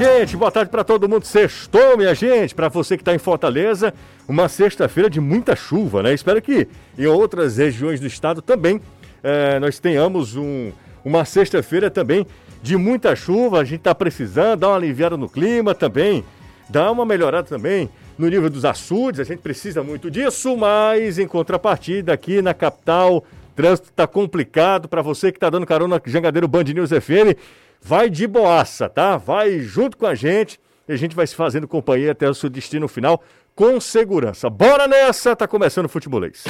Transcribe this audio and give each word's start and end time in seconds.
Gente, 0.00 0.34
boa 0.34 0.50
tarde 0.50 0.70
para 0.70 0.82
todo 0.82 1.06
mundo. 1.06 1.26
Sextou, 1.26 1.94
minha 1.94 2.14
gente. 2.14 2.54
Para 2.54 2.70
você 2.70 2.96
que 2.96 3.02
está 3.02 3.14
em 3.14 3.18
Fortaleza, 3.18 3.92
uma 4.26 4.48
sexta-feira 4.48 5.10
de 5.10 5.20
muita 5.20 5.54
chuva, 5.54 6.02
né? 6.02 6.14
Espero 6.14 6.40
que 6.40 6.66
em 6.96 7.04
outras 7.04 7.58
regiões 7.58 8.00
do 8.00 8.06
estado 8.06 8.40
também 8.40 8.80
é, 9.22 9.60
nós 9.60 9.78
tenhamos 9.78 10.36
um, 10.36 10.72
uma 11.04 11.26
sexta-feira 11.26 11.90
também 11.90 12.26
de 12.62 12.78
muita 12.78 13.14
chuva. 13.14 13.60
A 13.60 13.64
gente 13.64 13.80
está 13.80 13.94
precisando 13.94 14.60
dar 14.60 14.68
uma 14.68 14.76
aliviada 14.76 15.18
no 15.18 15.28
clima 15.28 15.74
também, 15.74 16.24
dar 16.66 16.90
uma 16.90 17.04
melhorada 17.04 17.46
também 17.46 17.90
no 18.16 18.26
nível 18.26 18.48
dos 18.48 18.64
açudes. 18.64 19.20
A 19.20 19.24
gente 19.24 19.40
precisa 19.40 19.82
muito 19.82 20.10
disso, 20.10 20.56
mas 20.56 21.18
em 21.18 21.28
contrapartida 21.28 22.10
aqui 22.10 22.40
na 22.40 22.54
capital, 22.54 23.22
trânsito 23.60 23.90
está 23.90 24.06
complicado. 24.06 24.88
Para 24.88 25.02
você 25.02 25.30
que 25.30 25.36
está 25.36 25.50
dando 25.50 25.66
carona 25.66 26.00
Jangadeiro 26.04 26.48
Band 26.48 26.64
News 26.64 26.90
FM, 26.90 27.36
vai 27.80 28.08
de 28.08 28.26
boaça, 28.26 28.88
tá? 28.88 29.16
Vai 29.16 29.60
junto 29.60 29.96
com 29.96 30.06
a 30.06 30.14
gente 30.14 30.58
e 30.88 30.92
a 30.92 30.96
gente 30.96 31.14
vai 31.14 31.26
se 31.26 31.34
fazendo 31.34 31.68
companhia 31.68 32.12
até 32.12 32.28
o 32.28 32.34
seu 32.34 32.48
destino 32.48 32.88
final 32.88 33.22
com 33.54 33.78
segurança. 33.78 34.48
Bora 34.48 34.88
nessa, 34.88 35.36
tá 35.36 35.46
começando 35.46 35.86
o 35.86 35.88
futebolês. 35.88 36.44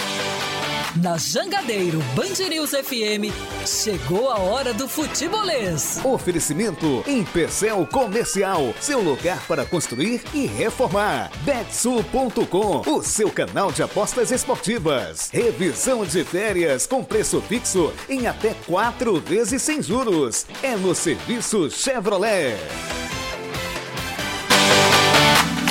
Na 0.97 1.17
Jangadeiro 1.17 2.01
Band 2.17 2.49
News 2.49 2.71
FM, 2.71 3.33
chegou 3.65 4.29
a 4.29 4.39
hora 4.41 4.75
do 4.75 4.89
futebolês. 4.89 6.01
Oferecimento 6.05 7.05
em 7.07 7.25
Pecel 7.25 7.87
Comercial, 7.87 8.75
seu 8.81 9.01
lugar 9.01 9.41
para 9.47 9.65
construir 9.65 10.21
e 10.35 10.47
reformar. 10.47 11.31
Betsul.com, 11.45 12.83
o 12.91 13.03
seu 13.05 13.31
canal 13.31 13.71
de 13.71 13.85
apostas 13.85 14.33
esportivas. 14.33 15.31
Revisão 15.33 16.05
de 16.05 16.25
férias 16.25 16.89
com 16.89 17.05
preço 17.05 17.41
fixo 17.41 17.93
em 18.09 18.27
até 18.27 18.53
quatro 18.67 19.21
vezes 19.21 19.63
sem 19.63 19.81
juros. 19.81 20.45
É 20.61 20.75
no 20.75 20.93
serviço 20.93 21.71
Chevrolet. 21.71 22.59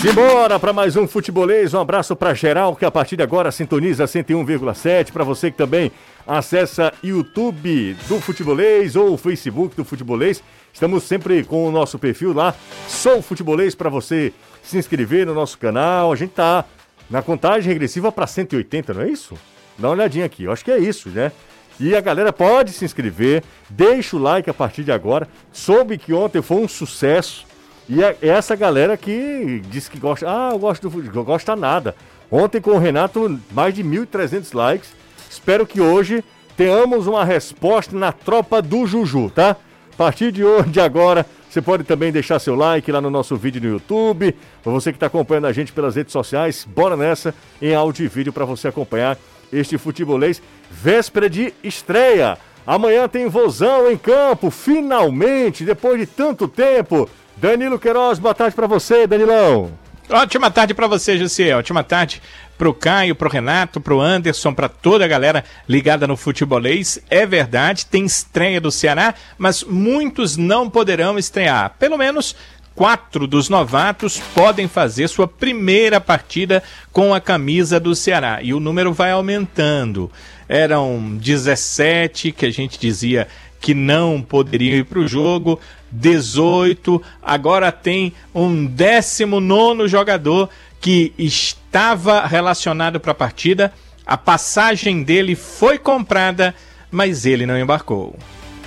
Simbora 0.01 0.57
para 0.57 0.71
mais 0.71 0.95
um 0.95 1.05
futebolês. 1.05 1.73
Um 1.73 1.79
abraço 1.81 2.15
para 2.15 2.33
geral 2.33 2.73
que 2.73 2.85
a 2.85 2.91
partir 2.91 3.17
de 3.17 3.23
agora 3.23 3.51
sintoniza 3.51 4.05
101,7. 4.05 5.11
Para 5.11 5.25
você 5.25 5.51
que 5.51 5.57
também 5.57 5.91
acessa 6.25 6.93
YouTube 7.03 7.97
do 8.07 8.21
Futebolês 8.21 8.95
ou 8.95 9.15
o 9.15 9.17
Facebook 9.17 9.75
do 9.75 9.83
Futebolês. 9.83 10.41
Estamos 10.71 11.03
sempre 11.03 11.43
com 11.43 11.67
o 11.67 11.71
nosso 11.71 11.99
perfil 11.99 12.31
lá. 12.31 12.55
Sou 12.87 13.21
Futebolês 13.21 13.75
para 13.75 13.89
você 13.89 14.31
se 14.63 14.77
inscrever 14.77 15.25
no 15.25 15.33
nosso 15.33 15.57
canal. 15.57 16.13
A 16.13 16.15
gente 16.15 16.31
tá 16.31 16.63
na 17.09 17.21
contagem 17.21 17.67
regressiva 17.67 18.09
para 18.09 18.25
180, 18.25 18.93
não 18.93 19.01
é 19.01 19.09
isso? 19.09 19.35
Dá 19.77 19.89
uma 19.89 19.95
olhadinha 19.95 20.25
aqui. 20.25 20.45
Eu 20.45 20.53
acho 20.53 20.63
que 20.63 20.71
é 20.71 20.79
isso, 20.79 21.09
né? 21.09 21.29
E 21.77 21.93
a 21.93 21.99
galera 21.99 22.31
pode 22.31 22.71
se 22.71 22.85
inscrever, 22.85 23.43
deixa 23.69 24.15
o 24.15 24.19
like 24.19 24.49
a 24.49 24.53
partir 24.53 24.85
de 24.85 24.93
agora. 24.93 25.27
Soube 25.51 25.97
que 25.97 26.13
ontem 26.13 26.41
foi 26.41 26.57
um 26.57 26.69
sucesso 26.69 27.48
e 27.89 28.03
é 28.03 28.15
essa 28.21 28.55
galera 28.55 28.95
que 28.95 29.63
diz 29.67 29.89
que 29.89 29.97
gosta, 29.97 30.27
ah, 30.29 30.51
eu 30.53 30.59
gosto 30.59 30.83
do 30.83 30.91
futebol, 30.91 31.23
gosta 31.23 31.55
nada. 31.55 31.95
Ontem 32.29 32.61
com 32.61 32.71
o 32.71 32.77
Renato, 32.77 33.39
mais 33.51 33.73
de 33.73 33.83
1.300 33.83 34.53
likes. 34.53 34.93
Espero 35.27 35.65
que 35.65 35.81
hoje 35.81 36.23
tenhamos 36.55 37.07
uma 37.07 37.25
resposta 37.25 37.97
na 37.97 38.11
tropa 38.11 38.61
do 38.61 38.85
Juju, 38.85 39.31
tá? 39.31 39.57
A 39.91 39.95
partir 39.97 40.31
de 40.31 40.43
hoje, 40.45 40.79
agora, 40.79 41.25
você 41.49 41.63
pode 41.63 41.83
também 41.83 42.11
deixar 42.11 42.37
seu 42.37 42.53
like 42.53 42.91
lá 42.91 43.01
no 43.01 43.09
nosso 43.09 43.35
vídeo 43.35 43.59
no 43.59 43.69
YouTube. 43.69 44.35
Para 44.61 44.71
você 44.71 44.91
que 44.91 44.97
está 44.97 45.07
acompanhando 45.07 45.47
a 45.47 45.51
gente 45.51 45.73
pelas 45.73 45.95
redes 45.95 46.13
sociais, 46.13 46.67
bora 46.69 46.95
nessa 46.95 47.33
em 47.59 47.73
áudio 47.73 48.05
e 48.05 48.07
vídeo 48.07 48.31
para 48.31 48.45
você 48.45 48.67
acompanhar 48.67 49.17
este 49.51 49.79
futebolês. 49.79 50.39
Véspera 50.69 51.27
de 51.27 51.51
estreia. 51.63 52.37
Amanhã 52.67 53.07
tem 53.07 53.27
vozão 53.27 53.89
em 53.89 53.97
campo, 53.97 54.51
finalmente, 54.51 55.65
depois 55.65 55.99
de 55.99 56.05
tanto 56.05 56.47
tempo. 56.47 57.09
Danilo 57.41 57.79
Queiroz, 57.79 58.19
boa 58.19 58.35
tarde 58.35 58.53
para 58.53 58.67
você, 58.67 59.07
Danilão. 59.07 59.71
Ótima 60.09 60.51
tarde 60.51 60.73
para 60.73 60.87
você, 60.87 61.17
José. 61.17 61.55
Ótima 61.55 61.85
tarde 61.85 62.21
pro 62.57 62.73
Caio, 62.73 63.15
pro 63.15 63.29
Renato, 63.29 63.79
pro 63.79 64.01
Anderson, 64.01 64.53
para 64.53 64.67
toda 64.67 65.05
a 65.05 65.07
galera 65.07 65.45
ligada 65.67 66.05
no 66.05 66.17
futebolês. 66.17 66.99
É 67.09 67.25
verdade, 67.25 67.85
tem 67.85 68.05
estreia 68.05 68.59
do 68.59 68.69
Ceará, 68.69 69.15
mas 69.37 69.63
muitos 69.63 70.35
não 70.35 70.69
poderão 70.69 71.17
estrear. 71.17 71.75
Pelo 71.79 71.97
menos 71.97 72.35
quatro 72.75 73.25
dos 73.25 73.47
novatos 73.47 74.19
podem 74.35 74.67
fazer 74.67 75.07
sua 75.07 75.27
primeira 75.27 76.01
partida 76.01 76.61
com 76.91 77.13
a 77.13 77.21
camisa 77.21 77.79
do 77.79 77.95
Ceará. 77.95 78.39
E 78.41 78.53
o 78.53 78.59
número 78.59 78.91
vai 78.91 79.11
aumentando. 79.11 80.11
Eram 80.49 81.15
17 81.15 82.33
que 82.33 82.45
a 82.45 82.51
gente 82.51 82.77
dizia 82.77 83.29
que 83.59 83.73
não 83.73 84.21
poderiam 84.21 84.77
ir 84.77 84.85
para 84.85 84.99
o 84.99 85.07
jogo, 85.07 85.59
18, 85.91 87.01
agora 87.21 87.71
tem 87.71 88.13
um 88.33 88.65
19 88.65 89.87
jogador 89.87 90.49
que 90.79 91.13
estava 91.17 92.25
relacionado 92.25 92.99
para 92.99 93.11
a 93.11 93.15
partida. 93.15 93.73
A 94.05 94.17
passagem 94.17 95.03
dele 95.03 95.35
foi 95.35 95.77
comprada, 95.77 96.55
mas 96.89 97.25
ele 97.25 97.45
não 97.45 97.59
embarcou. 97.59 98.15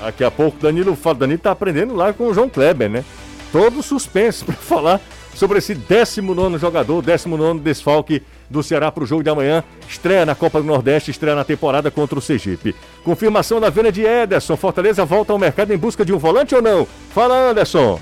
Daqui 0.00 0.24
a 0.24 0.30
pouco 0.30 0.58
Danilo 0.60 0.96
fala, 0.96 1.14
Danilo 1.16 1.38
tá 1.38 1.52
aprendendo 1.52 1.94
lá 1.94 2.12
com 2.12 2.26
o 2.26 2.34
João 2.34 2.48
Kleber, 2.48 2.90
né? 2.90 3.04
Todo 3.50 3.82
suspense 3.82 4.44
para 4.44 4.54
falar 4.56 5.00
sobre 5.34 5.58
esse 5.58 5.74
19 5.74 6.58
jogador, 6.58 7.02
19 7.02 7.60
desfalque 7.60 8.22
do 8.48 8.62
Ceará 8.62 8.92
para 8.92 9.04
o 9.04 9.06
jogo 9.06 9.22
de 9.22 9.30
amanhã. 9.30 9.64
Estreia 9.88 10.26
na 10.26 10.34
Copa 10.34 10.60
do 10.60 10.66
Nordeste, 10.66 11.10
estreia 11.10 11.34
na 11.34 11.44
temporada 11.44 11.90
contra 11.90 12.18
o 12.18 12.22
Sergipe. 12.22 12.74
Confirmação 13.04 13.60
da 13.60 13.70
venda 13.70 13.90
de 13.90 14.04
Ederson. 14.04 14.56
Fortaleza 14.56 15.04
volta 15.04 15.32
ao 15.32 15.38
mercado 15.38 15.72
em 15.72 15.78
busca 15.78 16.04
de 16.04 16.12
um 16.12 16.18
volante 16.18 16.54
ou 16.54 16.62
não? 16.62 16.86
Fala, 17.14 17.50
Anderson. 17.50 17.98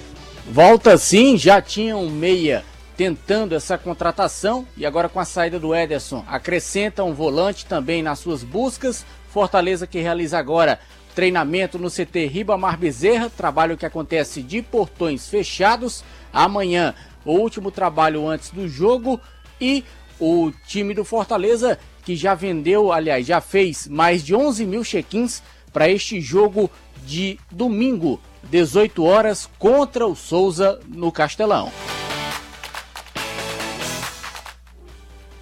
Volta 0.50 0.98
sim, 0.98 1.36
já 1.36 1.62
tinha 1.62 1.96
um 1.96 2.10
meia 2.10 2.64
tentando 2.96 3.54
essa 3.54 3.78
contratação 3.78 4.66
e 4.76 4.84
agora 4.84 5.08
com 5.08 5.18
a 5.18 5.24
saída 5.24 5.58
do 5.58 5.74
Ederson 5.74 6.22
acrescenta 6.28 7.02
um 7.02 7.14
volante 7.14 7.64
também 7.64 8.02
nas 8.02 8.18
suas 8.18 8.42
buscas. 8.42 9.06
Fortaleza 9.30 9.86
que 9.86 10.00
realiza 10.00 10.36
agora 10.36 10.78
treinamento 11.14 11.78
no 11.78 11.90
CT 11.90 12.26
Ribamar 12.26 12.76
Bezerra, 12.78 13.30
trabalho 13.30 13.76
que 13.76 13.86
acontece 13.86 14.42
de 14.42 14.62
portões 14.62 15.28
fechados. 15.28 16.04
Amanhã, 16.32 16.94
o 17.24 17.32
último 17.32 17.70
trabalho 17.70 18.28
antes 18.28 18.50
do 18.50 18.68
jogo 18.68 19.20
e 19.60 19.84
o 20.18 20.52
time 20.66 20.94
do 20.94 21.04
Fortaleza, 21.04 21.78
que 22.04 22.14
já 22.14 22.34
vendeu, 22.34 22.92
aliás, 22.92 23.26
já 23.26 23.40
fez 23.40 23.88
mais 23.88 24.24
de 24.24 24.34
11 24.34 24.66
mil 24.66 24.82
check-ins 24.82 25.42
para 25.72 25.88
este 25.88 26.20
jogo 26.20 26.70
de 27.04 27.38
domingo, 27.50 28.20
18 28.44 29.02
horas, 29.04 29.48
contra 29.58 30.06
o 30.06 30.14
Souza 30.14 30.80
no 30.88 31.10
Castelão. 31.10 31.72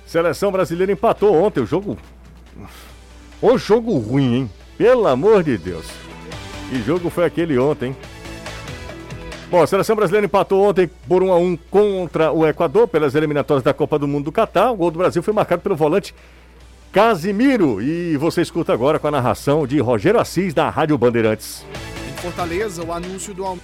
Seleção 0.06 0.50
brasileira 0.50 0.93
empatou 0.93 1.34
ontem 1.34 1.61
o 1.61 1.67
jogo. 1.67 1.99
O 3.43 3.59
jogo 3.59 3.97
ruim, 3.99 4.34
hein? 4.34 4.50
Pelo 4.77 5.06
amor 5.06 5.43
de 5.43 5.59
Deus. 5.59 5.87
Que 6.71 6.83
jogo 6.83 7.11
foi 7.11 7.25
aquele 7.25 7.59
ontem, 7.59 7.91
hein? 7.91 7.97
Bom, 9.51 9.63
a 9.63 9.67
seleção 9.67 9.97
brasileira 9.97 10.27
empatou 10.27 10.69
ontem 10.69 10.91
por 11.09 11.23
1 11.23 11.33
a 11.33 11.39
1 11.39 11.57
contra 11.71 12.31
o 12.31 12.47
Equador 12.47 12.87
pelas 12.87 13.15
eliminatórias 13.15 13.63
da 13.63 13.73
Copa 13.73 13.99
do 13.99 14.07
Mundo 14.07 14.27
do 14.27 14.33
Catar. 14.33 14.71
O 14.71 14.77
gol 14.77 14.91
do 14.91 14.99
Brasil 14.99 15.23
foi 15.23 15.33
marcado 15.33 15.63
pelo 15.63 15.75
volante 15.75 16.15
Casimiro. 16.93 17.81
E 17.81 18.15
você 18.19 18.43
escuta 18.43 18.75
agora 18.75 18.99
com 18.99 19.09
a 19.09 19.11
narração 19.11 19.67
de 19.67 19.81
Rogério 19.81 20.21
Assis 20.21 20.53
da 20.53 20.69
Rádio 20.69 20.99
Bandeirantes. 20.99 21.65
Em 22.07 22.13
Fortaleza, 22.21 22.85
o 22.85 22.93
anúncio 22.93 23.33
do 23.33 23.59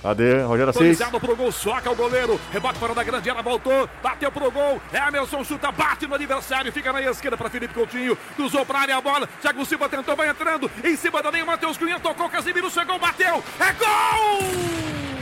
Cadê? 0.00 0.42
Rogério 0.42 0.70
Assis. 0.70 1.00
pro 1.20 1.34
gol, 1.34 1.50
soca 1.50 1.90
o 1.90 1.96
goleiro. 1.96 2.38
Rebote 2.52 2.78
fora 2.78 2.94
da 2.94 3.02
grande 3.02 3.28
área, 3.28 3.42
voltou, 3.42 3.88
bateu 4.00 4.30
pro 4.30 4.52
gol. 4.52 4.80
Emerson 4.92 5.42
chuta, 5.42 5.72
bate 5.72 6.06
no 6.06 6.14
adversário, 6.14 6.70
fica 6.70 6.92
na 6.92 7.02
esquerda 7.02 7.36
para 7.36 7.50
Felipe 7.50 7.74
Coutinho. 7.74 8.16
Cruzou 8.36 8.64
pra 8.64 8.80
área 8.80 8.98
a 8.98 9.00
bola. 9.00 9.28
Thiago 9.42 9.64
Silva 9.64 9.88
tentou, 9.88 10.14
vai 10.14 10.28
entrando. 10.28 10.70
Em 10.84 10.94
cima 10.94 11.20
da 11.20 11.30
linha, 11.32 11.44
Matheus 11.44 11.76
Cunha 11.76 11.98
tocou, 11.98 12.28
Casimiro 12.28 12.70
chegou, 12.70 13.00
bateu. 13.00 13.42
É 13.58 13.72
gol! 13.72 15.13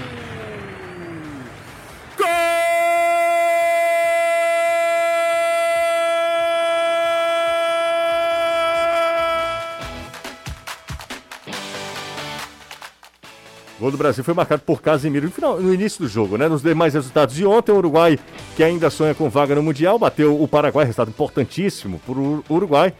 O 13.78 13.82
gol 13.82 13.90
do 13.90 13.98
Brasil 13.98 14.22
foi 14.22 14.32
marcado 14.32 14.62
por 14.62 14.80
Casemiro 14.80 15.26
no, 15.26 15.32
final, 15.32 15.60
no 15.60 15.74
início 15.74 16.00
do 16.00 16.08
jogo, 16.08 16.36
né? 16.36 16.46
Nos 16.48 16.62
demais 16.62 16.94
resultados 16.94 17.34
de 17.34 17.44
ontem, 17.44 17.72
o 17.72 17.76
Uruguai, 17.78 18.16
que 18.54 18.62
ainda 18.62 18.88
sonha 18.90 19.12
com 19.12 19.28
vaga 19.28 19.56
no 19.56 19.62
Mundial, 19.62 19.98
bateu 19.98 20.40
o 20.40 20.46
Paraguai, 20.46 20.84
resultado 20.84 21.08
importantíssimo 21.08 22.00
para 22.06 22.14
o 22.14 22.44
Uruguai. 22.48 22.94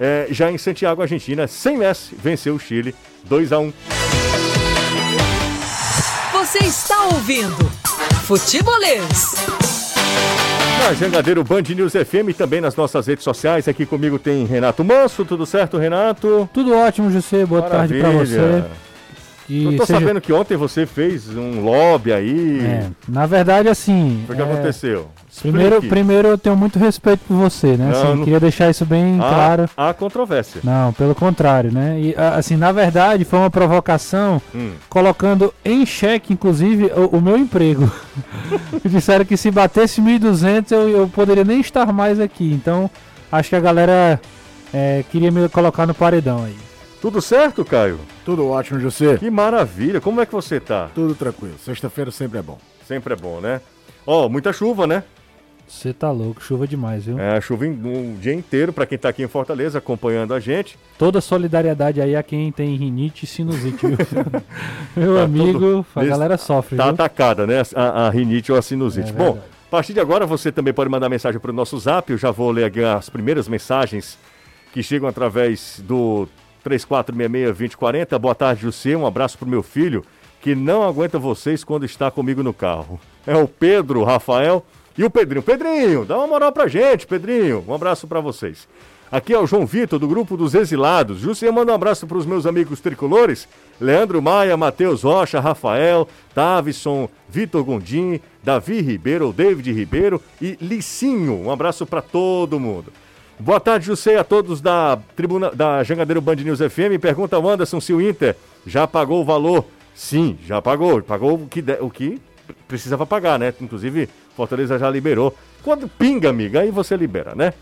É, 0.00 0.26
já 0.30 0.50
em 0.50 0.58
Santiago, 0.58 1.02
Argentina, 1.02 1.46
sem 1.46 1.78
Messi, 1.78 2.16
venceu 2.16 2.56
o 2.56 2.58
Chile 2.58 2.92
2 3.28 3.52
a 3.52 3.60
1 3.60 4.03
Você 6.44 6.58
está 6.58 7.06
ouvindo 7.06 7.56
Futebolês. 8.26 9.34
Na 10.78 10.92
Jangadeiro 10.92 11.42
Band 11.42 11.62
News 11.74 11.94
FM 11.94 12.36
também 12.36 12.60
nas 12.60 12.76
nossas 12.76 13.06
redes 13.06 13.24
sociais. 13.24 13.66
Aqui 13.66 13.86
comigo 13.86 14.18
tem 14.18 14.44
Renato 14.44 14.84
Manso. 14.84 15.24
Tudo 15.24 15.46
certo, 15.46 15.78
Renato? 15.78 16.46
Tudo 16.52 16.74
ótimo, 16.76 17.10
José. 17.10 17.46
Boa 17.46 17.62
Maravilha. 17.62 18.02
tarde 18.02 18.14
para 18.14 18.26
você. 18.26 18.64
Que 19.46 19.64
Eu 19.64 19.76
tô 19.78 19.86
seja... 19.86 20.00
sabendo 20.00 20.20
que 20.20 20.34
ontem 20.34 20.54
você 20.54 20.84
fez 20.84 21.34
um 21.34 21.64
lobby 21.64 22.12
aí. 22.12 22.60
É, 22.60 22.90
na 23.08 23.24
verdade, 23.24 23.70
assim. 23.70 24.22
O 24.28 24.34
que 24.34 24.42
é... 24.42 24.44
aconteceu? 24.44 25.08
Primeiro, 25.40 25.82
primeiro, 25.82 26.28
eu 26.28 26.38
tenho 26.38 26.56
muito 26.56 26.78
respeito 26.78 27.20
por 27.26 27.34
você, 27.34 27.76
né? 27.76 27.90
Não, 27.90 27.90
assim, 27.90 28.14
não... 28.14 28.24
Queria 28.24 28.40
deixar 28.40 28.70
isso 28.70 28.84
bem 28.86 29.16
há, 29.16 29.28
claro. 29.28 29.70
Há 29.76 29.94
controvérsia. 29.94 30.60
Não, 30.64 30.92
pelo 30.92 31.14
contrário, 31.14 31.72
né? 31.72 31.98
E, 32.00 32.14
assim, 32.16 32.56
na 32.56 32.72
verdade, 32.72 33.24
foi 33.24 33.38
uma 33.38 33.50
provocação 33.50 34.40
hum. 34.54 34.72
colocando 34.88 35.52
em 35.64 35.84
xeque, 35.84 36.32
inclusive, 36.32 36.86
o, 36.86 37.18
o 37.18 37.20
meu 37.20 37.36
emprego. 37.36 37.90
Disseram 38.84 39.24
que 39.24 39.36
se 39.36 39.50
batesse 39.50 40.00
1.200 40.00 40.72
eu, 40.72 40.88
eu 40.88 41.08
poderia 41.08 41.44
nem 41.44 41.60
estar 41.60 41.92
mais 41.92 42.20
aqui. 42.20 42.52
Então, 42.52 42.90
acho 43.30 43.48
que 43.50 43.56
a 43.56 43.60
galera 43.60 44.20
é, 44.72 45.04
queria 45.10 45.30
me 45.30 45.48
colocar 45.48 45.86
no 45.86 45.94
paredão 45.94 46.44
aí. 46.44 46.56
Tudo 47.00 47.20
certo, 47.20 47.64
Caio? 47.64 48.00
Tudo 48.24 48.48
ótimo, 48.48 48.80
José. 48.80 49.18
Que 49.18 49.28
maravilha. 49.28 50.00
Como 50.00 50.20
é 50.20 50.26
que 50.26 50.32
você 50.32 50.58
tá? 50.58 50.88
Tudo 50.94 51.14
tranquilo. 51.14 51.56
Sexta-feira 51.62 52.10
sempre 52.10 52.38
é 52.38 52.42
bom. 52.42 52.58
Sempre 52.88 53.12
é 53.12 53.16
bom, 53.16 53.40
né? 53.40 53.60
Ó, 54.06 54.24
oh, 54.24 54.28
muita 54.28 54.52
chuva, 54.52 54.86
né? 54.86 55.04
Você 55.66 55.92
tá 55.92 56.10
louco, 56.10 56.42
chuva 56.42 56.66
demais, 56.66 57.06
viu? 57.06 57.18
É, 57.18 57.40
chuva 57.40 57.64
um 57.64 58.16
dia 58.20 58.34
inteiro 58.34 58.72
para 58.72 58.86
quem 58.86 58.98
tá 58.98 59.08
aqui 59.08 59.22
em 59.22 59.28
Fortaleza 59.28 59.78
acompanhando 59.78 60.34
a 60.34 60.40
gente. 60.40 60.78
Toda 60.98 61.20
solidariedade 61.20 62.00
aí 62.00 62.14
a 62.14 62.22
quem 62.22 62.52
tem 62.52 62.76
rinite 62.76 63.24
e 63.24 63.26
sinusite, 63.26 63.86
viu? 63.86 63.96
Meu 64.96 65.16
tá 65.16 65.22
amigo, 65.24 65.86
a 65.94 66.04
galera 66.04 66.36
sofre. 66.36 66.76
Tá 66.76 66.84
viu? 66.84 66.92
atacada, 66.92 67.46
né? 67.46 67.62
A, 67.74 68.06
a, 68.06 68.10
rinite 68.10 68.52
ou 68.52 68.58
a 68.58 68.62
sinusite. 68.62 69.10
É 69.10 69.12
Bom, 69.12 69.38
a 69.66 69.70
partir 69.70 69.92
de 69.92 70.00
agora 70.00 70.26
você 70.26 70.52
também 70.52 70.72
pode 70.74 70.90
mandar 70.90 71.08
mensagem 71.08 71.40
para 71.40 71.50
o 71.50 71.54
nosso 71.54 71.78
zap. 71.78 72.10
Eu 72.10 72.18
já 72.18 72.30
vou 72.30 72.50
ler 72.50 72.72
as 72.86 73.08
primeiras 73.08 73.48
mensagens 73.48 74.18
que 74.72 74.82
chegam 74.82 75.08
através 75.08 75.82
do 75.86 76.28
3466-2040. 76.64 78.18
Boa 78.18 78.34
tarde, 78.34 78.62
José. 78.62 78.96
Um 78.96 79.06
abraço 79.06 79.38
pro 79.38 79.48
meu 79.48 79.62
filho, 79.62 80.04
que 80.40 80.54
não 80.54 80.82
aguenta 80.82 81.18
vocês 81.18 81.64
quando 81.64 81.84
está 81.84 82.10
comigo 82.10 82.42
no 82.42 82.52
carro. 82.52 83.00
É 83.26 83.36
o 83.36 83.48
Pedro 83.48 84.04
Rafael 84.04 84.64
e 84.96 85.04
o 85.04 85.10
Pedrinho. 85.10 85.42
Pedrinho, 85.42 86.04
dá 86.04 86.16
uma 86.16 86.26
moral 86.26 86.52
pra 86.52 86.68
gente, 86.68 87.06
Pedrinho. 87.06 87.64
Um 87.66 87.74
abraço 87.74 88.06
para 88.06 88.20
vocês. 88.20 88.68
Aqui 89.10 89.32
é 89.32 89.38
o 89.38 89.46
João 89.46 89.64
Vitor, 89.64 89.98
do 89.98 90.08
grupo 90.08 90.36
dos 90.36 90.54
Exilados. 90.54 91.20
José, 91.20 91.50
manda 91.50 91.70
um 91.70 91.74
abraço 91.74 92.06
para 92.06 92.18
os 92.18 92.26
meus 92.26 92.46
amigos 92.46 92.80
tricolores. 92.80 93.46
Leandro 93.80 94.20
Maia, 94.20 94.56
Matheus 94.56 95.02
Rocha, 95.02 95.38
Rafael, 95.38 96.08
Davison, 96.34 97.08
Vitor 97.28 97.62
Gondim, 97.62 98.20
Davi 98.42 98.80
Ribeiro, 98.80 99.32
David 99.32 99.72
Ribeiro 99.72 100.20
e 100.40 100.58
Licinho. 100.60 101.40
Um 101.44 101.50
abraço 101.50 101.86
para 101.86 102.02
todo 102.02 102.58
mundo. 102.58 102.92
Boa 103.38 103.60
tarde, 103.60 103.86
José, 103.86 104.16
a 104.16 104.24
todos 104.24 104.60
da 104.60 104.98
tribuna 105.14 105.50
da 105.50 105.82
Jangadeiro 105.82 106.20
Band 106.20 106.36
News 106.36 106.60
FM. 106.60 107.00
Pergunta 107.00 107.36
ao 107.36 107.48
Anderson 107.48 107.80
se 107.80 107.92
o 107.92 108.00
Inter 108.00 108.36
já 108.66 108.86
pagou 108.86 109.20
o 109.20 109.24
valor. 109.24 109.64
Sim, 109.94 110.38
já 110.44 110.60
pagou. 110.62 111.02
Pagou 111.02 111.34
o 111.34 111.46
que, 111.46 111.62
o 111.80 111.90
que 111.90 112.20
precisava 112.66 113.06
pagar, 113.06 113.38
né? 113.38 113.52
Inclusive, 113.60 114.08
Fortaleza 114.36 114.78
já 114.78 114.90
liberou. 114.90 115.34
Quando 115.62 115.88
pinga, 115.88 116.28
amiga, 116.28 116.60
aí 116.60 116.70
você 116.70 116.96
libera, 116.96 117.34
né? 117.34 117.52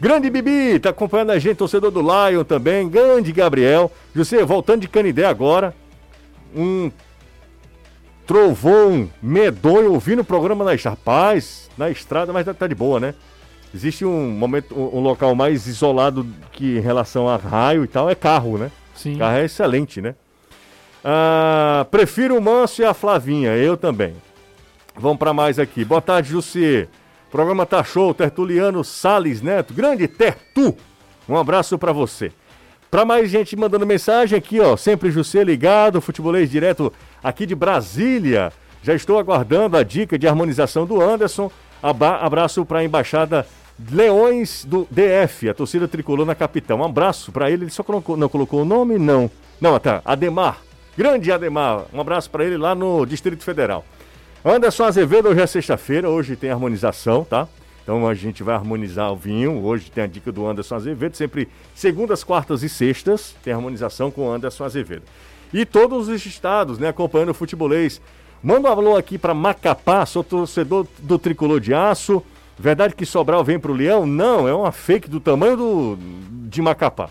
Grande 0.00 0.30
Bibi, 0.30 0.78
tá 0.78 0.90
acompanhando 0.90 1.30
a 1.30 1.38
gente, 1.38 1.56
torcedor 1.56 1.90
do 1.90 2.00
Lion 2.00 2.42
também. 2.42 2.88
Grande 2.88 3.32
Gabriel. 3.32 3.92
José, 4.14 4.42
voltando 4.44 4.80
de 4.80 4.88
Canidé 4.88 5.26
agora. 5.26 5.74
Um 6.54 6.90
trovão 8.26 9.10
medonho 9.22 9.92
ouvindo 9.92 10.20
o 10.20 10.24
programa 10.24 10.64
na 10.64 10.74
Rapaz, 10.74 11.68
na 11.76 11.90
estrada, 11.90 12.32
mas 12.32 12.46
tá, 12.46 12.54
tá 12.54 12.66
de 12.66 12.74
boa, 12.74 12.98
né? 12.98 13.14
Existe 13.74 14.04
um 14.04 14.30
momento, 14.30 14.74
um 14.74 15.00
local 15.00 15.34
mais 15.34 15.66
isolado 15.66 16.26
que 16.52 16.78
em 16.78 16.80
relação 16.80 17.28
a 17.28 17.36
raio 17.36 17.84
e 17.84 17.88
tal, 17.88 18.08
é 18.08 18.14
carro, 18.14 18.56
né? 18.56 18.70
Sim. 18.94 19.18
Carro 19.18 19.36
é 19.36 19.44
excelente, 19.44 20.00
né? 20.00 20.14
Ah, 21.04 21.86
prefiro 21.90 22.36
o 22.36 22.40
Manso 22.40 22.82
e 22.82 22.84
a 22.84 22.94
Flavinha, 22.94 23.56
eu 23.56 23.76
também. 23.76 24.14
Vamos 25.00 25.16
para 25.16 25.32
mais 25.32 25.58
aqui. 25.58 25.82
Boa 25.82 26.02
tarde, 26.02 26.28
Jussi. 26.28 26.86
O 27.26 27.30
programa 27.30 27.64
tá 27.64 27.82
show, 27.82 28.12
Tertuliano 28.12 28.84
Sales 28.84 29.40
Neto, 29.40 29.72
grande 29.72 30.06
Tertu. 30.06 30.76
Um 31.26 31.38
abraço 31.38 31.78
para 31.78 31.90
você. 31.90 32.30
Para 32.90 33.04
mais 33.04 33.30
gente 33.30 33.56
mandando 33.56 33.86
mensagem 33.86 34.36
aqui, 34.36 34.60
ó, 34.60 34.76
sempre 34.76 35.10
José 35.10 35.42
ligado, 35.42 36.02
futebolês 36.02 36.50
direto 36.50 36.92
aqui 37.22 37.46
de 37.46 37.54
Brasília. 37.54 38.52
Já 38.82 38.94
estou 38.94 39.18
aguardando 39.18 39.76
a 39.76 39.82
dica 39.82 40.18
de 40.18 40.28
harmonização 40.28 40.84
do 40.84 41.00
Anderson. 41.00 41.50
Abraço 41.82 42.66
para 42.66 42.80
a 42.80 42.84
embaixada 42.84 43.46
Leões 43.90 44.66
do 44.66 44.86
DF, 44.90 45.48
a 45.48 45.54
torcida 45.54 45.88
tricolor 45.88 46.26
na 46.26 46.34
capital. 46.34 46.76
Um 46.78 46.84
abraço 46.84 47.32
para 47.32 47.50
ele. 47.50 47.64
Ele 47.64 47.70
só 47.70 47.82
colocou, 47.82 48.18
não 48.18 48.28
colocou 48.28 48.60
o 48.60 48.64
nome? 48.66 48.98
Não. 48.98 49.30
Não, 49.58 49.78
tá. 49.78 50.02
Ademar. 50.04 50.58
Grande 50.94 51.32
Ademar. 51.32 51.86
Um 51.90 52.00
abraço 52.00 52.28
para 52.28 52.44
ele 52.44 52.58
lá 52.58 52.74
no 52.74 53.06
Distrito 53.06 53.42
Federal. 53.42 53.82
Anderson 54.42 54.84
Azevedo, 54.84 55.28
hoje 55.28 55.40
é 55.42 55.46
sexta-feira, 55.46 56.08
hoje 56.08 56.34
tem 56.34 56.50
harmonização, 56.50 57.24
tá? 57.24 57.46
Então 57.82 58.08
a 58.08 58.14
gente 58.14 58.42
vai 58.42 58.54
harmonizar 58.54 59.12
o 59.12 59.16
vinho. 59.16 59.62
Hoje 59.62 59.90
tem 59.90 60.02
a 60.02 60.06
dica 60.06 60.32
do 60.32 60.46
Anderson 60.46 60.76
Azevedo, 60.76 61.14
sempre 61.14 61.46
segundas, 61.74 62.24
quartas 62.24 62.62
e 62.62 62.68
sextas 62.68 63.36
tem 63.42 63.52
harmonização 63.52 64.10
com 64.10 64.26
o 64.26 64.32
Anderson 64.32 64.64
Azevedo. 64.64 65.02
E 65.52 65.66
todos 65.66 66.08
os 66.08 66.24
estados, 66.24 66.78
né, 66.78 66.88
acompanhando 66.88 67.30
o 67.30 67.34
futebolês. 67.34 68.00
Manda 68.42 68.70
um 68.70 68.72
alô 68.72 68.96
aqui 68.96 69.18
para 69.18 69.34
Macapá, 69.34 70.06
sou 70.06 70.24
torcedor 70.24 70.86
do 71.00 71.18
Tricolor 71.18 71.60
de 71.60 71.74
Aço. 71.74 72.22
Verdade 72.58 72.94
que 72.94 73.04
Sobral 73.04 73.44
vem 73.44 73.58
pro 73.58 73.74
Leão? 73.74 74.06
Não, 74.06 74.48
é 74.48 74.54
uma 74.54 74.72
fake 74.72 75.10
do 75.10 75.20
tamanho 75.20 75.56
do, 75.58 75.98
de 76.48 76.62
Macapá. 76.62 77.10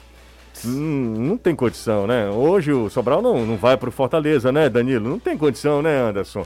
Hum, 0.66 1.14
não 1.20 1.38
tem 1.38 1.56
condição, 1.56 2.08
né? 2.08 2.28
Hoje 2.32 2.74
o 2.74 2.90
Sobral 2.90 3.22
não, 3.22 3.46
não 3.46 3.56
vai 3.56 3.78
pro 3.78 3.92
Fortaleza, 3.92 4.52
né, 4.52 4.68
Danilo? 4.68 5.08
Não 5.08 5.20
tem 5.20 5.38
condição, 5.38 5.84
né, 5.84 5.96
Anderson? 5.96 6.44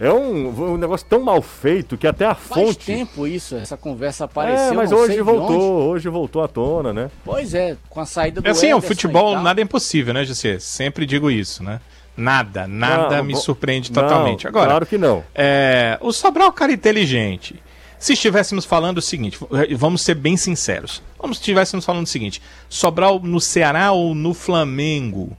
É 0.00 0.12
um, 0.12 0.74
um 0.74 0.76
negócio 0.76 1.04
tão 1.08 1.20
mal 1.20 1.42
feito 1.42 1.96
que 1.96 2.06
até 2.06 2.24
a 2.24 2.34
fonte. 2.34 2.64
Faz 2.64 2.76
tempo 2.76 3.26
isso, 3.26 3.56
essa 3.56 3.76
conversa 3.76 4.26
apareceu. 4.26 4.72
É, 4.72 4.72
mas 4.72 4.92
hoje 4.92 5.20
voltou, 5.20 5.88
hoje 5.88 6.08
voltou 6.08 6.42
à 6.42 6.46
tona, 6.46 6.92
né? 6.92 7.10
Pois 7.24 7.52
é, 7.52 7.76
com 7.90 8.00
a 8.00 8.06
saída 8.06 8.40
do. 8.40 8.46
É 8.46 8.50
assim, 8.52 8.72
o 8.72 8.80
futebol 8.80 9.40
nada 9.40 9.60
é 9.60 9.64
impossível, 9.64 10.14
né, 10.14 10.24
José? 10.24 10.60
Sempre 10.60 11.04
digo 11.04 11.30
isso, 11.30 11.64
né? 11.64 11.80
Nada, 12.16 12.66
nada 12.66 13.18
não, 13.18 13.24
me 13.24 13.36
surpreende 13.36 13.92
não, 13.92 14.02
totalmente. 14.02 14.46
Agora, 14.46 14.66
claro 14.66 14.86
que 14.86 14.98
não. 14.98 15.24
É, 15.34 15.98
o 16.00 16.12
Sobral 16.12 16.48
é 16.48 16.50
um 16.50 16.54
cara 16.54 16.72
inteligente. 16.72 17.60
Se 17.98 18.12
estivéssemos 18.12 18.64
falando 18.64 18.98
o 18.98 19.02
seguinte, 19.02 19.38
vamos 19.76 20.02
ser 20.02 20.14
bem 20.14 20.36
sinceros. 20.36 21.02
Vamos 21.20 21.38
estivéssemos 21.38 21.84
falando 21.84 22.04
o 22.04 22.08
seguinte: 22.08 22.40
Sobral 22.68 23.18
no 23.18 23.40
Ceará 23.40 23.90
ou 23.90 24.14
no 24.14 24.32
Flamengo? 24.32 25.36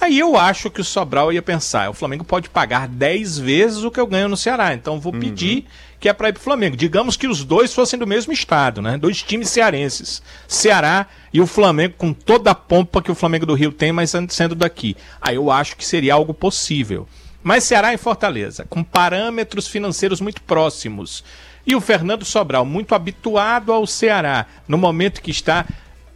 Aí 0.00 0.18
eu 0.18 0.36
acho 0.36 0.70
que 0.70 0.80
o 0.80 0.84
Sobral 0.84 1.32
ia 1.32 1.40
pensar, 1.40 1.88
o 1.88 1.94
Flamengo 1.94 2.24
pode 2.24 2.50
pagar 2.50 2.86
10 2.86 3.38
vezes 3.38 3.82
o 3.82 3.90
que 3.90 3.98
eu 3.98 4.06
ganho 4.06 4.28
no 4.28 4.36
Ceará, 4.36 4.74
então 4.74 5.00
vou 5.00 5.12
uhum. 5.12 5.20
pedir 5.20 5.66
que 5.98 6.08
é 6.08 6.12
para 6.12 6.28
ir 6.28 6.34
pro 6.34 6.42
Flamengo. 6.42 6.76
Digamos 6.76 7.16
que 7.16 7.26
os 7.26 7.44
dois 7.44 7.72
fossem 7.74 7.98
do 7.98 8.06
mesmo 8.06 8.32
estado, 8.32 8.82
né? 8.82 8.98
Dois 8.98 9.22
times 9.22 9.48
cearenses. 9.48 10.22
Ceará 10.46 11.06
e 11.32 11.40
o 11.40 11.46
Flamengo 11.46 11.94
com 11.96 12.12
toda 12.12 12.50
a 12.50 12.54
pompa 12.54 13.02
que 13.02 13.10
o 13.10 13.14
Flamengo 13.14 13.46
do 13.46 13.54
Rio 13.54 13.72
tem, 13.72 13.92
mas 13.92 14.12
sendo 14.28 14.54
daqui. 14.54 14.96
Aí 15.20 15.36
eu 15.36 15.50
acho 15.50 15.76
que 15.76 15.84
seria 15.84 16.14
algo 16.14 16.34
possível. 16.34 17.08
Mas 17.42 17.64
Ceará 17.64 17.94
e 17.94 17.98
Fortaleza, 17.98 18.66
com 18.68 18.84
parâmetros 18.84 19.68
financeiros 19.68 20.20
muito 20.20 20.42
próximos. 20.42 21.24
E 21.66 21.74
o 21.74 21.80
Fernando 21.80 22.24
Sobral, 22.24 22.64
muito 22.64 22.94
habituado 22.94 23.72
ao 23.72 23.86
Ceará, 23.86 24.46
no 24.68 24.76
momento 24.76 25.22
que 25.22 25.30
está 25.30 25.64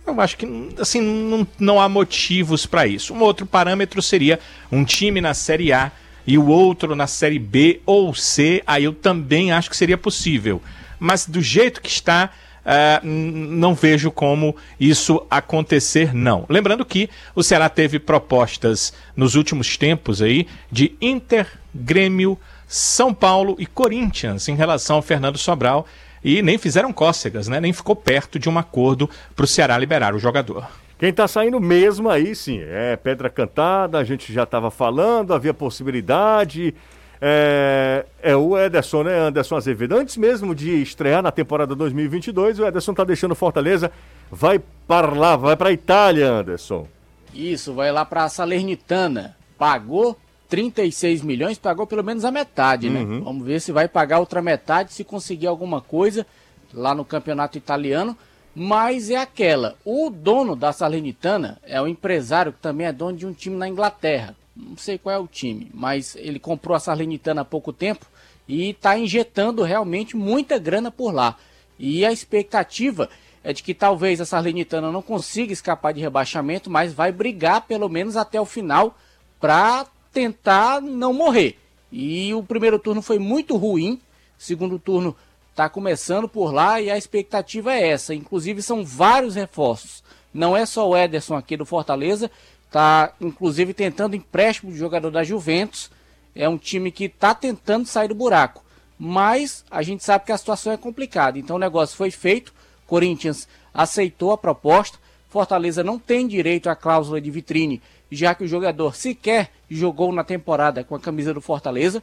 eu 0.06 0.20
acho 0.20 0.36
que 0.36 0.46
assim 0.78 1.00
não, 1.00 1.46
não 1.58 1.80
há 1.80 1.88
motivos 1.88 2.66
para 2.66 2.86
isso. 2.86 3.14
Um 3.14 3.20
outro 3.20 3.46
parâmetro 3.46 4.02
seria 4.02 4.38
um 4.70 4.84
time 4.84 5.20
na 5.20 5.34
Série 5.34 5.72
A 5.72 5.92
e 6.26 6.36
o 6.36 6.46
outro 6.46 6.94
na 6.94 7.06
Série 7.06 7.38
B 7.38 7.80
ou 7.86 8.14
C. 8.14 8.62
Aí 8.66 8.84
eu 8.84 8.92
também 8.92 9.52
acho 9.52 9.70
que 9.70 9.76
seria 9.76 9.98
possível. 9.98 10.60
Mas 10.98 11.26
do 11.26 11.40
jeito 11.40 11.80
que 11.80 11.88
está, 11.88 12.30
uh, 12.60 13.06
não 13.06 13.74
vejo 13.74 14.10
como 14.10 14.54
isso 14.78 15.24
acontecer, 15.30 16.14
não. 16.14 16.44
Lembrando 16.48 16.84
que 16.84 17.08
o 17.34 17.42
Ceará 17.42 17.68
teve 17.68 17.98
propostas 17.98 18.92
nos 19.16 19.34
últimos 19.34 19.76
tempos 19.76 20.20
aí 20.20 20.46
de 20.70 20.94
Inter, 21.00 21.46
Grêmio, 21.74 22.38
São 22.68 23.14
Paulo 23.14 23.56
e 23.58 23.66
Corinthians 23.66 24.48
em 24.48 24.54
relação 24.54 24.96
ao 24.96 25.02
Fernando 25.02 25.38
Sobral 25.38 25.86
e 26.22 26.42
nem 26.42 26.58
fizeram 26.58 26.92
cócegas, 26.92 27.48
né? 27.48 27.60
Nem 27.60 27.72
ficou 27.72 27.96
perto 27.96 28.38
de 28.38 28.48
um 28.48 28.58
acordo 28.58 29.08
para 29.34 29.44
o 29.44 29.48
Ceará 29.48 29.76
liberar 29.78 30.14
o 30.14 30.18
jogador. 30.18 30.66
Quem 30.98 31.08
está 31.08 31.26
saindo 31.26 31.58
mesmo 31.58 32.10
aí, 32.10 32.34
sim, 32.34 32.60
é 32.62 32.94
Pedra 32.94 33.30
Cantada, 33.30 33.98
a 33.98 34.04
gente 34.04 34.32
já 34.32 34.42
estava 34.42 34.70
falando, 34.70 35.32
havia 35.32 35.54
possibilidade. 35.54 36.74
É, 37.22 38.04
é, 38.22 38.36
o 38.36 38.58
Ederson, 38.58 39.02
né? 39.04 39.18
Anderson 39.18 39.56
Azevedo. 39.56 39.94
Antes 39.94 40.16
mesmo 40.16 40.54
de 40.54 40.82
estrear 40.82 41.22
na 41.22 41.30
temporada 41.30 41.74
2022, 41.74 42.58
o 42.58 42.66
Ederson 42.66 42.92
está 42.92 43.04
deixando 43.04 43.34
Fortaleza. 43.34 43.90
Vai 44.30 44.60
para 44.86 45.12
lá, 45.12 45.36
vai 45.36 45.56
para 45.56 45.70
a 45.70 45.72
Itália, 45.72 46.30
Anderson. 46.30 46.86
Isso, 47.34 47.74
vai 47.74 47.92
lá 47.92 48.04
para 48.04 48.24
a 48.24 48.28
Salernitana. 48.28 49.36
Pagou 49.58 50.18
36 50.50 51.22
milhões, 51.22 51.56
pagou 51.56 51.86
pelo 51.86 52.02
menos 52.02 52.24
a 52.24 52.30
metade, 52.30 52.90
né? 52.90 53.00
Uhum. 53.00 53.22
Vamos 53.22 53.46
ver 53.46 53.60
se 53.60 53.70
vai 53.70 53.86
pagar 53.86 54.18
outra 54.18 54.42
metade, 54.42 54.92
se 54.92 55.04
conseguir 55.04 55.46
alguma 55.46 55.80
coisa 55.80 56.26
lá 56.74 56.92
no 56.92 57.04
campeonato 57.04 57.56
italiano. 57.56 58.16
Mas 58.52 59.10
é 59.10 59.16
aquela, 59.16 59.76
o 59.84 60.10
dono 60.10 60.56
da 60.56 60.72
Salernitana 60.72 61.58
é 61.62 61.80
o 61.80 61.86
empresário 61.86 62.52
que 62.52 62.58
também 62.58 62.88
é 62.88 62.92
dono 62.92 63.16
de 63.16 63.24
um 63.24 63.32
time 63.32 63.56
na 63.56 63.68
Inglaterra. 63.68 64.34
não 64.56 64.76
sei 64.76 64.98
qual 64.98 65.14
é 65.14 65.18
o 65.18 65.28
time, 65.28 65.70
mas 65.72 66.16
ele 66.16 66.40
comprou 66.40 66.76
a 66.76 66.80
Salernitana 66.80 67.42
há 67.42 67.44
pouco 67.44 67.72
tempo 67.72 68.04
e 68.48 68.70
está 68.70 68.98
injetando 68.98 69.62
realmente 69.62 70.16
muita 70.16 70.58
grana 70.58 70.90
por 70.90 71.14
lá. 71.14 71.36
E 71.78 72.04
a 72.04 72.10
expectativa 72.10 73.08
é 73.44 73.52
de 73.52 73.62
que 73.62 73.72
talvez 73.72 74.20
a 74.20 74.26
Salernitana 74.26 74.90
não 74.90 75.00
consiga 75.00 75.52
escapar 75.52 75.94
de 75.94 76.00
rebaixamento, 76.00 76.68
mas 76.68 76.92
vai 76.92 77.12
brigar 77.12 77.62
pelo 77.62 77.88
menos 77.88 78.16
até 78.16 78.40
o 78.40 78.44
final 78.44 78.98
para 79.38 79.86
tentar 80.12 80.80
não 80.80 81.12
morrer. 81.12 81.58
E 81.90 82.32
o 82.34 82.42
primeiro 82.42 82.78
turno 82.78 83.02
foi 83.02 83.18
muito 83.18 83.56
ruim, 83.56 84.00
segundo 84.38 84.78
turno 84.78 85.16
está 85.50 85.68
começando 85.68 86.28
por 86.28 86.52
lá 86.52 86.80
e 86.80 86.90
a 86.90 86.96
expectativa 86.96 87.74
é 87.74 87.88
essa. 87.88 88.14
Inclusive 88.14 88.62
são 88.62 88.84
vários 88.84 89.34
reforços. 89.34 90.02
Não 90.32 90.56
é 90.56 90.64
só 90.64 90.88
o 90.88 90.96
Ederson 90.96 91.34
aqui 91.34 91.56
do 91.56 91.66
Fortaleza, 91.66 92.30
está 92.66 93.12
inclusive 93.20 93.74
tentando 93.74 94.16
empréstimo 94.16 94.72
de 94.72 94.78
jogador 94.78 95.10
da 95.10 95.24
Juventus. 95.24 95.90
É 96.34 96.48
um 96.48 96.56
time 96.56 96.92
que 96.92 97.04
está 97.04 97.34
tentando 97.34 97.86
sair 97.86 98.08
do 98.08 98.14
buraco. 98.14 98.64
Mas 98.98 99.64
a 99.70 99.82
gente 99.82 100.04
sabe 100.04 100.26
que 100.26 100.32
a 100.32 100.38
situação 100.38 100.72
é 100.72 100.76
complicada. 100.76 101.38
Então 101.38 101.56
o 101.56 101.58
negócio 101.58 101.96
foi 101.96 102.10
feito. 102.10 102.54
Corinthians 102.86 103.48
aceitou 103.74 104.32
a 104.32 104.38
proposta. 104.38 104.98
Fortaleza 105.28 105.82
não 105.82 105.98
tem 105.98 106.26
direito 106.26 106.68
à 106.68 106.76
cláusula 106.76 107.20
de 107.20 107.30
vitrine, 107.30 107.80
já 108.10 108.34
que 108.34 108.44
o 108.44 108.48
jogador 108.48 108.94
sequer 108.94 109.50
jogou 109.70 110.12
na 110.12 110.24
temporada 110.24 110.82
com 110.82 110.94
a 110.94 111.00
camisa 111.00 111.32
do 111.32 111.40
Fortaleza. 111.40 112.02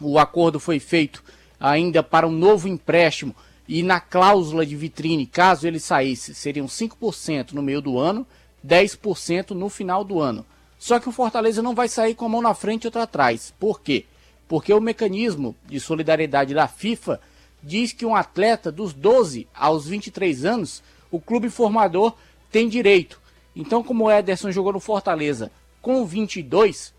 O 0.00 0.18
acordo 0.18 0.60
foi 0.60 0.78
feito 0.78 1.22
ainda 1.58 2.02
para 2.02 2.26
um 2.26 2.32
novo 2.32 2.68
empréstimo 2.68 3.34
e 3.66 3.82
na 3.82 4.00
cláusula 4.00 4.64
de 4.64 4.74
vitrine, 4.74 5.26
caso 5.26 5.66
ele 5.66 5.78
saísse, 5.78 6.34
seriam 6.34 6.66
5% 6.66 7.52
no 7.52 7.62
meio 7.62 7.82
do 7.82 7.98
ano, 7.98 8.26
10% 8.66 9.50
no 9.50 9.68
final 9.68 10.02
do 10.02 10.20
ano. 10.20 10.44
Só 10.78 10.98
que 10.98 11.08
o 11.08 11.12
Fortaleza 11.12 11.60
não 11.60 11.74
vai 11.74 11.88
sair 11.88 12.14
com 12.14 12.24
a 12.24 12.28
mão 12.28 12.40
na 12.40 12.54
frente 12.54 12.84
e 12.84 12.86
outra 12.86 13.02
atrás. 13.02 13.52
Por 13.58 13.80
quê? 13.80 14.06
Porque 14.46 14.72
o 14.72 14.80
mecanismo 14.80 15.54
de 15.66 15.78
solidariedade 15.78 16.54
da 16.54 16.66
FIFA 16.66 17.20
diz 17.62 17.92
que 17.92 18.06
um 18.06 18.14
atleta 18.14 18.70
dos 18.72 18.94
12 18.94 19.46
aos 19.54 19.86
23 19.86 20.44
anos, 20.44 20.82
o 21.10 21.20
clube 21.20 21.50
formador 21.50 22.14
tem 22.50 22.68
direito. 22.68 23.20
Então, 23.58 23.82
como 23.82 24.04
o 24.04 24.10
Ederson 24.10 24.52
jogou 24.52 24.72
no 24.72 24.78
Fortaleza 24.78 25.50
com 25.82 26.06
22, 26.06 26.94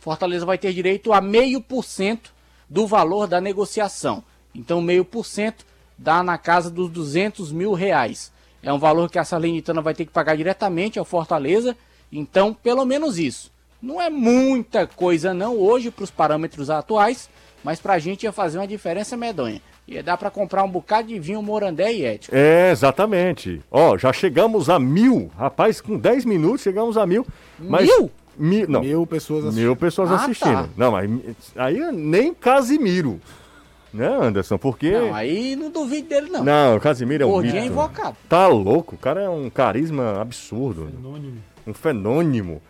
Fortaleza 0.00 0.46
vai 0.46 0.56
ter 0.56 0.72
direito 0.72 1.12
a 1.12 1.20
meio 1.20 1.60
por 1.60 1.84
cento 1.84 2.32
do 2.70 2.86
valor 2.86 3.26
da 3.26 3.40
negociação. 3.40 4.22
Então, 4.54 4.80
meio 4.80 5.04
por 5.04 5.26
cento 5.26 5.66
dá 5.98 6.22
na 6.22 6.38
casa 6.38 6.70
dos 6.70 6.88
200 6.88 7.50
mil 7.50 7.72
reais. 7.72 8.32
É 8.62 8.72
um 8.72 8.78
valor 8.78 9.10
que 9.10 9.18
a 9.18 9.24
Salernitana 9.24 9.82
vai 9.82 9.92
ter 9.92 10.04
que 10.04 10.12
pagar 10.12 10.36
diretamente 10.36 11.00
ao 11.00 11.04
Fortaleza. 11.04 11.76
Então, 12.12 12.54
pelo 12.54 12.84
menos 12.84 13.18
isso. 13.18 13.50
Não 13.82 14.00
é 14.00 14.08
muita 14.08 14.86
coisa 14.86 15.34
não 15.34 15.58
hoje 15.58 15.90
para 15.90 16.04
os 16.04 16.12
parâmetros 16.12 16.70
atuais, 16.70 17.28
mas 17.64 17.80
para 17.80 17.94
a 17.94 17.98
gente 17.98 18.22
ia 18.22 18.30
fazer 18.30 18.58
uma 18.58 18.68
diferença 18.68 19.16
medonha. 19.16 19.60
Ia 19.86 20.02
dar 20.02 20.16
para 20.16 20.30
comprar 20.30 20.64
um 20.64 20.68
bocado 20.70 21.08
de 21.08 21.18
vinho 21.18 21.42
Morandé 21.42 21.92
e 21.92 22.04
Ético. 22.04 22.34
É, 22.34 22.70
exatamente. 22.70 23.60
Ó, 23.70 23.98
já 23.98 24.12
chegamos 24.12 24.70
a 24.70 24.78
mil. 24.78 25.30
Rapaz, 25.36 25.80
com 25.80 25.98
10 25.98 26.24
minutos 26.24 26.62
chegamos 26.62 26.96
a 26.96 27.06
mil. 27.06 27.26
Mas... 27.58 27.86
Mil? 27.86 28.10
Mil, 28.36 28.66
não. 28.68 28.80
Mil 28.80 29.06
pessoas 29.06 29.44
assistindo. 29.44 29.64
Mil 29.64 29.76
pessoas 29.76 30.10
Ah, 30.10 30.14
assistindo. 30.16 30.62
tá. 30.64 30.68
Não, 30.76 30.90
mas 30.92 31.08
aí 31.54 31.78
nem 31.92 32.32
Casimiro. 32.34 33.20
Né, 33.92 34.08
Anderson? 34.08 34.58
Porque. 34.58 34.90
Não, 34.90 35.14
aí 35.14 35.54
não 35.54 35.70
duvido 35.70 36.08
dele 36.08 36.28
não. 36.28 36.42
Não, 36.42 36.80
Casimiro 36.80 37.22
é 37.22 37.26
um 37.26 37.30
Gordinho 37.30 37.58
é 37.58 37.66
invocado. 37.66 38.16
Tá 38.28 38.48
louco, 38.48 38.96
o 38.96 38.98
cara 38.98 39.20
é 39.22 39.28
um 39.28 39.48
carisma 39.48 40.20
absurdo. 40.20 40.88
Um 41.64 41.72
fenônimo. 41.72 42.60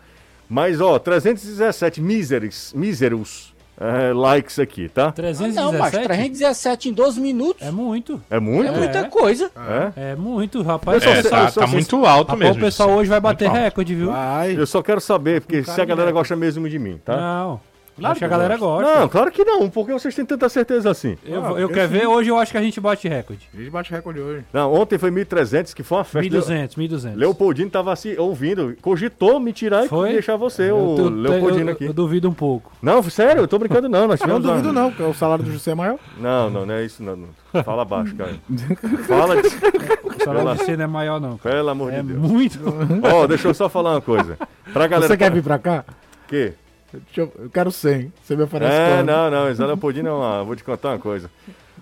Mas, 0.47 0.79
ó, 0.79 0.99
317 0.99 1.99
míseros, 1.99 2.71
míseros 2.75 3.54
é, 3.79 4.13
likes 4.13 4.57
aqui, 4.59 4.87
tá? 4.89 5.07
Ah, 5.07 5.11
317? 5.11 5.65
não, 5.73 5.79
mas 5.79 5.91
317 5.91 6.89
em 6.89 6.93
12 6.93 7.19
minutos 7.19 7.61
É 7.61 7.71
muito. 7.71 8.21
É 8.29 8.39
muito? 8.39 8.67
é 8.71 8.77
muita 8.77 8.97
É. 8.99 9.03
coisa. 9.05 9.51
É? 9.95 10.11
É 10.11 10.15
muito, 10.15 10.61
rapaz. 10.61 11.03
É, 11.03 11.21
só- 11.23 11.29
tá, 11.29 11.47
só- 11.49 11.59
tá 11.61 11.67
vocês- 11.67 11.71
muito 11.71 12.05
alto 12.05 12.29
Rapaz, 12.29 12.39
mesmo. 12.39 12.55
o 12.61 12.65
pessoal 12.65 12.89
José. 12.89 13.01
hoje 13.01 13.09
vai 13.09 13.19
bater 13.19 13.45
Muito 13.45 13.57
alto. 13.57 13.65
recorde, 13.65 13.95
viu? 13.95 14.11
Vai. 14.11 14.57
Eu 14.57 14.65
só 14.67 14.81
quero 14.81 15.01
saber, 15.01 15.41
porque 15.41 15.63
se 15.63 15.79
a 15.81 15.85
galera 15.85 16.07
de 16.07 16.13
gosta 16.13 16.35
mesmo 16.35 16.67
de 16.69 16.79
mim, 16.79 16.99
tá? 17.03 17.17
Não. 17.17 17.59
Claro 17.97 18.11
acho 18.11 18.19
que 18.19 18.25
a 18.25 18.27
que 18.27 18.31
galera 18.31 18.57
gosta. 18.57 18.99
Não, 18.99 19.07
claro 19.07 19.31
que 19.31 19.43
não, 19.45 19.69
porque 19.69 19.93
vocês 19.93 20.13
têm 20.13 20.25
tanta 20.25 20.49
certeza 20.49 20.91
assim. 20.91 21.17
Eu, 21.25 21.45
Ah, 21.45 21.49
eu 21.51 21.57
eu 21.59 21.69
quero 21.69 21.87
sim. 21.91 21.97
ver, 21.99 22.07
hoje 22.07 22.29
eu 22.29 22.37
acho 22.37 22.51
que 22.51 22.57
a 22.57 22.61
gente 22.61 22.79
bate 22.81 23.07
recorde. 23.07 23.47
A 23.53 23.57
gente 23.57 23.69
bate 23.69 23.91
recorde 23.91 24.19
hoje. 24.19 24.43
Não, 24.51 24.73
ontem 24.73 24.97
foi 24.97 25.09
1.300, 25.11 25.73
que 25.73 25.81
foi 25.81 25.97
uma 25.99 26.03
festa. 26.03 26.29
1.200, 26.29 26.75
1.200. 26.77 27.15
Leopoldino 27.15 27.69
tava 27.69 27.95
se 27.95 28.17
ouvindo, 28.19 28.75
cogitou 28.81 29.39
me 29.39 29.53
tirar 29.53 29.87
Foi? 29.87 30.09
e 30.09 30.13
deixar 30.13 30.35
você, 30.35 30.69
Eu 30.71 30.77
o 30.77 31.09
Leopoldino 31.09 31.69
eu- 31.69 31.73
aqui. 31.73 31.85
Eu 31.85 31.93
duvido 31.93 32.27
um 32.29 32.33
pouco. 32.33 32.71
Não, 32.81 33.01
sério, 33.03 33.41
eu 33.43 33.47
tô 33.47 33.57
brincando 33.57 33.87
não. 33.87 34.07
Nós 34.07 34.19
Não 34.19 34.27
tivemos 34.27 34.45
uma- 34.45 34.55
duvido 34.57 34.73
não, 34.73 34.89
porque 34.89 35.03
o 35.03 35.13
salário 35.13 35.45
do 35.45 35.51
José 35.51 35.71
é 35.71 35.75
maior. 35.75 35.97
Não, 36.17 36.49
não, 36.49 36.65
não 36.65 36.73
é 36.73 36.83
isso 36.85 37.01
não. 37.01 37.15
não. 37.15 37.63
Fala 37.63 37.85
baixo, 37.85 38.13
cara. 38.15 38.33
Fala 39.07 39.41
de... 39.41 39.47
O 39.47 40.23
salário 40.23 40.51
de 40.57 40.63
você 40.65 40.75
não 40.75 40.83
é 40.83 40.87
maior, 40.87 41.21
não. 41.21 41.37
Pelo 41.37 41.69
amor 41.69 41.93
É 41.93 42.01
de 42.01 42.07
Deus. 42.13 42.19
muito. 42.19 42.59
Ó, 43.03 43.25
deixa 43.27 43.47
eu 43.47 43.53
só 43.53 43.69
falar 43.69 43.91
uma 43.91 44.01
coisa. 44.01 44.37
Pra 44.73 44.87
galera... 44.87 45.07
Você 45.07 45.15
quer 45.17 45.31
vir 45.31 45.41
pra 45.43 45.57
cá? 45.57 45.85
quê? 46.27 46.53
Deixa 46.93 47.21
eu, 47.21 47.33
eu 47.39 47.49
quero 47.49 47.71
100. 47.71 48.11
Você 48.23 48.35
me 48.35 48.43
oferece 48.43 48.71
É, 48.73 49.03
não, 49.03 49.29
não, 49.29 49.53
Zé 49.53 49.65
Leopoldino 49.65 50.07
é 50.09 50.11
uma... 50.13 50.43
Vou 50.43 50.55
te 50.55 50.63
contar 50.63 50.89
uma 50.89 50.99
coisa. 50.99 51.29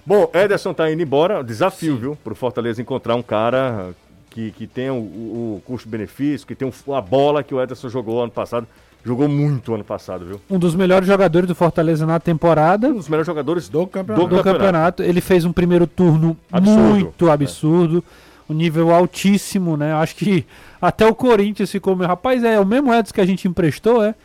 Bom, 0.05 0.29
Ederson 0.33 0.73
tá 0.73 0.91
indo 0.91 1.01
embora. 1.01 1.43
Desafio, 1.43 1.97
viu? 1.97 2.17
Pro 2.23 2.33
Fortaleza 2.35 2.81
encontrar 2.81 3.15
um 3.15 3.21
cara 3.21 3.91
que, 4.29 4.51
que 4.51 4.65
tenha 4.67 4.93
o, 4.93 4.97
o- 4.97 5.61
custo-benefício, 5.65 6.47
que 6.47 6.55
tenha 6.55 6.71
um- 6.87 6.93
a 6.93 6.99
bola 7.01 7.43
que 7.43 7.53
o 7.53 7.61
Ederson 7.61 7.89
jogou 7.89 8.21
ano 8.21 8.31
passado. 8.31 8.67
Jogou 9.05 9.27
muito 9.27 9.73
ano 9.75 9.83
passado, 9.83 10.25
viu? 10.25 10.41
Um 10.49 10.57
dos 10.57 10.75
melhores 10.75 11.05
jogadores 11.05 11.45
do 11.47 11.53
Fortaleza 11.53 12.05
na 12.05 12.21
temporada 12.21 12.87
Um 12.87 12.95
dos 12.95 13.09
melhores 13.09 13.27
jogadores 13.27 13.67
Do 13.67 13.85
campeonato. 13.85 14.27
do 14.27 14.41
campeonato. 14.43 15.03
Ele 15.03 15.19
fez 15.21 15.43
um 15.45 15.51
primeiro 15.51 15.85
turno 15.85 16.37
Absurdo. 16.51 16.81
muito 16.81 17.29
absurdo. 17.29 18.03
Um 18.49 18.53
nível 18.53 18.91
altíssimo, 18.93 19.75
né? 19.77 19.93
Acho 19.93 20.15
que 20.15 20.45
até 20.81 21.05
o 21.05 21.13
Corinthians 21.13 21.69
ficou 21.71 21.95
meio. 21.95 22.07
Rapaz, 22.09 22.43
é 22.43 22.59
o 22.59 22.65
mesmo 22.65 22.93
Edson 22.93 23.13
que 23.13 23.21
a 23.21 23.25
gente 23.25 23.47
emprestou, 23.47 24.01
é? 24.03 24.15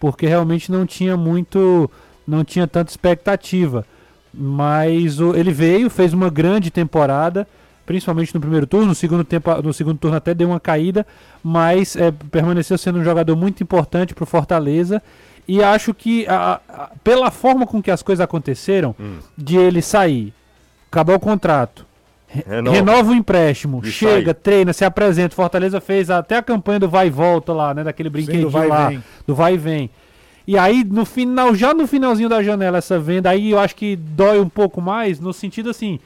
Porque 0.00 0.26
realmente 0.26 0.70
não 0.70 0.86
tinha 0.86 1.16
muito. 1.16 1.90
Não 2.26 2.44
tinha 2.44 2.66
tanta 2.66 2.90
expectativa. 2.90 3.84
Mas 4.32 5.18
o- 5.20 5.34
ele 5.34 5.50
veio, 5.50 5.88
fez 5.90 6.12
uma 6.12 6.28
grande 6.30 6.70
temporada, 6.70 7.48
principalmente 7.86 8.34
no 8.34 8.40
primeiro 8.40 8.66
turno. 8.66 8.86
No 8.88 8.94
segundo, 8.94 9.24
tempo, 9.24 9.50
no 9.62 9.72
segundo 9.72 9.98
turno 9.98 10.16
até 10.16 10.34
deu 10.34 10.48
uma 10.48 10.60
caída, 10.60 11.06
mas 11.42 11.96
é, 11.96 12.10
permaneceu 12.30 12.76
sendo 12.78 12.98
um 12.98 13.04
jogador 13.04 13.34
muito 13.36 13.62
importante 13.62 14.14
para 14.14 14.22
o 14.24 14.26
Fortaleza. 14.26 15.02
E 15.48 15.62
acho 15.62 15.94
que, 15.94 16.26
a- 16.28 16.60
a- 16.68 16.90
pela 17.02 17.30
forma 17.30 17.66
com 17.66 17.82
que 17.82 17.90
as 17.90 18.02
coisas 18.02 18.22
aconteceram, 18.22 18.94
de 19.36 19.56
ele 19.56 19.80
sair, 19.80 20.32
acabar 20.92 21.14
o 21.14 21.20
contrato, 21.20 21.86
Renova. 22.28 22.76
renova 22.76 23.10
o 23.10 23.14
empréstimo, 23.14 23.80
E 23.82 23.90
chega, 23.90 24.32
sai. 24.32 24.34
treina, 24.34 24.72
se 24.72 24.84
apresenta. 24.84 25.34
Fortaleza 25.34 25.80
fez 25.80 26.10
até 26.10 26.36
a 26.36 26.42
campanha 26.42 26.80
do 26.80 26.88
vai 26.88 27.06
e 27.06 27.10
volta 27.10 27.52
lá, 27.52 27.72
né? 27.72 27.82
Daquele 27.84 28.10
brinquedinho 28.10 28.50
vai 28.50 28.66
e 28.66 28.68
lá, 28.70 28.88
vem. 28.88 29.02
do 29.26 29.34
vai 29.34 29.54
e 29.54 29.58
vem. 29.58 29.90
E 30.46 30.56
aí, 30.58 30.82
no 30.84 31.04
final, 31.04 31.54
já 31.54 31.72
no 31.74 31.86
finalzinho 31.86 32.28
da 32.28 32.42
janela, 32.42 32.78
essa 32.78 32.98
venda, 32.98 33.30
aí 33.30 33.50
eu 33.50 33.58
acho 33.58 33.74
que 33.76 33.96
dói 33.96 34.40
um 34.40 34.48
pouco 34.48 34.80
mais, 34.80 35.18
no 35.20 35.32
sentido 35.32 35.70
assim. 35.70 35.98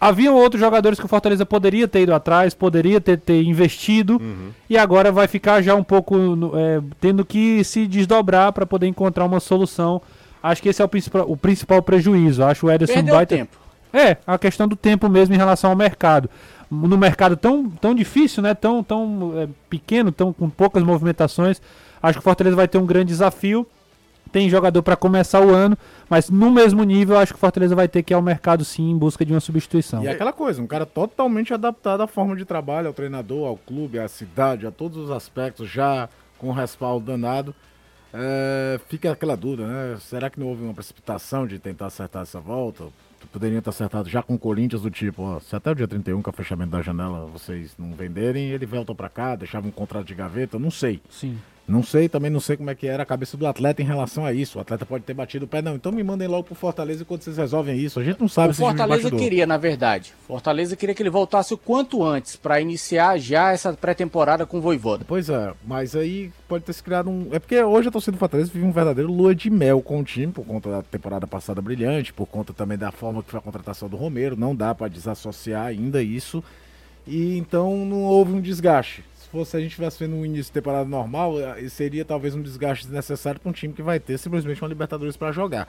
Haviam 0.00 0.34
outros 0.34 0.60
jogadores 0.60 0.98
que 0.98 1.04
o 1.06 1.08
Fortaleza 1.08 1.46
poderia 1.46 1.88
ter 1.88 2.02
ido 2.02 2.12
atrás, 2.12 2.52
poderia 2.52 3.00
ter, 3.00 3.16
ter 3.18 3.42
investido, 3.42 4.20
e 4.68 4.76
agora 4.76 5.10
vai 5.10 5.26
ficar 5.26 5.62
já 5.62 5.74
um 5.74 5.82
pouco 5.82 6.16
no- 6.16 6.52
é, 6.58 6.80
tendo 7.00 7.24
que 7.24 7.64
se 7.64 7.86
desdobrar 7.86 8.52
para 8.52 8.66
poder 8.66 8.86
encontrar 8.86 9.24
uma 9.24 9.40
solução. 9.40 10.02
Acho 10.42 10.60
que 10.62 10.68
esse 10.68 10.82
é 10.82 10.84
o 10.84 10.88
principal, 10.88 11.24
o 11.26 11.36
principal 11.36 11.80
prejuízo. 11.82 12.44
Acho 12.44 12.66
o 12.66 12.70
Ederson 12.70 12.94
Perdeu 12.94 13.14
baita- 13.14 13.36
tempo. 13.36 13.56
É, 13.94 14.16
a 14.26 14.36
questão 14.36 14.66
do 14.66 14.74
tempo 14.74 15.08
mesmo 15.08 15.34
em 15.34 15.38
relação 15.38 15.70
ao 15.70 15.76
mercado. 15.76 16.28
No 16.68 16.98
mercado 16.98 17.36
tão, 17.36 17.70
tão 17.70 17.94
difícil, 17.94 18.42
né? 18.42 18.52
Tão, 18.52 18.82
tão 18.82 19.32
é, 19.38 19.48
pequeno, 19.70 20.10
tão 20.10 20.32
com 20.32 20.50
poucas 20.50 20.82
movimentações. 20.82 21.62
Acho 22.02 22.14
que 22.14 22.18
o 22.18 22.22
Fortaleza 22.22 22.56
vai 22.56 22.66
ter 22.66 22.76
um 22.78 22.86
grande 22.86 23.06
desafio. 23.06 23.64
Tem 24.32 24.50
jogador 24.50 24.82
para 24.82 24.96
começar 24.96 25.40
o 25.40 25.54
ano, 25.54 25.78
mas 26.10 26.28
no 26.28 26.50
mesmo 26.50 26.82
nível, 26.82 27.16
acho 27.16 27.32
que 27.32 27.36
o 27.36 27.40
Fortaleza 27.40 27.76
vai 27.76 27.86
ter 27.86 28.02
que 28.02 28.12
ir 28.12 28.16
ao 28.16 28.22
mercado 28.22 28.64
sim 28.64 28.90
em 28.90 28.98
busca 28.98 29.24
de 29.24 29.32
uma 29.32 29.38
substituição. 29.38 30.02
E 30.02 30.08
é 30.08 30.10
aquela 30.10 30.32
coisa, 30.32 30.60
um 30.60 30.66
cara 30.66 30.84
totalmente 30.84 31.54
adaptado 31.54 32.02
à 32.02 32.08
forma 32.08 32.34
de 32.34 32.44
trabalho, 32.44 32.88
ao 32.88 32.92
treinador, 32.92 33.46
ao 33.46 33.56
clube, 33.56 34.00
à 34.00 34.08
cidade, 34.08 34.66
a 34.66 34.72
todos 34.72 34.98
os 34.98 35.10
aspectos, 35.12 35.70
já 35.70 36.08
com 36.36 36.50
respaldo 36.50 37.06
danado. 37.06 37.54
É, 38.12 38.80
fica 38.88 39.12
aquela 39.12 39.36
dúvida, 39.36 39.68
né? 39.68 39.98
Será 40.00 40.28
que 40.28 40.40
não 40.40 40.48
houve 40.48 40.64
uma 40.64 40.74
precipitação 40.74 41.46
de 41.46 41.60
tentar 41.60 41.86
acertar 41.86 42.22
essa 42.22 42.40
volta? 42.40 42.84
Poderia 43.32 43.60
ter 43.60 43.70
acertado 43.70 44.08
já 44.08 44.22
com 44.22 44.34
o 44.34 44.38
Corinthians 44.38 44.82
do 44.82 44.90
tipo, 44.90 45.22
ó, 45.22 45.40
se 45.40 45.54
até 45.56 45.70
o 45.70 45.74
dia 45.74 45.88
31, 45.88 46.22
que 46.22 46.28
é 46.28 46.32
o 46.32 46.34
fechamento 46.34 46.70
da 46.70 46.82
janela, 46.82 47.26
vocês 47.26 47.74
não 47.78 47.92
venderem, 47.94 48.50
ele 48.50 48.66
volta 48.66 48.94
pra 48.94 49.08
cá, 49.08 49.34
deixava 49.36 49.66
um 49.66 49.70
contrato 49.70 50.06
de 50.06 50.14
gaveta, 50.14 50.58
não 50.58 50.70
sei. 50.70 51.00
Sim. 51.10 51.38
Não 51.66 51.82
sei, 51.82 52.10
também 52.10 52.30
não 52.30 52.40
sei 52.40 52.58
como 52.58 52.68
é 52.68 52.74
que 52.74 52.86
era 52.86 53.02
a 53.02 53.06
cabeça 53.06 53.38
do 53.38 53.46
atleta 53.46 53.80
em 53.80 53.86
relação 53.86 54.26
a 54.26 54.34
isso. 54.34 54.58
O 54.58 54.60
atleta 54.60 54.84
pode 54.84 55.04
ter 55.04 55.14
batido 55.14 55.46
o 55.46 55.48
pé, 55.48 55.62
não. 55.62 55.74
Então 55.74 55.90
me 55.90 56.02
mandem 56.02 56.28
logo 56.28 56.44
pro 56.44 56.54
Fortaleza 56.54 57.02
enquanto 57.02 57.22
vocês 57.22 57.38
resolvem 57.38 57.78
isso. 57.78 57.98
A 57.98 58.04
gente 58.04 58.20
não 58.20 58.28
sabe 58.28 58.50
O 58.50 58.54
se 58.54 58.60
Fortaleza 58.60 59.10
queria, 59.10 59.46
na 59.46 59.56
verdade. 59.56 60.12
Fortaleza 60.26 60.76
queria 60.76 60.94
que 60.94 61.02
ele 61.02 61.08
voltasse 61.08 61.54
o 61.54 61.58
quanto 61.58 62.04
antes 62.04 62.36
para 62.36 62.60
iniciar 62.60 63.16
já 63.18 63.52
essa 63.52 63.72
pré-temporada 63.72 64.44
com 64.44 64.58
o 64.58 64.60
Voivoda. 64.60 65.06
Pois 65.08 65.30
é, 65.30 65.54
mas 65.66 65.96
aí 65.96 66.30
pode 66.46 66.64
ter 66.64 66.74
se 66.74 66.82
criado 66.82 67.08
um. 67.08 67.28
É 67.32 67.38
porque 67.38 67.62
hoje 67.62 67.88
a 67.88 67.90
torcida 67.90 68.12
do 68.12 68.18
Fortaleza 68.18 68.50
vive 68.52 68.66
um 68.66 68.72
verdadeiro 68.72 69.10
lua 69.10 69.34
de 69.34 69.48
mel 69.48 69.80
com 69.80 70.00
o 70.00 70.04
time, 70.04 70.32
por 70.32 70.44
conta 70.44 70.70
da 70.70 70.82
temporada 70.82 71.26
passada 71.26 71.62
brilhante, 71.62 72.12
por 72.12 72.26
conta 72.26 72.52
também 72.52 72.76
da 72.76 72.92
forma 72.92 73.22
que 73.22 73.30
foi 73.30 73.38
a 73.38 73.42
contratação 73.42 73.88
do 73.88 73.96
Romero. 73.96 74.36
Não 74.36 74.54
dá 74.54 74.74
pra 74.74 74.86
desassociar 74.86 75.66
ainda 75.66 76.02
isso. 76.02 76.44
E 77.06 77.36
então 77.36 77.84
não 77.84 78.02
houve 78.02 78.32
um 78.32 78.40
desgaste. 78.40 79.04
Se 79.34 79.38
fosse 79.38 79.56
a 79.56 79.60
gente 79.60 79.74
tivesse 79.74 79.98
vendo 79.98 80.14
um 80.14 80.24
início 80.24 80.44
de 80.44 80.52
temporada 80.52 80.88
normal, 80.88 81.40
eh, 81.40 81.68
seria 81.68 82.04
talvez 82.04 82.36
um 82.36 82.40
desgaste 82.40 82.84
desnecessário 82.84 83.40
para 83.40 83.50
um 83.50 83.52
time 83.52 83.74
que 83.74 83.82
vai 83.82 83.98
ter 83.98 84.16
simplesmente 84.16 84.62
uma 84.62 84.68
Libertadores 84.68 85.16
para 85.16 85.32
jogar. 85.32 85.66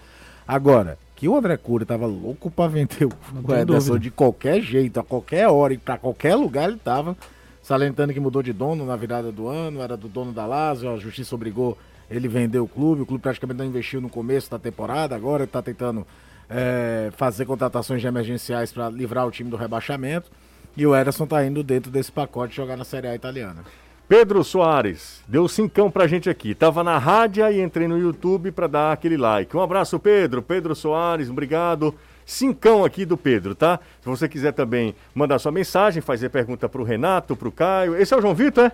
Agora, 0.47 0.99
que 1.15 1.27
o 1.27 1.35
André 1.35 1.57
Cura 1.57 1.83
tava 1.83 2.05
louco 2.05 2.51
para 2.51 2.69
vender 2.69 3.05
o 3.07 3.55
Ederson 3.55 3.97
de 3.97 4.11
qualquer 4.11 4.61
jeito, 4.61 4.99
a 4.99 5.03
qualquer 5.03 5.47
hora 5.47 5.73
e 5.73 5.79
para 5.79 5.97
qualquer 5.97 6.35
lugar 6.35 6.69
ele 6.69 6.77
tava. 6.77 7.17
Salientando 7.63 8.13
que 8.13 8.19
mudou 8.19 8.43
de 8.43 8.53
dono 8.53 8.85
na 8.85 8.95
virada 8.95 9.31
do 9.31 9.47
ano, 9.47 9.81
era 9.81 9.97
do 9.97 10.07
dono 10.07 10.31
da 10.31 10.45
Lazio, 10.45 10.93
a 10.93 10.97
justiça 10.97 11.33
obrigou 11.33 11.75
ele 12.07 12.27
vender 12.27 12.59
o 12.59 12.67
clube, 12.67 13.01
o 13.01 13.05
clube 13.07 13.23
praticamente 13.23 13.57
não 13.57 13.65
investiu 13.65 13.99
no 13.99 14.09
começo 14.09 14.51
da 14.51 14.59
temporada, 14.59 15.15
agora 15.15 15.41
ele 15.41 15.49
está 15.49 15.63
tentando 15.63 16.05
eh, 16.47 17.09
fazer 17.17 17.45
contratações 17.45 17.99
de 17.99 18.05
emergenciais 18.05 18.71
para 18.71 18.89
livrar 18.89 19.25
o 19.25 19.31
time 19.31 19.49
do 19.49 19.57
rebaixamento. 19.57 20.29
E 20.77 20.85
o 20.85 20.95
Ederson 20.95 21.25
tá 21.25 21.45
indo 21.45 21.63
dentro 21.63 21.89
desse 21.91 22.11
pacote 22.11 22.55
jogar 22.55 22.75
na 22.77 22.83
Série 22.83 23.07
A 23.07 23.15
italiana. 23.15 23.63
Pedro 24.07 24.43
Soares, 24.43 25.23
deu 25.27 25.47
cincão 25.47 25.89
pra 25.89 26.05
gente 26.05 26.29
aqui. 26.29 26.53
Tava 26.53 26.83
na 26.83 26.97
rádio 26.97 27.49
e 27.49 27.61
entrei 27.61 27.87
no 27.87 27.97
YouTube 27.97 28.51
pra 28.51 28.67
dar 28.67 28.91
aquele 28.91 29.17
like. 29.17 29.55
Um 29.57 29.61
abraço, 29.61 29.97
Pedro. 29.99 30.41
Pedro 30.43 30.75
Soares, 30.75 31.29
obrigado. 31.29 31.95
Cincão 32.25 32.83
aqui 32.85 33.05
do 33.05 33.17
Pedro, 33.17 33.55
tá? 33.55 33.79
Se 34.01 34.07
você 34.09 34.27
quiser 34.27 34.51
também 34.51 34.93
mandar 35.13 35.39
sua 35.39 35.51
mensagem, 35.51 36.01
fazer 36.01 36.29
pergunta 36.29 36.67
pro 36.69 36.83
Renato, 36.83 37.35
pro 37.35 37.51
Caio. 37.51 37.95
Esse 37.95 38.13
é 38.13 38.17
o 38.17 38.21
João 38.21 38.35
Vitor, 38.35 38.65
é? 38.65 38.71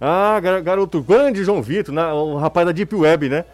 Ah, 0.00 0.38
gar- 0.40 0.60
garoto 0.60 1.00
grande 1.02 1.42
João 1.44 1.62
Vitor, 1.62 1.94
né? 1.94 2.06
o 2.12 2.36
rapaz 2.36 2.66
da 2.66 2.72
Deep 2.72 2.94
Web, 2.94 3.28
né? 3.30 3.44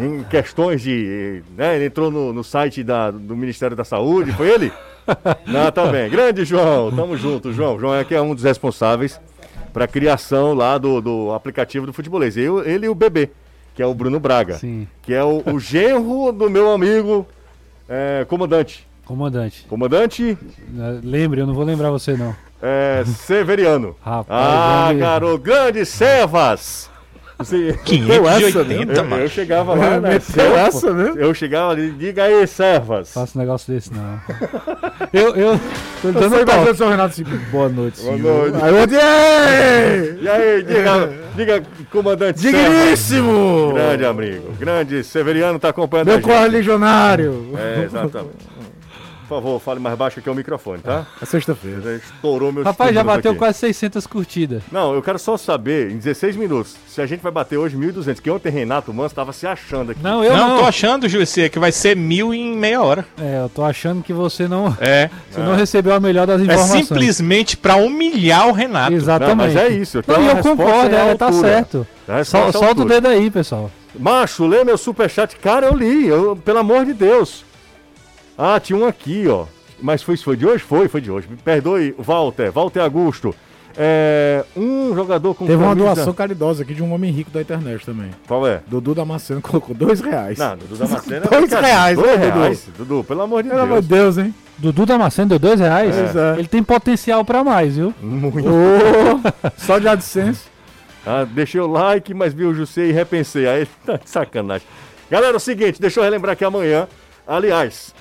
Em 0.00 0.22
questões 0.24 0.82
de. 0.82 1.42
Né? 1.56 1.76
Ele 1.76 1.86
entrou 1.86 2.10
no, 2.10 2.32
no 2.32 2.44
site 2.44 2.82
da- 2.84 3.10
do 3.10 3.34
Ministério 3.36 3.76
da 3.76 3.84
Saúde, 3.84 4.32
foi 4.32 4.48
ele? 4.50 4.72
Não, 5.46 5.70
tá 5.72 5.86
bem. 5.86 6.10
Grande 6.10 6.44
João, 6.44 6.90
tamo 6.94 7.16
junto, 7.16 7.52
João. 7.52 7.78
João 7.78 7.94
é 7.94 8.04
que 8.04 8.14
é 8.14 8.20
um 8.20 8.34
dos 8.34 8.44
responsáveis 8.44 9.18
para 9.72 9.84
a 9.84 9.88
criação 9.88 10.52
lá 10.52 10.76
do, 10.76 11.00
do 11.00 11.32
aplicativo 11.32 11.86
do 11.86 11.92
futebolês. 11.92 12.36
Eu, 12.36 12.62
ele 12.66 12.84
e 12.86 12.88
o 12.90 12.94
bebê, 12.94 13.30
que 13.74 13.82
é 13.82 13.86
o 13.86 13.94
Bruno 13.94 14.20
Braga, 14.20 14.58
Sim, 14.58 14.86
que 15.02 15.14
é 15.14 15.24
o, 15.24 15.42
o 15.46 15.58
genro 15.58 16.32
do 16.32 16.50
meu 16.50 16.70
amigo 16.70 17.26
é, 17.88 18.26
comandante. 18.28 18.86
comandante. 19.06 19.64
Comandante 19.68 20.36
Eh, 20.78 21.00
Lembre, 21.02 21.40
eu 21.40 21.46
não 21.46 21.54
vou 21.54 21.64
lembrar 21.64 21.90
você 21.90 22.12
não. 22.14 22.36
é, 22.62 23.02
Severiano. 23.06 23.96
Rapaz, 24.02 24.26
ah, 24.28 24.92
garoto, 24.92 25.38
grande 25.42 25.86
Sevas! 25.86 26.90
Você- 27.38 27.78
580, 27.84 28.92
eu, 28.92 29.04
mano. 29.04 29.22
eu 29.22 29.28
chegava 29.28 29.72
lá, 29.74 30.00
né? 30.00 30.10
Meteu 30.14 30.56
essa, 30.56 30.92
né? 30.92 31.12
Eu 31.16 31.32
chegava 31.32 31.70
ali, 31.70 31.92
diga 31.92 32.24
aí, 32.24 32.44
Servas. 32.48 33.12
Faço 33.12 33.38
um 33.38 33.40
negócio 33.40 33.72
desse 33.72 33.92
não. 33.94 34.20
eu, 35.12 35.36
eu 35.36 35.60
tô 36.02 36.08
Eu 36.08 36.12
dando 36.14 36.26
um 36.26 36.30
toque. 36.30 36.42
imaginando 36.42 36.70
o 36.72 36.76
seu 36.76 36.88
Renato 36.88 37.12
assim, 37.12 37.24
boa 37.52 37.68
noite, 37.68 38.00
Boa 38.02 38.16
senhor. 38.16 38.50
noite. 38.50 38.64
Aí 38.64 38.74
eu 38.74 38.82
odiei! 38.82 40.18
E 40.22 40.28
aí, 40.28 40.62
diga, 40.64 41.10
diga 41.36 41.62
comandante. 41.92 42.40
Digníssimo! 42.40 43.72
Grande 43.72 44.04
amigo, 44.04 44.52
grande 44.58 45.04
Severiano 45.04 45.58
tá 45.60 45.68
acompanhando 45.68 46.08
a 46.08 46.12
Meu 46.12 46.20
gente. 46.20 46.28
correligionário! 46.28 47.50
É, 47.56 47.84
exatamente. 47.84 48.57
Por 49.28 49.34
favor, 49.34 49.60
fale 49.60 49.78
mais 49.78 49.94
baixo 49.96 50.22
que 50.22 50.28
é 50.28 50.32
o 50.32 50.34
microfone, 50.34 50.80
tá? 50.80 51.06
É 51.20 51.26
sexta-feira. 51.26 51.82
Já 51.82 51.92
estourou 51.96 52.50
meu 52.50 52.64
Rapaz, 52.64 52.94
já 52.94 53.04
bateu 53.04 53.34
quase 53.36 53.58
600 53.58 54.06
curtidas. 54.06 54.62
Não, 54.72 54.94
eu 54.94 55.02
quero 55.02 55.18
só 55.18 55.36
saber, 55.36 55.90
em 55.90 55.98
16 55.98 56.34
minutos, 56.36 56.74
se 56.86 57.02
a 57.02 57.06
gente 57.06 57.20
vai 57.20 57.30
bater 57.30 57.58
hoje 57.58 57.76
1.200, 57.76 58.20
que 58.20 58.30
ontem 58.30 58.50
Renato 58.50 58.92
Manso 58.92 59.14
tava 59.14 59.34
se 59.34 59.46
achando 59.46 59.92
aqui. 59.92 60.00
Não, 60.02 60.24
eu 60.24 60.34
não, 60.34 60.48
não. 60.48 60.58
tô 60.60 60.64
achando, 60.64 61.06
Juicy, 61.08 61.50
que 61.50 61.58
vai 61.58 61.70
ser 61.70 61.94
mil 61.94 62.32
em 62.32 62.56
meia 62.56 62.80
hora. 62.82 63.04
É, 63.20 63.42
eu 63.42 63.50
tô 63.50 63.62
achando 63.62 64.02
que 64.02 64.14
você 64.14 64.48
não, 64.48 64.74
É. 64.80 65.10
você 65.30 65.40
não 65.40 65.54
recebeu 65.54 65.92
a 65.94 66.00
melhor 66.00 66.26
das 66.26 66.40
É 66.40 66.44
informações. 66.44 66.86
simplesmente 66.88 67.56
pra 67.56 67.76
humilhar 67.76 68.48
o 68.48 68.52
Renato. 68.52 68.94
Exatamente. 68.94 69.28
Não, 69.36 69.36
mas 69.36 69.56
é 69.56 69.68
isso, 69.68 69.98
eu 69.98 70.04
Não, 70.06 70.26
eu 70.26 70.36
concordo, 70.38 70.94
é 70.94 71.10
é, 71.10 71.14
tá 71.14 71.30
certo. 71.32 71.86
Sol, 72.24 72.48
é 72.48 72.52
solta 72.52 72.80
o 72.80 72.84
dedo 72.86 73.08
aí, 73.08 73.30
pessoal. 73.30 73.70
Macho, 73.98 74.46
lê 74.46 74.64
meu 74.64 74.78
superchat. 74.78 75.36
Cara, 75.36 75.66
eu 75.66 75.74
li, 75.74 76.06
eu, 76.06 76.34
pelo 76.36 76.58
amor 76.60 76.84
de 76.86 76.94
Deus. 76.94 77.44
Ah, 78.38 78.60
tinha 78.60 78.78
um 78.78 78.86
aqui, 78.86 79.26
ó. 79.28 79.46
Mas 79.82 80.02
foi, 80.02 80.16
foi 80.16 80.36
de 80.36 80.46
hoje? 80.46 80.62
Foi, 80.62 80.88
foi 80.88 81.00
de 81.00 81.10
hoje. 81.10 81.26
Me 81.28 81.36
perdoe, 81.36 81.94
Walter, 81.98 82.50
Walter 82.52 82.80
Augusto. 82.80 83.34
É, 83.80 84.44
um 84.56 84.92
jogador 84.94 85.34
com 85.34 85.46
Teve 85.46 85.62
uma 85.62 85.68
camisa- 85.68 85.94
doação 85.94 86.12
caridosa 86.12 86.64
aqui 86.64 86.74
de 86.74 86.82
um 86.82 86.92
homem 86.92 87.12
rico 87.12 87.30
da 87.30 87.40
internet 87.40 87.84
também. 87.86 88.10
Qual 88.26 88.44
é? 88.44 88.60
Dudu 88.66 88.92
Damasceno 88.92 89.40
colocou 89.40 89.72
dois 89.74 90.00
reais. 90.00 90.36
Não, 90.36 90.56
Dudu 90.56 90.76
Damasceno 90.76 91.26
é 91.26 91.28
Dois 91.38 91.52
reais, 91.52 91.96
Dois 91.96 92.18
né, 92.18 92.26
Dudu? 92.26 92.38
reais, 92.40 92.68
Dudu, 92.76 93.04
pelo 93.04 93.22
amor 93.22 93.42
de 93.44 93.48
Pelo 93.50 93.60
amor 93.62 93.80
Deus. 93.82 93.86
de 93.86 93.94
Deus, 93.94 94.18
hein? 94.26 94.34
Dudu 94.58 94.84
Damasceno 94.84 95.28
deu 95.28 95.38
dois 95.38 95.60
reais. 95.60 95.94
Pois 95.94 96.16
é. 96.16 96.38
Ele 96.40 96.48
tem 96.48 96.60
potencial 96.64 97.24
pra 97.24 97.44
mais, 97.44 97.76
viu? 97.76 97.94
Muito. 98.02 98.48
Ô, 98.48 99.20
só 99.56 99.78
de 99.78 99.86
AdSense. 99.88 100.46
Ah, 101.10 101.24
deixei 101.24 101.58
o 101.58 101.66
like, 101.66 102.12
mas 102.12 102.34
vi 102.34 102.44
o 102.44 102.52
Jussei 102.52 102.90
e 102.90 102.92
repensei. 102.92 103.48
Aí 103.48 103.66
tá 103.86 103.96
de 104.02 104.10
sacanagem. 104.10 104.66
Galera, 105.10 105.32
é 105.32 105.36
o 105.36 105.40
seguinte, 105.40 105.80
deixa 105.80 106.00
eu 106.00 106.04
relembrar 106.04 106.36
que 106.36 106.44
amanhã, 106.44 106.86
aliás, 107.26 107.94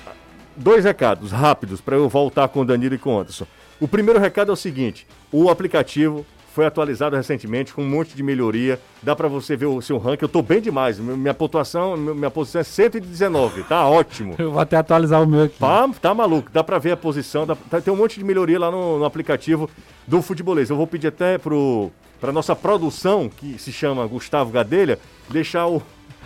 dois 0.58 0.84
recados 0.84 1.32
rápidos 1.32 1.80
para 1.80 1.96
eu 1.96 2.10
voltar 2.10 2.48
com 2.48 2.62
o 2.62 2.66
Danilo 2.66 2.96
e 2.96 2.98
com 2.98 3.16
o 3.16 3.20
Anderson. 3.20 3.46
O 3.80 3.88
primeiro 3.88 4.20
recado 4.20 4.50
é 4.50 4.54
o 4.54 4.58
seguinte: 4.58 5.06
o 5.32 5.50
aplicativo 5.50 6.26
foi 6.54 6.66
atualizado 6.66 7.16
recentemente 7.16 7.72
com 7.72 7.84
um 7.84 7.88
monte 7.88 8.16
de 8.16 8.24
melhoria. 8.24 8.80
Dá 9.04 9.16
para 9.16 9.28
você 9.28 9.56
ver 9.56 9.68
o 9.68 9.80
seu 9.80 10.00
ranking. 10.00 10.26
Eu 10.26 10.30
tô 10.30 10.42
bem 10.42 10.60
demais. 10.60 10.98
Minha 10.98 11.34
pontuação, 11.34 11.96
minha 11.96 12.32
posição 12.32 12.62
é 12.62 12.64
119. 12.64 13.62
Tá 13.66 13.86
ótimo. 13.88 14.34
Eu 14.40 14.52
vou 14.52 14.60
até 14.60 14.76
atualizar 14.76 15.22
o 15.22 15.28
meu 15.28 15.44
aqui. 15.44 15.60
Tá, 15.60 15.88
tá 16.02 16.14
maluco, 16.16 16.50
dá 16.52 16.64
pra 16.64 16.80
ver 16.80 16.94
a 16.94 16.98
posição, 16.98 17.46
dá, 17.46 17.56
tá- 17.56 17.80
tem 17.80 17.94
um 17.94 17.98
monte 17.98 18.18
de 18.18 18.26
melhoria 18.26 18.60
lá 18.60 18.72
no, 18.72 18.98
no 18.98 19.06
aplicativo 19.06 19.70
do 20.08 20.20
Futebolês. 20.24 20.72
Eu 20.72 20.76
vou 20.76 20.88
pedir 20.88 21.10
até 21.10 21.38
pro, 21.38 21.92
pra 22.20 22.32
nossa 22.32 22.56
produção, 22.56 23.30
que 23.30 23.60
se 23.60 23.72
chama 23.72 24.08
Gustavo 24.08 24.50
Gadelha, 24.52 24.98
deixar 25.30 25.68
o, 25.68 25.80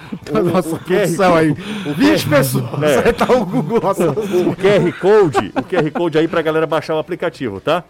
o, 0.31 0.43
Nossa 0.43 0.69
o 0.75 0.79
QR 0.79 0.85
produção 0.85 1.35
aí. 1.35 1.51
o 1.51 1.93
20 1.93 2.23
QR 2.25 2.29
pessoas. 2.29 2.65
É. 2.83 3.07
Aí 3.07 3.13
tá 3.13 3.31
o 3.31 3.45
Google. 3.45 3.79
Nossa, 3.81 4.09
o 4.11 4.55
QR 4.55 4.91
Code, 4.99 5.51
o 5.55 5.61
QR 5.63 5.91
Code 5.91 6.17
aí 6.17 6.27
pra 6.27 6.41
galera 6.41 6.65
baixar 6.67 6.95
o 6.95 6.99
aplicativo, 6.99 7.59
tá? 7.61 7.83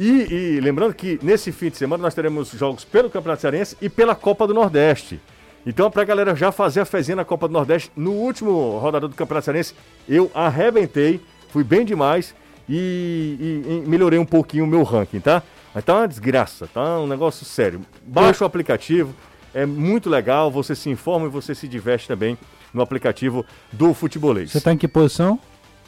E, 0.00 0.56
e 0.56 0.60
lembrando 0.60 0.94
que 0.94 1.18
nesse 1.22 1.52
fim 1.52 1.68
de 1.70 1.76
semana 1.76 2.02
nós 2.02 2.14
teremos 2.14 2.50
jogos 2.50 2.84
pelo 2.84 3.08
Campeonato 3.10 3.42
Cearense 3.42 3.76
e 3.80 3.88
pela 3.88 4.14
Copa 4.14 4.46
do 4.46 4.54
Nordeste. 4.54 5.20
Então, 5.64 5.88
pra 5.90 6.02
galera 6.02 6.34
já 6.34 6.50
fazer 6.50 6.80
a 6.80 6.84
fezinha 6.84 7.14
na 7.16 7.24
Copa 7.24 7.46
do 7.46 7.52
Nordeste, 7.52 7.92
no 7.94 8.10
último 8.12 8.78
rodador 8.78 9.08
do 9.08 9.14
Campeonato 9.14 9.44
Cearense, 9.44 9.74
eu 10.08 10.28
arrebentei, 10.34 11.20
fui 11.50 11.62
bem 11.62 11.84
demais 11.84 12.34
e, 12.68 13.36
e- 13.38 13.82
e 13.84 13.88
melhorei 13.88 14.18
um 14.18 14.24
pouquinho 14.24 14.64
o 14.64 14.66
meu 14.66 14.82
ranking, 14.82 15.20
tá? 15.20 15.40
Mas 15.72 15.84
tá 15.84 15.94
uma 15.94 16.08
desgraça, 16.08 16.66
tá 16.72 16.98
um 16.98 17.06
negócio 17.06 17.46
sério. 17.46 17.80
Baixa 18.04 18.42
o 18.42 18.46
aplicativo, 18.46 19.14
é 19.54 19.64
muito 19.66 20.10
legal, 20.10 20.50
você 20.50 20.74
se 20.74 20.90
informa 20.90 21.26
e 21.26 21.30
você 21.30 21.54
se 21.54 21.68
diverte 21.68 22.08
também 22.08 22.36
no 22.72 22.82
aplicativo 22.82 23.44
do 23.72 23.92
Futebolês. 23.92 24.50
Você 24.50 24.60
tá 24.60 24.72
em 24.72 24.76
que 24.76 24.88
posição? 24.88 25.38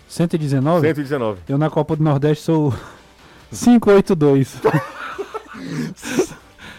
119? 0.09 0.87
119. 0.87 1.41
Eu 1.49 1.59
na 1.59 1.71
Copa 1.71 1.97
do 1.97 2.05
Nordeste 2.05 2.45
sou 2.45 2.75
582. 3.51 4.57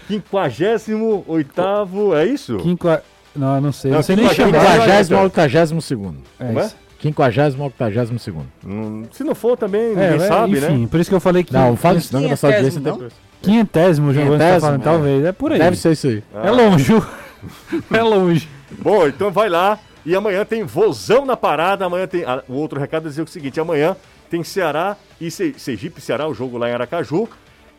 58 0.08 2.08
é 2.16 2.26
isso? 2.26 2.58
Quinqua... 2.58 3.04
Não, 3.36 3.60
não 3.60 3.72
sei. 3.74 3.92
Não, 3.92 3.98
Não 3.98 4.04
sei 4.04 4.16
nem 4.16 4.30
quinquagésimo- 4.30 4.54
chamar. 4.54 4.80
Quinquagésimo- 4.80 5.22
80 5.24 5.82
segundo. 5.82 6.18
É 6.40 6.46
Como 6.46 6.60
é? 6.60 6.66
isso. 6.66 6.76
50 7.02 8.20
segundo. 8.20 8.48
Hum, 8.66 9.04
se 9.12 9.24
não 9.24 9.36
for 9.36 9.58
também, 9.58 9.90
ninguém 9.90 10.04
É, 10.04 10.16
é, 10.16 10.20
sabe, 10.20 10.58
enfim, 10.58 10.82
né? 10.82 10.88
por 10.90 11.00
isso 11.00 11.10
que 11.10 11.16
eu 11.16 11.20
falei 11.20 11.44
que. 11.44 11.54
Não, 11.54 11.70
não 11.70 11.78
fala 11.78 11.98
isso 11.98 12.14
não, 12.14 12.22
que 12.22 12.28
a 12.28 12.30
nossa 12.30 12.48
audiência 12.48 12.82
Quinhentésimo, 12.82 13.10
tem... 13.10 13.18
Quinhentésimo, 13.46 14.14
já 14.14 14.26
você 14.26 14.38
tá 14.38 14.60
falando, 14.60 14.82
é. 14.82 14.84
talvez. 14.84 15.26
É 15.26 15.32
por 15.32 15.52
aí. 15.52 15.60
Deve 15.60 15.76
ser 15.78 15.92
isso 15.92 16.08
aí. 16.08 16.24
É 16.44 16.52
longe. 16.52 16.94
é 17.92 18.02
longe. 18.02 18.50
Bom, 18.80 19.08
então 19.08 19.32
vai 19.32 19.50
lá. 19.50 19.80
E 20.06 20.16
amanhã 20.16 20.46
tem 20.46 20.64
Vozão 20.64 21.26
na 21.26 21.36
parada. 21.38 21.86
Amanhã 21.86 22.08
tem. 22.08 22.24
ah, 22.26 22.44
o 22.48 22.54
outro 22.54 22.80
recado 22.80 23.08
é 23.08 23.10
dizer 23.10 23.22
o 23.22 23.28
seguinte: 23.28 23.60
amanhã 23.60 23.96
tem 24.30 24.44
Ceará 24.44 24.98
e 25.20 25.32
Se- 25.32 25.56
Sergipe 25.58 26.02
Ceará, 26.02 26.28
o 26.28 26.34
jogo 26.34 26.58
lá 26.58 26.70
em 26.70 26.74
Aracaju. 26.74 27.28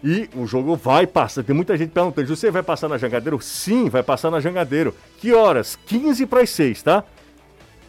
E 0.05 0.29
o 0.37 0.47
jogo 0.47 0.77
vai 0.77 1.07
passar. 1.07 1.43
Tem 1.43 1.55
muita 1.55 1.77
gente 1.77 1.91
perguntando: 1.91 2.29
você 2.29 2.51
vai 2.51 2.63
passar 2.63 2.89
na 2.89 2.99
Jangadeiro? 2.99 3.41
Sim, 3.41 3.89
vai 3.89 4.03
passar 4.03 4.31
na 4.31 4.41
Jangadeiro. 4.41 4.95
Que 5.19 5.33
horas? 5.33 5.79
15 5.87 6.27
para 6.27 6.43
as 6.43 6.51
6, 6.51 6.83
tá? 6.83 7.05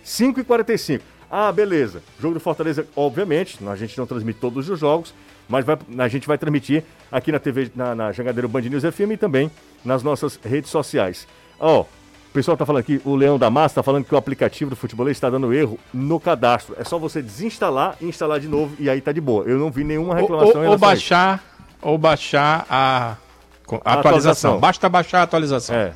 5 0.04 0.40
e 0.40 0.44
45 0.44 1.04
Ah, 1.30 1.52
beleza. 1.52 2.02
Jogo 2.20 2.36
do 2.36 2.40
Fortaleza, 2.40 2.88
obviamente, 2.96 3.60
a 3.68 3.76
gente 3.76 3.98
não 3.98 4.06
transmite 4.08 4.40
todos 4.40 4.70
os 4.70 4.80
jogos, 4.80 5.14
mas 5.50 5.66
vai- 5.66 5.78
a 6.00 6.08
gente 6.08 6.28
vai 6.28 6.38
transmitir 6.38 6.84
aqui 7.12 7.32
na 7.32 7.40
TV, 7.40 7.72
na, 7.76 7.96
na 7.96 8.12
Jangadeiro 8.12 8.48
Band 8.48 8.62
News 8.62 8.84
FM 8.84 9.12
e 9.14 9.18
também 9.18 9.52
nas 9.86 10.04
nossas 10.04 10.40
redes 10.44 10.70
sociais. 10.70 11.28
Ó, 11.60 11.82
o 11.82 11.88
pessoal 12.34 12.56
tá 12.58 12.66
falando 12.66 12.82
aqui, 12.82 13.02
o 13.06 13.16
Leão 13.16 13.40
da 13.40 13.50
Massa 13.50 13.76
tá 13.76 13.84
falando 13.84 14.04
que 14.06 14.14
o 14.14 14.18
aplicativo 14.18 14.70
do 14.70 14.76
futebolês 14.76 15.18
está 15.18 15.30
dando 15.30 15.54
erro 15.54 15.80
no 15.94 16.20
cadastro. 16.20 16.76
É 16.78 16.84
só 16.84 17.00
você 17.00 17.22
desinstalar 17.22 17.96
e 18.02 18.06
instalar 18.06 18.40
de 18.40 18.48
novo 18.48 18.76
e 18.80 18.90
aí 18.90 19.02
tá 19.02 19.12
de 19.12 19.22
boa. 19.22 19.44
Eu 19.46 19.58
não 19.58 19.72
vi 19.72 19.84
nenhuma 19.84 20.14
Ou, 20.14 20.22
reclamação 20.22 20.62
ou- 20.62 20.66
ou 20.68 20.72
a 20.72 20.76
isso. 20.76 20.78
baixar, 20.78 21.44
ou 21.82 21.98
baixar 21.98 22.66
a, 22.70 22.76
a 22.76 23.14
atualização. 23.14 24.00
atualização. 24.00 24.60
Basta 24.60 24.90
baixar 24.90 25.20
a 25.20 25.24
atualização. 25.24 25.76
É. 25.76 25.94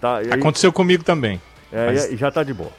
Tá, 0.00 0.16
aí- 0.18 0.32
Aconteceu 0.32 0.72
comigo 0.72 1.04
também. 1.04 1.40
É, 1.70 1.86
Mas- 1.86 2.10
já 2.18 2.30
tá 2.30 2.42
de 2.42 2.54
boa. 2.54 2.70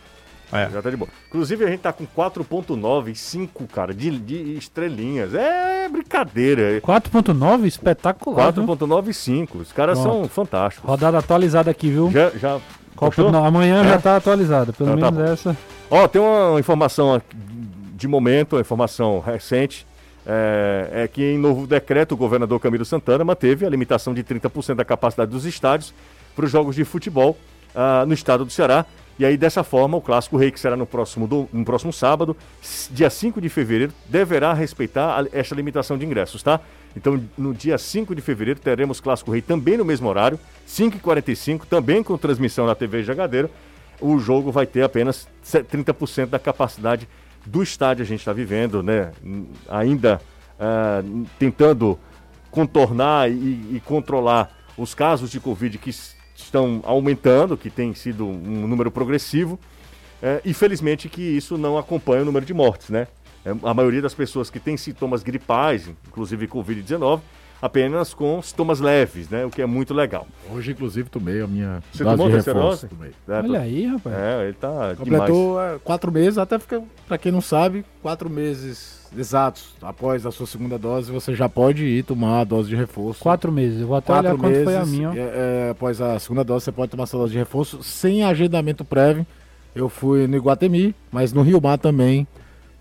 É. 0.54 0.70
Já 0.72 0.82
tá 0.82 0.90
de 0.90 0.98
boa. 0.98 1.10
Inclusive, 1.30 1.66
a 1.66 1.68
gente 1.70 1.80
tá 1.82 1.92
com 1.94 2.06
4.9 2.06 3.10
e 3.10 3.16
5, 3.16 3.68
cara, 3.68 3.94
de, 3.94 4.10
de 4.20 4.56
estrelinhas. 4.58 5.34
É 5.34 5.88
brincadeira. 5.90 6.80
4.9, 6.82 7.66
espetacular. 7.66 8.52
viu? 8.52 8.64
4.9 8.66 9.08
e 9.10 9.14
5. 9.14 9.58
Os 9.60 9.72
caras 9.72 10.00
Pronto. 10.00 10.14
são 10.22 10.30
fantásticos. 10.30 10.90
Rodada 10.90 11.18
atualizada 11.18 11.70
aqui, 11.72 11.90
viu? 11.90 12.12
Já, 12.12 12.30
já. 12.32 12.60
Copa 12.96 13.32
não, 13.32 13.44
amanhã 13.44 13.82
É? 13.84 13.90
já 13.90 14.00
tá 14.00 14.16
atualizada, 14.18 14.72
pelo 14.72 14.90
Então 14.92 15.00
tá 15.00 15.12
menos 15.12 15.44
bom. 15.44 15.50
essa. 15.52 15.58
Ó, 15.90 16.08
tem 16.08 16.22
uma 16.22 16.60
informação 16.60 17.22
de 17.96 18.08
momento, 18.08 18.54
uma 18.56 18.62
informação 18.62 19.20
recente. 19.20 19.86
É, 20.26 21.04
é 21.04 21.08
que 21.08 21.22
em 21.34 21.38
novo 21.38 21.68
decreto 21.68 22.14
o 22.14 22.18
governador 22.18 22.58
Camilo 22.60 22.86
Santana 22.86 23.26
manteve 23.26 23.66
a 23.66 23.70
limitação 23.70 24.14
de 24.14 24.24
30% 24.24 24.76
da 24.76 24.86
capacidade 24.86 25.30
dos 25.32 25.44
estádios 25.46 25.94
para 26.34 26.46
os 26.46 26.52
jogos 26.52 26.76
de 26.76 26.86
futebol 26.86 27.38
ah, 27.76 28.06
no 28.08 28.14
estado 28.14 28.46
do 28.46 28.52
Ceará. 28.52 28.86
E 29.20 29.26
aí, 29.26 29.38
dessa 29.38 29.64
forma, 29.64 29.96
o 29.98 30.02
Clássico 30.02 30.38
Rei, 30.38 30.52
que 30.52 30.60
será 30.60 30.76
no 30.76 30.86
próximo, 30.88 31.28
do- 31.28 31.48
no 31.54 31.64
próximo 31.64 31.94
sábado, 31.94 32.36
dia 32.90 33.10
5 33.10 33.40
de 33.40 33.48
fevereiro, 33.48 33.94
deverá 34.10 34.54
respeitar 34.54 35.20
a- 35.22 35.28
esta 35.32 35.54
limitação 35.54 35.98
de 35.98 36.06
ingressos, 36.06 36.42
tá? 36.42 36.60
Então, 36.96 37.22
no 37.38 37.54
dia 37.54 37.78
5 37.78 38.16
de 38.16 38.22
fevereiro, 38.22 38.60
teremos 38.60 39.00
Clássico 39.00 39.32
Rei 39.32 39.42
também 39.42 39.78
no 39.78 39.86
mesmo 39.86 40.08
horário, 40.10 40.40
5h45, 40.66 41.66
também 41.68 42.02
com 42.04 42.18
transmissão 42.18 42.66
na 42.66 42.74
TV 42.76 43.04
Jagadeiro. 43.04 43.50
O 44.02 44.18
jogo 44.20 44.52
vai 44.52 44.66
ter 44.66 44.82
apenas 44.84 45.28
se- 45.42 45.64
30% 45.64 46.30
da 46.32 46.40
capacidade 46.40 47.08
do 47.46 47.62
estádio. 47.62 48.04
A 48.04 48.06
gente 48.08 48.20
está 48.20 48.34
vivendo, 48.34 48.82
né? 48.82 49.12
Ainda 49.70 50.20
n- 51.04 51.28
tentando 51.38 52.00
contornar 52.50 53.30
e, 53.30 53.34
e 53.76 53.82
controlar 53.86 54.52
os 54.78 54.94
casos 54.96 55.30
de 55.30 55.40
Covid 55.40 55.78
que 55.78 55.92
estão 56.44 56.82
aumentando, 56.84 57.58
que 57.58 57.70
tem 57.70 57.94
sido 57.94 58.26
um 58.26 58.68
número 58.68 58.92
progressivo. 58.92 59.60
É, 60.22 60.42
e 60.46 60.54
felizmente 60.54 61.10
que 61.10 61.22
isso 61.22 61.58
não 61.58 61.78
acompanha 61.78 62.22
o 62.22 62.26
número 62.26 62.46
de 62.46 62.54
mortes, 62.54 62.90
né? 62.90 63.08
É, 63.44 63.50
a 63.64 63.74
maioria 63.74 64.02
das 64.02 64.14
pessoas 64.14 64.50
que 64.50 64.60
têm 64.60 64.78
sintomas 64.78 65.22
gripais, 65.22 65.90
inclusive 66.08 66.48
Covid-19, 66.48 67.22
apenas 67.64 68.14
com 68.14 68.42
sintomas 68.42 68.82
leves, 68.82 69.30
né? 69.30 69.46
O 69.46 69.50
que 69.50 69.62
é 69.62 69.66
muito 69.66 69.94
legal. 69.94 70.28
Hoje, 70.52 70.72
inclusive, 70.74 71.10
tomei 71.10 71.42
a 71.42 71.48
minha 71.48 71.82
Você 71.94 72.04
dose 72.04 72.18
tomou 72.18 72.30
de 72.30 72.36
reforço. 72.36 72.60
dose? 72.60 72.88
Tomei. 72.90 73.12
É, 73.26 73.40
Olha 73.40 73.60
aí, 73.62 73.86
rapaz. 73.86 74.16
É, 74.18 74.44
ele 74.44 74.54
tá 74.54 74.70
demais. 74.70 74.98
Completou 74.98 75.62
é, 75.62 75.80
quatro 75.82 76.12
meses, 76.12 76.38
até 76.38 76.60
fica, 76.60 76.84
pra 77.08 77.18
quem 77.18 77.32
não 77.32 77.40
sabe, 77.40 77.86
quatro 78.02 78.30
meses 78.30 79.02
exatos 79.18 79.76
após 79.82 80.26
a 80.26 80.32
sua 80.32 80.46
segunda 80.46 80.78
dose, 80.78 81.10
você 81.12 81.34
já 81.36 81.48
pode 81.48 81.86
ir 81.86 82.04
tomar 82.04 82.42
a 82.42 82.44
dose 82.44 82.68
de 82.68 82.76
reforço. 82.76 83.22
Quatro 83.22 83.50
meses. 83.50 83.80
Eu 83.80 83.88
vou 83.88 83.96
até 83.96 84.08
Quatro 84.08 84.30
olhar 84.32 84.38
quanto 84.40 84.50
meses, 84.52 84.64
foi 84.66 84.76
a 84.76 84.86
minha. 84.86 85.10
ó. 85.10 85.14
é, 85.14 85.18
é, 85.18 85.70
após 85.72 86.02
a 86.02 86.20
segunda 86.20 86.44
dose, 86.44 86.66
você 86.66 86.72
pode 86.74 86.92
tomar 86.92 87.06
sua 87.06 87.20
dose 87.22 87.32
de 87.32 87.38
reforço 87.40 87.82
sem 87.82 88.24
agendamento 88.26 88.84
prévio. 88.84 89.26
Eu 89.74 89.88
fui 89.88 90.28
no 90.28 90.36
Iguatemi, 90.36 90.94
mas 91.10 91.32
no 91.32 91.42
Rio 91.44 91.62
Mar 91.62 91.78
também 91.78 92.28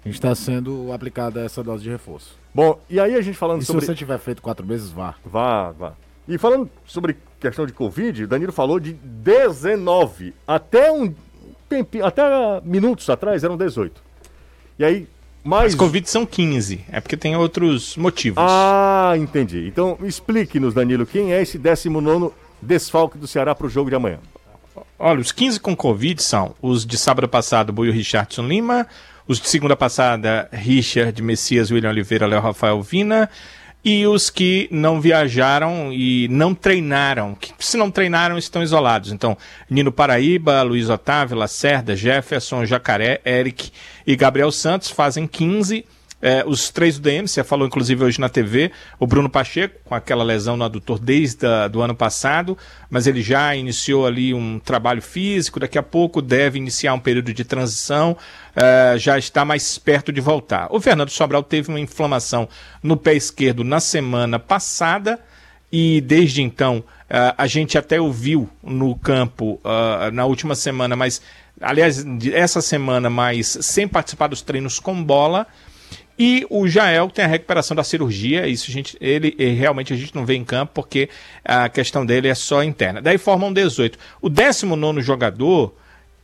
está 0.05 0.35
sendo 0.35 0.93
aplicada 0.93 1.41
essa 1.45 1.63
dose 1.63 1.85
de 1.85 1.91
reforço. 1.91 2.42
Bom, 2.55 2.79
e 2.89 3.01
aí 3.01 3.15
a 3.15 3.23
gente 3.23 3.37
falando 3.37 3.61
E 3.61 3.65
se 3.65 3.69
sobre... 3.69 3.87
você 3.87 3.95
tiver 3.95 4.19
feito 4.19 4.43
quatro 4.43 4.67
meses, 4.67 4.91
vá. 4.91 5.15
Vá, 5.25 5.71
vá. 5.71 5.93
E 6.29 6.37
falando 6.39 6.69
sobre 6.85 7.17
questão 7.41 7.67
de 7.67 7.73
Covid, 7.73 8.25
o 8.25 8.29
Danilo 8.29 8.53
falou 8.53 8.79
de 8.79 8.93
19. 8.93 10.35
Até 10.47 10.93
um 10.93 11.15
tempinho, 11.69 12.05
até 12.05 12.23
minutos 12.63 13.09
atrás 13.11 13.43
eram 13.43 13.57
18. 13.57 14.01
E 14.79 14.85
aí, 14.85 15.09
mais... 15.43 15.73
As 15.73 15.79
Covid 15.79 16.09
são 16.09 16.25
15. 16.25 16.85
É 16.91 17.01
porque 17.01 17.17
tem 17.17 17.35
outros 17.37 17.97
motivos. 17.97 18.43
Ah, 18.47 19.15
entendi. 19.17 19.67
Então, 19.67 19.99
explique-nos, 20.03 20.75
Danilo, 20.75 21.07
quem 21.07 21.33
é 21.33 21.43
esse 21.43 21.59
19 21.59 22.33
desfalque 22.61 23.19
do 23.19 23.27
Ceará 23.27 23.55
para 23.55 23.67
o 23.67 23.71
jogo 23.71 23.91
de 23.91 23.97
amanhã? 23.97 24.19
Olha, 24.99 25.21
os 25.21 25.33
15 25.33 25.59
com 25.59 25.75
Covid 25.75 26.23
são 26.23 26.55
os 26.63 26.87
de 26.87 26.97
sábado 26.97 27.29
passado, 27.29 27.73
Buio 27.73 27.93
Richardson 27.93 28.47
Lima, 28.47 28.87
os 29.27 29.41
de 29.41 29.49
segunda 29.49 29.77
passada, 29.77 30.49
Richard 30.53 31.21
Messias, 31.23 31.71
William 31.71 31.91
Oliveira, 31.91 32.27
Léo 32.27 32.41
Rafael 32.41 32.83
Vina, 32.83 33.29
e 33.85 34.07
os 34.07 34.31
que 34.31 34.69
não 34.71 35.01
viajaram 35.01 35.93
e 35.93 36.29
não 36.29 36.55
treinaram, 36.55 37.35
que 37.35 37.53
se 37.59 37.77
não 37.77 37.91
treinaram 37.91 38.39
estão 38.39 38.63
isolados. 38.63 39.11
Então, 39.11 39.37
Nino 39.69 39.91
Paraíba, 39.91 40.63
Luiz 40.63 40.89
Otávio, 40.89 41.37
Lacerda, 41.37 41.97
Jefferson, 41.97 42.65
Jacaré, 42.65 43.21
Eric 43.25 43.73
e 44.07 44.15
Gabriel 44.15 44.53
Santos 44.53 44.89
fazem 44.89 45.27
15. 45.27 45.85
É, 46.23 46.45
os 46.47 46.71
três 46.71 47.01
do 47.01 47.03
DM, 47.03 47.27
você 47.27 47.43
falou 47.43 47.67
inclusive 47.67 48.05
hoje 48.05 48.21
na 48.21 48.29
TV, 48.29 48.71
o 48.97 49.09
Bruno 49.09 49.29
Pacheco, 49.29 49.81
com 49.85 49.93
aquela 49.93 50.23
lesão 50.23 50.57
no 50.57 50.63
adutor 50.63 51.01
desde 51.01 51.45
a, 51.45 51.67
do 51.67 51.83
ano 51.83 51.97
passado, 51.97 52.57
mas 52.89 53.09
ele 53.09 53.21
já 53.21 53.57
iniciou 53.57 54.07
ali 54.07 54.33
um 54.33 54.61
trabalho 54.61 55.03
físico, 55.03 55.59
daqui 55.59 55.77
a 55.77 55.83
pouco 55.83 56.23
deve 56.23 56.59
iniciar 56.59 56.95
um 56.95 57.01
período 57.01 57.35
de 57.35 57.45
transição, 57.45 58.17
é, 58.55 58.95
já 58.99 59.19
está 59.19 59.45
mais 59.45 59.77
perto 59.79 60.13
de 60.13 60.21
voltar. 60.21 60.69
O 60.71 60.81
Fernando 60.81 61.11
Sobral 61.11 61.43
teve 61.43 61.71
uma 61.71 61.81
inflamação 61.81 62.49
no 62.81 62.97
pé 62.97 63.15
esquerdo 63.15 63.65
na 63.65 63.81
semana 63.81 64.39
passada, 64.39 65.19
e 65.73 66.03
desde 66.03 66.43
então 66.43 66.85
eh, 67.09 67.35
a 67.37 67.47
gente 67.47 67.79
até 67.79 67.99
o 67.99 68.13
viu 68.13 68.47
no 68.63 68.95
campo 68.95 69.59
ah, 69.65 70.11
na 70.13 70.27
última 70.27 70.55
semana, 70.55 70.95
mas 70.95 71.23
aliás, 71.61 72.05
essa 72.33 72.61
semana, 72.61 73.09
mas 73.09 73.59
sem 73.61 73.89
participar 73.89 74.29
dos 74.29 74.43
treinos 74.43 74.79
com 74.79 75.03
bola. 75.03 75.47
E 76.19 76.47
o 76.51 76.69
Jael 76.69 77.09
tem 77.09 77.25
a 77.25 77.29
recuperação 77.29 77.75
da 77.75 77.83
cirurgia, 77.83 78.47
isso 78.47 78.71
a 78.71 78.73
gente, 78.73 78.97
ele 79.01 79.35
realmente 79.55 79.93
a 79.93 79.97
gente 79.97 80.15
não 80.15 80.27
vê 80.27 80.35
em 80.35 80.45
campo 80.45 80.73
porque 80.75 81.09
a 81.45 81.69
questão 81.69 82.05
dele 82.05 82.29
é 82.29 82.35
só 82.35 82.63
interna. 82.63 83.01
Daí 83.01 83.19
formam 83.19 83.53
18. 83.53 83.99
O 84.21 84.29
19 84.29 85.01
jogador, 85.01 85.75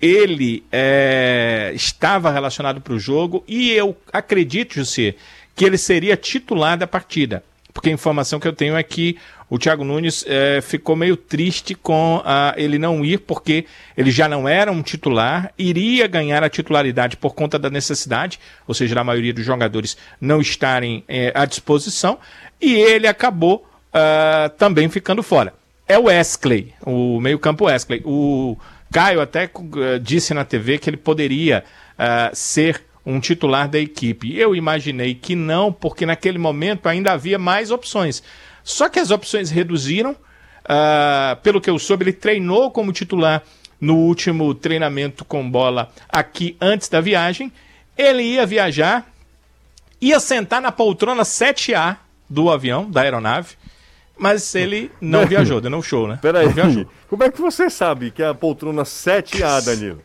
ele 0.01 0.65
eh, 0.71 1.73
estava 1.75 2.31
relacionado 2.31 2.81
para 2.81 2.93
o 2.93 2.99
jogo 2.99 3.43
e 3.49 3.71
eu 3.73 3.97
acredito, 4.13 4.75
José, 4.75 5.15
que 5.57 5.65
ele 5.65 5.79
seria 5.79 6.17
titular 6.17 6.77
da 6.77 6.87
partida. 6.87 7.43
Porque 7.79 7.91
a 7.91 7.93
informação 7.93 8.41
que 8.41 8.49
eu 8.49 8.53
tenho 8.53 8.77
é 8.77 8.83
que 8.83 9.17
o 9.49 9.57
Thiago 9.57 9.85
Nunes 9.85 10.25
eh, 10.27 10.59
ficou 10.61 10.97
meio 10.97 11.17
triste 11.17 11.77
com 11.77 12.21
ah, 12.25 12.53
ele 12.57 12.77
não 12.77 13.05
ir, 13.05 13.19
porque 13.19 13.67
ele 13.97 14.11
já 14.11 14.29
não 14.29 14.49
era 14.49 14.73
um 14.73 14.83
titular, 14.83 15.53
iria 15.57 16.09
ganhar 16.09 16.43
a 16.43 16.51
titularidade 16.51 17.17
por 17.17 17.37
conta 17.37 17.57
da 17.57 17.71
necessidade, 17.71 18.41
ou 18.67 18.75
seja, 18.75 18.97
da 18.97 19.05
maioria 19.05 19.33
dos 19.33 19.45
jogadores 19.45 19.97
não 20.21 20.41
estarem 20.41 21.05
eh, 21.07 21.31
à 21.33 21.45
disposição, 21.45 22.19
e 22.61 22.75
ele 22.75 23.07
acabou 23.07 23.65
ah, 23.95 24.51
também 24.59 24.89
ficando 24.89 25.23
fora. 25.23 25.55
É 25.87 25.97
o 25.97 26.07
Wesley, 26.07 26.75
o 26.85 27.21
meio-campo 27.21 27.67
Wesley. 27.67 28.03
O 28.05 28.57
Caio 28.91 29.21
até 29.21 29.45
eh, 29.45 30.01
disse 30.03 30.35
na 30.35 30.45
TV 30.45 30.79
que 30.79 30.91
ele 30.91 30.97
poderia 30.97 31.63
ah, 31.97 32.33
ser 32.33 32.88
um 33.11 33.19
titular 33.21 33.67
da 33.69 33.79
equipe. 33.79 34.37
Eu 34.39 34.55
imaginei 34.55 35.15
que 35.15 35.35
não, 35.35 35.73
porque 35.73 36.05
naquele 36.05 36.37
momento 36.37 36.87
ainda 36.89 37.13
havia 37.13 37.39
mais 37.39 37.71
opções. 37.71 38.23
Só 38.63 38.87
que 38.91 38.99
as 39.01 39.11
opções 39.11 39.51
reduziram. 39.51 40.15
ah, 40.69 41.39
pelo 41.43 41.59
que 41.61 41.71
eu 41.71 41.79
soube, 41.79 42.05
ele 42.05 42.13
treinou 42.13 42.71
como 42.71 42.93
titular 42.93 43.43
no 43.81 43.97
último 43.97 44.53
treinamento 44.55 45.25
com 45.25 45.49
bola 45.51 45.89
aqui 46.11 46.55
antes 46.61 46.91
da 46.91 47.01
viagem. 47.01 47.51
Ele 47.97 48.23
ia 48.23 48.45
viajar, 48.45 49.11
ia 50.01 50.21
sentar 50.21 50.61
na 50.61 50.71
poltrona 50.71 51.23
7A 51.23 51.97
do 52.29 52.51
avião, 52.51 52.91
da 52.91 53.01
aeronave, 53.01 53.55
mas 54.19 54.55
ele 54.55 54.91
não 55.01 55.25
viajou, 55.27 55.61
deu 55.63 55.75
um 55.75 55.81
show, 55.81 56.07
né? 56.07 56.19
Peraí, 56.21 56.45
Não 56.47 56.53
viajou. 56.53 56.87
como 57.09 57.25
é 57.25 57.31
que 57.31 57.41
você 57.41 57.71
sabe 57.71 58.11
que 58.11 58.23
é 58.23 58.27
a 58.29 58.35
poltrona 58.35 58.83
7A, 58.83 59.65
Danilo? 59.65 60.03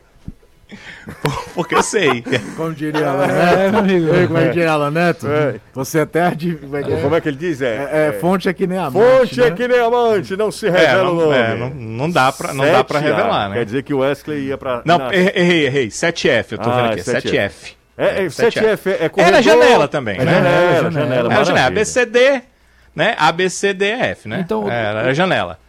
Porque 1.55 1.75
eu 1.75 1.83
sei. 1.83 2.23
Como 2.57 2.73
diria 2.73 3.07
Alan 3.09 3.25
É, 3.25 3.65
Neto. 3.71 3.77
amigo. 3.77 4.13
Ei, 4.15 4.27
Como 4.27 4.39
é 4.39 4.47
que 4.47 4.53
diria 4.53 4.71
Alan 4.71 4.91
Neto? 4.91 5.27
É. 5.27 5.55
Você 5.73 5.99
é 5.99 6.05
de... 6.35 6.55
Como 6.55 6.75
é, 6.77 6.83
que 6.83 6.91
é? 6.93 7.01
Como 7.01 7.15
é 7.15 7.21
que 7.21 7.29
ele 7.29 7.37
diz? 7.37 7.61
É, 7.61 7.89
É, 7.91 8.07
é, 8.07 8.11
fonte 8.19 8.47
é 8.49 8.53
que 8.53 8.65
nem 8.67 8.77
a 8.77 8.89
fonte 8.91 9.39
né? 9.39 9.47
é 9.47 9.51
que 9.51 9.67
nem 9.67 9.79
amante, 9.79 10.35
não 10.35 10.51
se 10.51 10.67
É, 10.67 10.71
revela 10.71 11.09
o 11.11 11.15
não, 11.15 11.25
nome. 11.25 11.35
é, 11.37 11.55
não, 11.55 11.69
não 11.69 12.09
dá 12.11 12.31
pra, 12.31 12.53
não 12.53 12.65
dá 12.65 12.83
pra 12.83 12.99
7A, 12.99 13.03
revelar, 13.03 13.49
né? 13.49 13.55
Quer 13.57 13.65
dizer 13.65 13.83
que 13.83 13.93
o 13.93 13.99
Wesley 13.99 14.47
ia 14.47 14.57
pra... 14.57 14.81
Não, 14.85 14.97
na- 14.97 15.13
errei, 15.13 15.31
errei, 15.35 15.65
errei. 15.65 15.87
7F, 15.87 16.45
eu 16.51 16.57
tô 16.57 16.69
Ah, 16.69 16.75
vendo 16.75 16.91
aqui. 16.93 17.01
7F. 17.01 17.21
7F. 17.31 17.51
É, 17.97 18.23
é, 18.23 18.25
7F 18.27 18.87
é, 18.87 19.05
é 19.05 19.09
corredor... 19.09 19.33
Era 19.35 19.41
janela 19.41 19.87
também, 19.87 20.17
É 20.19 20.25
né? 20.25 20.31
janela, 20.33 20.57
É, 20.57 20.73
janela, 20.75 20.91
janela. 20.91 21.33
Era 21.33 21.45
janela. 21.45 21.67
ABCD, 21.67 22.41
né? 22.95 23.15
ABCDF, 23.19 24.27
né? 24.27 24.39
Então, 24.43 24.69
era, 24.71 24.99
era 25.01 25.13
janela. 25.13 25.59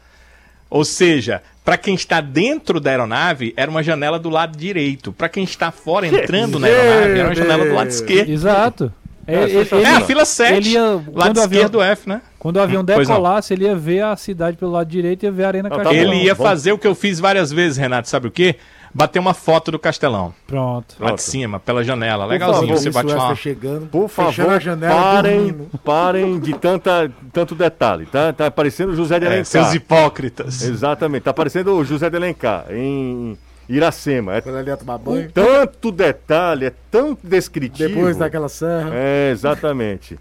Ou 0.71 0.85
seja, 0.85 1.43
para 1.65 1.77
quem 1.79 1.95
está 1.95 2.21
dentro 2.21 2.79
da 2.79 2.91
aeronave, 2.91 3.55
era 3.57 3.71
uma 3.71 3.83
janela 3.83 4.19
do 4.19 4.29
lado 4.29 4.57
direito. 4.57 5.13
Para 5.13 5.29
quem 5.29 5.45
está 5.45 5.71
fora, 5.71 6.07
entrando 6.07 6.59
na 6.59 6.67
aeronave, 6.67 7.19
era 7.19 7.29
uma 7.29 7.35
janela 7.35 7.65
do 7.65 7.75
lado 7.75 7.89
esquerdo. 7.89 8.29
Exato. 8.29 8.93
Ele, 9.27 9.53
ele- 9.59 9.83
É 9.83 9.87
a 9.89 10.01
fila 10.03 10.25
7, 10.27 10.55
ele 10.55 10.69
ia- 10.75 10.83
lado 10.83 11.41
avião- 11.41 11.45
esquerdo 11.45 11.73
do 11.73 11.83
F, 11.83 12.07
né? 12.09 12.21
Quando 12.39 12.57
o 12.57 12.61
avião 12.61 12.85
decolasse, 12.85 13.55
ele 13.55 13.65
ia 13.65 13.75
ver 13.75 14.05
a 14.05 14.15
cidade 14.17 14.59
pelo 14.59 14.71
lado 14.73 14.87
direito 14.91 15.23
e 15.23 15.27
ia 15.27 15.33
ver 15.33 15.45
a 15.45 15.49
Arena 15.49 15.71
tá 15.71 15.79
bom. 15.83 15.91
Ele 15.91 16.17
ia 16.25 16.35
fazer 16.35 16.73
o 16.73 16.79
que 16.79 16.87
eu 16.87 16.95
fiz 16.95 17.19
várias 17.19 17.51
vezes, 17.51 17.79
Renato, 17.79 18.07
sabe 18.07 18.29
o 18.29 18.31
quê? 18.31 18.57
Bater 18.97 19.19
uma 19.19 19.35
foto 19.35 19.73
do 19.73 19.79
Castelão. 19.79 20.33
Pronto. 20.47 20.95
Lá 21.01 21.11
de 21.13 21.23
cima, 21.23 21.59
pela 21.59 21.83
janela. 21.83 22.25
Legalzinho, 22.27 22.69
favor, 22.69 22.81
você 22.81 22.91
bate. 22.91 23.13
Wesley 23.13 23.37
chegando, 23.37 23.87
Por 23.89 24.09
favor, 24.09 24.51
a 24.51 24.59
janela, 24.61 24.95
parem, 24.95 25.69
parem 25.85 26.39
de 26.39 26.55
tanta, 26.55 27.11
tanto 27.33 27.57
detalhe, 27.57 28.07
tá? 28.07 28.33
Tá 28.33 28.49
parecendo 28.53 28.93
o 28.93 28.97
José 28.97 29.19
de 29.19 29.25
É, 29.25 29.29
Alencar. 29.29 29.47
seus 29.47 29.75
hipócritas. 29.75 30.63
Exatamente, 30.63 31.25
tá 31.25 31.35
parecendo 31.35 31.75
o 31.77 31.85
José 31.85 32.09
de 32.09 32.17
Alencar, 32.17 32.67
em 32.71 33.37
Iracema. 33.69 34.37
É 34.37 34.41
Quando 34.41 34.59
ele 34.61 34.71
ia 34.71 34.77
tomar 34.77 34.99
banho. 34.99 35.29
tanto 35.33 35.91
detalhe, 35.91 36.67
é 36.67 36.73
tão 36.89 37.19
descritivo. 37.21 37.89
Depois 37.89 38.17
daquela 38.17 38.49
serra. 38.49 38.91
É, 38.93 39.31
exatamente. 39.33 40.17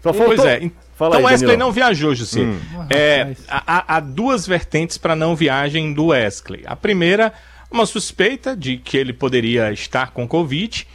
Só 0.00 0.12
Pois 0.12 0.26
faltou- 0.36 0.46
é. 0.48 0.70
Fala 0.96 1.16
então 1.16 1.26
aí, 1.26 1.32
Wesley 1.34 1.56
não 1.56 1.72
viajou, 1.72 2.14
José. 2.14 2.42
Hum. 2.42 2.56
É, 2.88 3.34
há, 3.48 3.62
há- 3.78 3.96
há 3.96 4.00
duas 4.00 4.46
vertentes 4.46 4.96
para 4.96 5.16
não 5.16 5.34
viagem 5.34 5.92
do 5.92 6.06
Wesley. 6.06 6.62
A 6.66 6.76
primeira, 6.76 7.32
uma 7.74 7.86
suspeita 7.86 8.56
de 8.56 8.76
que 8.76 8.96
ele 8.96 9.12
poderia 9.12 9.72
estar 9.72 10.12
com 10.12 10.28
Covid. 10.28 10.86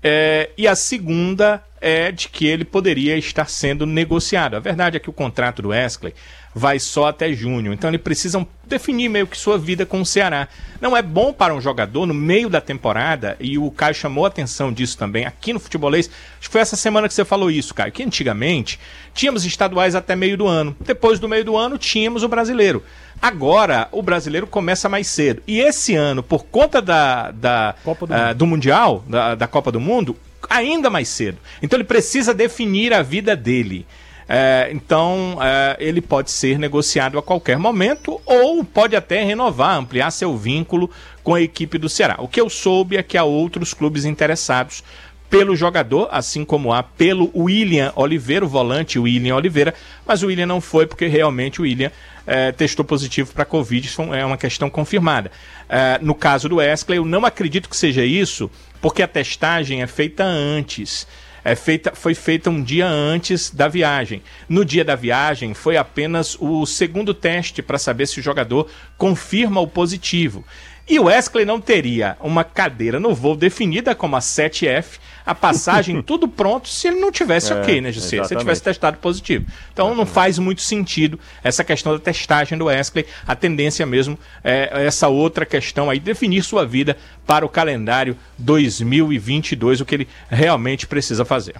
é, 0.00 0.50
e 0.56 0.68
a 0.68 0.76
segunda 0.76 1.62
é 1.80 2.10
de 2.10 2.28
que 2.28 2.46
ele 2.46 2.64
poderia 2.64 3.16
estar 3.16 3.48
sendo 3.48 3.86
negociado. 3.86 4.56
A 4.56 4.60
verdade 4.60 4.96
é 4.96 5.00
que 5.00 5.10
o 5.10 5.12
contrato 5.12 5.62
do 5.62 5.68
Wesley 5.68 6.14
vai 6.54 6.78
só 6.78 7.06
até 7.06 7.32
junho. 7.32 7.72
Então 7.72 7.88
eles 7.88 8.00
precisam 8.00 8.46
definir 8.66 9.08
meio 9.08 9.26
que 9.26 9.36
sua 9.36 9.56
vida 9.56 9.86
com 9.86 10.00
o 10.00 10.06
Ceará. 10.06 10.48
Não 10.80 10.96
é 10.96 11.02
bom 11.02 11.32
para 11.32 11.54
um 11.54 11.60
jogador 11.60 12.06
no 12.06 12.14
meio 12.14 12.48
da 12.48 12.60
temporada, 12.60 13.36
e 13.40 13.58
o 13.58 13.70
Caio 13.70 13.94
chamou 13.94 14.24
a 14.24 14.28
atenção 14.28 14.72
disso 14.72 14.96
também 14.98 15.24
aqui 15.24 15.52
no 15.52 15.60
futebolês. 15.60 16.10
Acho 16.38 16.48
que 16.48 16.52
foi 16.52 16.60
essa 16.60 16.76
semana 16.76 17.08
que 17.08 17.14
você 17.14 17.24
falou 17.24 17.50
isso, 17.50 17.74
Caio, 17.74 17.92
que 17.92 18.02
antigamente 18.02 18.78
tínhamos 19.14 19.44
estaduais 19.44 19.94
até 19.94 20.14
meio 20.14 20.36
do 20.36 20.46
ano. 20.46 20.76
Depois 20.80 21.18
do 21.18 21.28
meio 21.28 21.44
do 21.44 21.56
ano 21.56 21.78
tínhamos 21.78 22.22
o 22.22 22.28
brasileiro. 22.28 22.82
Agora 23.20 23.88
o 23.90 24.02
brasileiro 24.02 24.46
começa 24.46 24.88
mais 24.88 25.08
cedo. 25.08 25.42
E 25.46 25.60
esse 25.60 25.94
ano, 25.94 26.22
por 26.22 26.44
conta 26.44 26.80
da, 26.80 27.30
da, 27.32 27.72
do 27.72 28.06
Mundo. 28.06 28.34
do 28.36 28.46
Mundial, 28.46 29.04
da, 29.08 29.34
da 29.34 29.46
Copa 29.46 29.72
do 29.72 29.80
Mundo, 29.80 30.16
ainda 30.48 30.90
mais 30.90 31.08
cedo. 31.08 31.38
Então 31.62 31.76
ele 31.76 31.84
precisa 31.84 32.34
definir 32.34 32.92
a 32.92 33.02
vida 33.02 33.34
dele. 33.36 33.86
É, 34.30 34.68
então 34.72 35.38
é, 35.40 35.76
ele 35.80 36.02
pode 36.02 36.30
ser 36.30 36.58
negociado 36.58 37.18
a 37.18 37.22
qualquer 37.22 37.58
momento 37.58 38.20
ou 38.26 38.62
pode 38.62 38.94
até 38.94 39.24
renovar, 39.24 39.78
ampliar 39.78 40.10
seu 40.10 40.36
vínculo 40.36 40.90
com 41.24 41.34
a 41.34 41.40
equipe 41.40 41.78
do 41.78 41.88
Ceará. 41.88 42.16
O 42.18 42.28
que 42.28 42.40
eu 42.40 42.50
soube 42.50 42.98
é 42.98 43.02
que 43.02 43.16
há 43.16 43.24
outros 43.24 43.72
clubes 43.72 44.04
interessados 44.04 44.84
pelo 45.30 45.54
jogador, 45.54 46.08
assim 46.10 46.44
como 46.44 46.72
há 46.72 46.82
pelo 46.82 47.30
William 47.34 47.92
Oliveira, 47.96 48.44
o 48.44 48.48
volante 48.48 48.98
William 48.98 49.36
Oliveira, 49.36 49.74
mas 50.06 50.22
o 50.22 50.26
William 50.26 50.46
não 50.46 50.60
foi 50.60 50.86
porque 50.86 51.06
realmente 51.06 51.60
o 51.60 51.64
William 51.64 51.90
eh, 52.26 52.52
testou 52.52 52.84
positivo 52.84 53.32
para 53.32 53.44
Covid, 53.44 53.86
isso 53.86 54.02
é 54.14 54.24
uma 54.24 54.38
questão 54.38 54.70
confirmada. 54.70 55.30
Eh, 55.68 55.98
no 56.00 56.14
caso 56.14 56.48
do 56.48 56.56
Wesley, 56.56 56.98
eu 56.98 57.04
não 57.04 57.26
acredito 57.26 57.68
que 57.68 57.76
seja 57.76 58.04
isso, 58.04 58.50
porque 58.80 59.02
a 59.02 59.08
testagem 59.08 59.82
é 59.82 59.86
feita 59.86 60.24
antes. 60.24 61.06
É 61.44 61.54
feita, 61.54 61.92
foi 61.94 62.14
feita 62.14 62.50
um 62.50 62.62
dia 62.62 62.86
antes 62.86 63.50
da 63.50 63.68
viagem. 63.68 64.22
No 64.48 64.64
dia 64.64 64.84
da 64.84 64.94
viagem, 64.94 65.54
foi 65.54 65.76
apenas 65.76 66.36
o 66.38 66.66
segundo 66.66 67.14
teste 67.14 67.62
para 67.62 67.78
saber 67.78 68.06
se 68.06 68.20
o 68.20 68.22
jogador 68.22 68.68
confirma 68.96 69.60
o 69.60 69.66
positivo. 69.66 70.44
E 70.88 70.98
o 70.98 71.04
Wesley 71.04 71.44
não 71.44 71.60
teria 71.60 72.16
uma 72.18 72.42
cadeira 72.42 72.98
no 72.98 73.14
voo 73.14 73.36
definida 73.36 73.94
como 73.94 74.16
a 74.16 74.20
7F, 74.20 74.98
a 75.26 75.34
passagem 75.34 76.00
tudo 76.02 76.26
pronto 76.26 76.66
se 76.66 76.88
ele 76.88 76.98
não 76.98 77.12
tivesse 77.12 77.52
É, 77.52 77.56
ok, 77.56 77.80
né, 77.82 77.92
José? 77.92 78.06
Se 78.06 78.14
ele 78.14 78.20
exatamente. 78.22 78.44
tivesse 78.44 78.62
testado 78.62 78.96
positivo. 78.96 79.44
Então 79.70 79.94
não 79.94 80.06
faz 80.06 80.38
muito 80.38 80.62
sentido 80.62 81.20
essa 81.44 81.62
questão 81.62 81.92
da 81.92 81.98
testagem 81.98 82.56
do 82.56 82.64
Wesley. 82.64 83.04
A 83.26 83.36
tendência 83.36 83.84
mesmo 83.84 84.18
é 84.42 84.86
essa 84.86 85.08
outra 85.08 85.44
questão 85.44 85.90
aí, 85.90 86.00
definir 86.00 86.42
sua 86.42 86.64
vida 86.64 86.96
para 87.26 87.44
o 87.44 87.48
calendário 87.50 88.16
2022, 88.38 89.82
o 89.82 89.84
que 89.84 89.94
ele 89.94 90.08
realmente 90.30 90.86
precisa 90.86 91.22
fazer. 91.24 91.52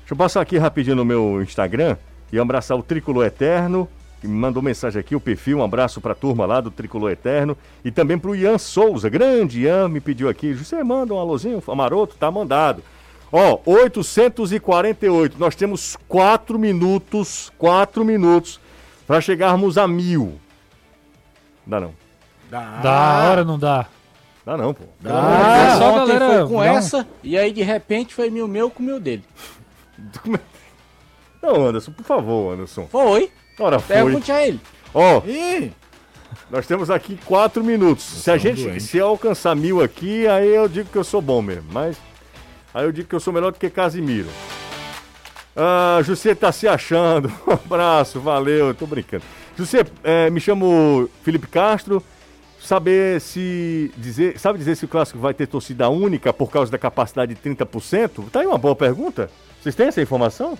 Deixa 0.00 0.12
eu 0.12 0.16
passar 0.16 0.42
aqui 0.42 0.58
rapidinho 0.58 0.96
no 0.96 1.04
meu 1.06 1.40
Instagram 1.42 1.96
e 2.30 2.38
abraçar 2.38 2.76
o 2.76 2.82
Tricolor 2.82 3.24
Eterno, 3.24 3.88
que 4.24 4.28
me 4.28 4.34
mandou 4.38 4.62
mensagem 4.62 4.98
aqui, 4.98 5.14
o 5.14 5.20
perfil, 5.20 5.58
um 5.58 5.62
abraço 5.62 6.00
pra 6.00 6.14
turma 6.14 6.46
lá 6.46 6.58
do 6.58 6.70
Tricolor 6.70 7.10
Eterno 7.10 7.54
e 7.84 7.90
também 7.90 8.16
pro 8.18 8.34
Ian 8.34 8.56
Souza, 8.56 9.10
grande 9.10 9.60
Ian, 9.64 9.86
me 9.86 10.00
pediu 10.00 10.30
aqui, 10.30 10.54
você 10.54 10.82
manda 10.82 11.12
um 11.12 11.18
alôzinho, 11.18 11.62
maroto, 11.76 12.16
tá 12.16 12.30
mandado. 12.30 12.82
Ó, 13.30 13.58
848, 13.66 15.36
nós 15.38 15.54
temos 15.54 15.98
4 16.08 16.58
minutos, 16.58 17.52
4 17.58 18.02
minutos 18.02 18.58
pra 19.06 19.20
chegarmos 19.20 19.76
a 19.76 19.86
mil. 19.86 20.40
Dá 21.66 21.78
não, 21.80 21.92
Da 22.50 23.28
hora 23.28 23.44
não 23.44 23.58
dá. 23.58 23.86
dá 24.46 24.56
não, 24.56 24.72
pô. 24.72 24.84
Ah, 25.04 25.58
é 25.74 25.76
só 25.76 25.84
a 25.84 26.02
Ontem 26.02 26.14
galera 26.18 26.28
foi 26.38 26.48
com 26.48 26.54
dá 26.64 26.72
um- 26.72 26.76
essa, 26.76 27.06
e 27.22 27.36
aí 27.36 27.52
de 27.52 27.62
repente 27.62 28.14
foi 28.14 28.30
mil 28.30 28.48
meu 28.48 28.70
com 28.70 28.82
mil 28.82 28.98
dele. 28.98 29.24
Não, 31.42 31.66
Anderson, 31.66 31.92
por 31.92 32.06
favor, 32.06 32.54
Anderson. 32.54 32.86
Foi. 32.90 33.30
Ora 33.58 33.78
foi. 33.78 33.96
Pergunte 33.96 34.32
a 34.32 34.46
ele. 34.46 34.60
Ó, 34.92 35.22
Ih, 35.26 35.72
Nós 36.50 36.66
temos 36.66 36.90
aqui 36.90 37.18
quatro 37.24 37.62
minutos. 37.64 38.04
Se 38.04 38.30
a 38.30 38.36
gente, 38.36 38.62
doente. 38.64 38.82
se 38.82 38.96
eu 38.98 39.06
alcançar 39.08 39.54
mil 39.56 39.82
aqui, 39.82 40.26
aí 40.26 40.54
eu 40.54 40.68
digo 40.68 40.88
que 40.90 40.96
eu 40.98 41.04
sou 41.04 41.20
bom 41.20 41.40
mesmo. 41.42 41.66
Mas 41.72 41.96
aí 42.72 42.84
eu 42.84 42.92
digo 42.92 43.08
que 43.08 43.14
eu 43.14 43.20
sou 43.20 43.32
melhor 43.32 43.52
do 43.52 43.58
que 43.58 43.70
Casimiro. 43.70 44.28
Ah, 45.56 46.00
José 46.02 46.34
tá 46.34 46.50
se 46.52 46.66
achando. 46.66 47.32
Um 47.46 47.52
abraço, 47.52 48.20
valeu, 48.20 48.68
eu 48.68 48.74
tô 48.74 48.86
brincando. 48.86 49.22
José, 49.56 49.84
eh, 50.02 50.28
me 50.30 50.40
chamo 50.40 51.08
Felipe 51.22 51.46
Castro. 51.46 52.02
Saber 52.60 53.20
se 53.20 53.92
dizer, 53.96 54.38
sabe 54.38 54.58
dizer 54.58 54.74
se 54.74 54.86
o 54.86 54.88
clássico 54.88 55.18
vai 55.18 55.34
ter 55.34 55.46
torcida 55.46 55.86
única 55.90 56.32
por 56.32 56.50
causa 56.50 56.72
da 56.72 56.78
capacidade 56.78 57.34
de 57.34 57.40
30%? 57.50 58.30
Tá 58.32 58.40
aí 58.40 58.46
uma 58.46 58.56
boa 58.56 58.74
pergunta. 58.74 59.28
Vocês 59.60 59.74
têm 59.74 59.88
essa 59.88 60.00
informação? 60.00 60.56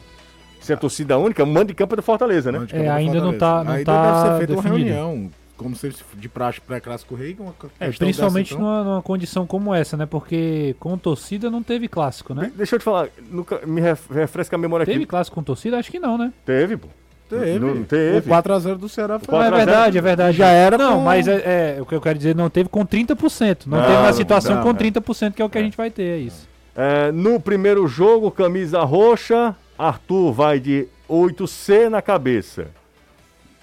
Se 0.65 0.73
é 0.73 0.77
torcida 0.77 1.19
única, 1.19 1.45
o 1.45 1.47
mando 1.47 1.67
de 1.67 1.75
campo 1.75 1.95
é 1.95 1.97
do 1.97 2.03
Fortaleza, 2.03 2.51
né? 2.51 2.67
É, 2.73 2.89
ainda 2.89 3.21
não 3.21 3.37
tá- 3.37 3.63
não 3.63 3.73
Ainda 3.73 3.85
tá 3.93 4.03
deve 4.03 4.23
ser 4.33 4.39
feita 4.39 4.53
uma 4.55 4.63
definido. 4.63 4.89
reunião, 4.95 5.31
como 5.57 5.77
se 5.77 5.93
de 6.15 6.29
praxe 6.29 6.61
pré-clássico 6.61 7.15
rei, 7.15 7.37
uma 7.39 7.55
É, 7.79 7.91
principalmente 7.91 8.45
dessa, 8.49 8.55
então. 8.55 8.59
numa, 8.61 8.83
numa 8.85 9.03
condição 9.03 9.47
como 9.47 9.75
essa, 9.75 9.97
né? 9.97 10.07
Porque 10.07 10.75
com 10.81 10.97
torcida 10.97 11.51
não 11.51 11.63
teve 11.63 11.87
clássico, 11.87 12.33
né? 12.35 12.47
De- 12.47 12.53
Deixa 12.57 12.77
eu 12.77 12.79
te 12.79 12.83
falar, 12.85 13.09
nunca- 13.31 13.61
me 13.67 13.81
ref- 13.81 14.11
refresca 14.11 14.57
a 14.57 14.59
memória 14.59 14.87
Teve 14.87 14.99
aqui. 14.99 15.07
clássico 15.07 15.35
com 15.35 15.43
torcida? 15.43 15.79
Acho 15.79 15.91
que 15.91 15.99
não, 16.01 16.17
né? 16.17 16.33
Teve, 16.47 16.77
pô. 16.79 16.89
Teve. 17.29 17.59
Não 17.59 17.83
teve. 17.85 18.19
O 18.19 18.23
4x0 18.23 18.77
do 18.79 18.89
Ceará 18.89 19.19
foi. 19.19 19.35
Não, 19.35 19.43
é 19.43 19.49
4 19.51 19.55
a 19.55 19.59
0. 19.65 19.71
verdade, 19.71 19.99
é 19.99 20.01
verdade. 20.01 20.37
Já 20.39 20.49
era 20.49 20.77
Não, 20.79 20.95
com- 20.97 21.01
mas 21.05 21.27
é, 21.29 21.77
é, 21.77 21.83
o 21.83 21.87
que 21.87 21.95
eu 21.95 22.01
quero 22.01 22.17
dizer, 22.19 22.35
não 22.35 22.49
teve 22.51 22.69
com 22.69 22.85
30%. 22.87 23.67
Não, 23.67 23.79
Não, 23.79 23.87
teve 23.87 24.03
na 24.03 24.13
situação 24.13 24.57
não, 24.57 24.63
com 24.63 24.71
é. 24.71 24.75
30%, 24.75 25.35
que 25.35 25.43
é 25.43 25.45
o 25.45 25.49
que 25.51 25.59
a 25.59 25.63
gente 25.63 25.77
vai 25.77 25.91
ter, 25.91 26.03
é 26.05 26.17
isso. 26.19 26.47
É, 26.77 27.11
no 27.13 27.39
primeiro 27.41 27.87
jogo, 27.87 28.31
camisa 28.31 28.81
roxa, 28.83 29.55
Arthur 29.79 30.33
vai 30.33 30.61
de 30.61 30.87
8C 31.09 31.89
na 31.89 32.01
cabeça. 32.01 32.69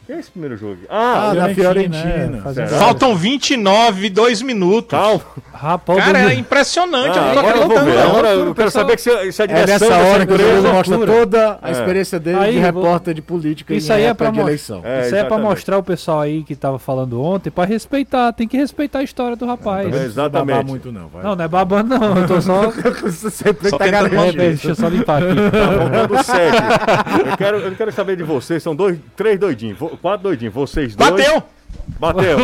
Que 0.06 0.14
é 0.14 0.20
esse 0.20 0.32
primeiro 0.32 0.58
jogo? 0.58 0.78
Ah, 0.90 1.30
Ah, 1.30 1.34
da 1.36 1.50
Fiorentina, 1.54 2.38
é, 2.38 2.42
fazendo-? 2.42 2.70
Faltam 2.70 3.16
29, 3.16 4.10
2 4.10 4.42
minutos. 4.42 4.90
calma. 4.90 5.22
Rapaz, 5.54 6.04
Cara, 6.04 6.32
é 6.32 6.34
impressionante. 6.34 7.20
Ah, 7.20 7.22
eu 7.30 7.36
não 7.36 7.40
agora 7.40 7.58
eu 7.58 7.68
vou 7.68 7.80
ver. 7.86 7.94
não. 7.96 8.10
Agora 8.10 8.28
eu 8.30 8.42
O 8.50 8.56
quero 8.56 8.66
pessoal- 8.66 8.84
saber 8.86 8.96
que 8.96 9.02
se, 9.04 9.32
se 9.32 9.42
a 9.44 9.46
É 9.46 9.48
direção 9.48 9.68
nessa 9.68 9.88
dessa 9.90 10.14
hora 10.14 10.26
que 10.26 10.34
o 10.34 10.38
Danilo 10.40 10.74
mostra 10.74 10.98
toda 11.06 11.60
a 11.62 11.70
É. 11.70 11.72
experiência 11.72 12.20
dele 12.20 12.38
Aí, 12.40 12.52
de 12.54 12.72
vou- 12.72 12.82
repórter 12.82 13.14
de 13.14 13.22
política 13.22 13.74
Isso 13.76 13.92
em 13.92 13.96
aí 13.96 14.02
é 14.02 14.06
época 14.08 14.26
pra 14.26 14.32
de 14.34 14.40
eleição. 14.40 14.82
É, 14.84 15.06
Isso 15.06 15.14
aí 15.14 15.22
é 15.22 15.24
pra 15.24 15.38
mostrar 15.38 15.78
o 15.78 15.84
pessoal 15.84 16.20
aí 16.22 16.42
que 16.42 16.56
tava 16.56 16.80
falando 16.80 17.22
ontem, 17.22 17.52
pra 17.52 17.64
respeitar, 17.66 18.34
tem 18.34 18.48
que 18.48 18.58
respeitar 18.58 19.00
a 19.00 19.04
história 19.04 19.36
do 19.36 19.46
rapaz. 19.46 19.88
É, 19.88 19.92
Não 19.92 20.04
exatamente. 20.04 20.48
babar 20.48 20.66
muito 20.66 20.92
não, 20.92 21.08
vai. 21.10 21.22
Não, 21.24 21.36
não 21.36 21.46
é 21.46 21.48
babando 21.48 21.96
não, 22.00 22.18
eu 22.18 22.28
tô 22.28 22.42
só... 22.42 22.72
Sempre 23.30 23.70
Só 23.70 23.78
tá. 23.78 23.86
É, 23.86 24.32
deixa 24.32 24.70
eu 24.70 24.76
só 24.76 24.88
limpar 24.88 25.22
aqui. 25.22 25.36
Tá 26.12 26.24
sete. 26.24 26.58
Eu 27.30 27.38
quero, 27.38 27.58
eu 27.60 27.70
não 27.70 27.76
quero 27.78 27.92
saber 27.92 28.16
de 28.16 28.24
vocês, 28.24 28.64
são 28.64 28.76
dois, 28.76 28.98
três 29.16 29.40
doidinhos, 29.40 29.78
quatro 29.98 30.24
doidinhos, 30.24 30.54
vocês 30.54 30.96
dois. 30.96 31.10
Bateu! 31.12 31.44
Bateu. 32.00 32.38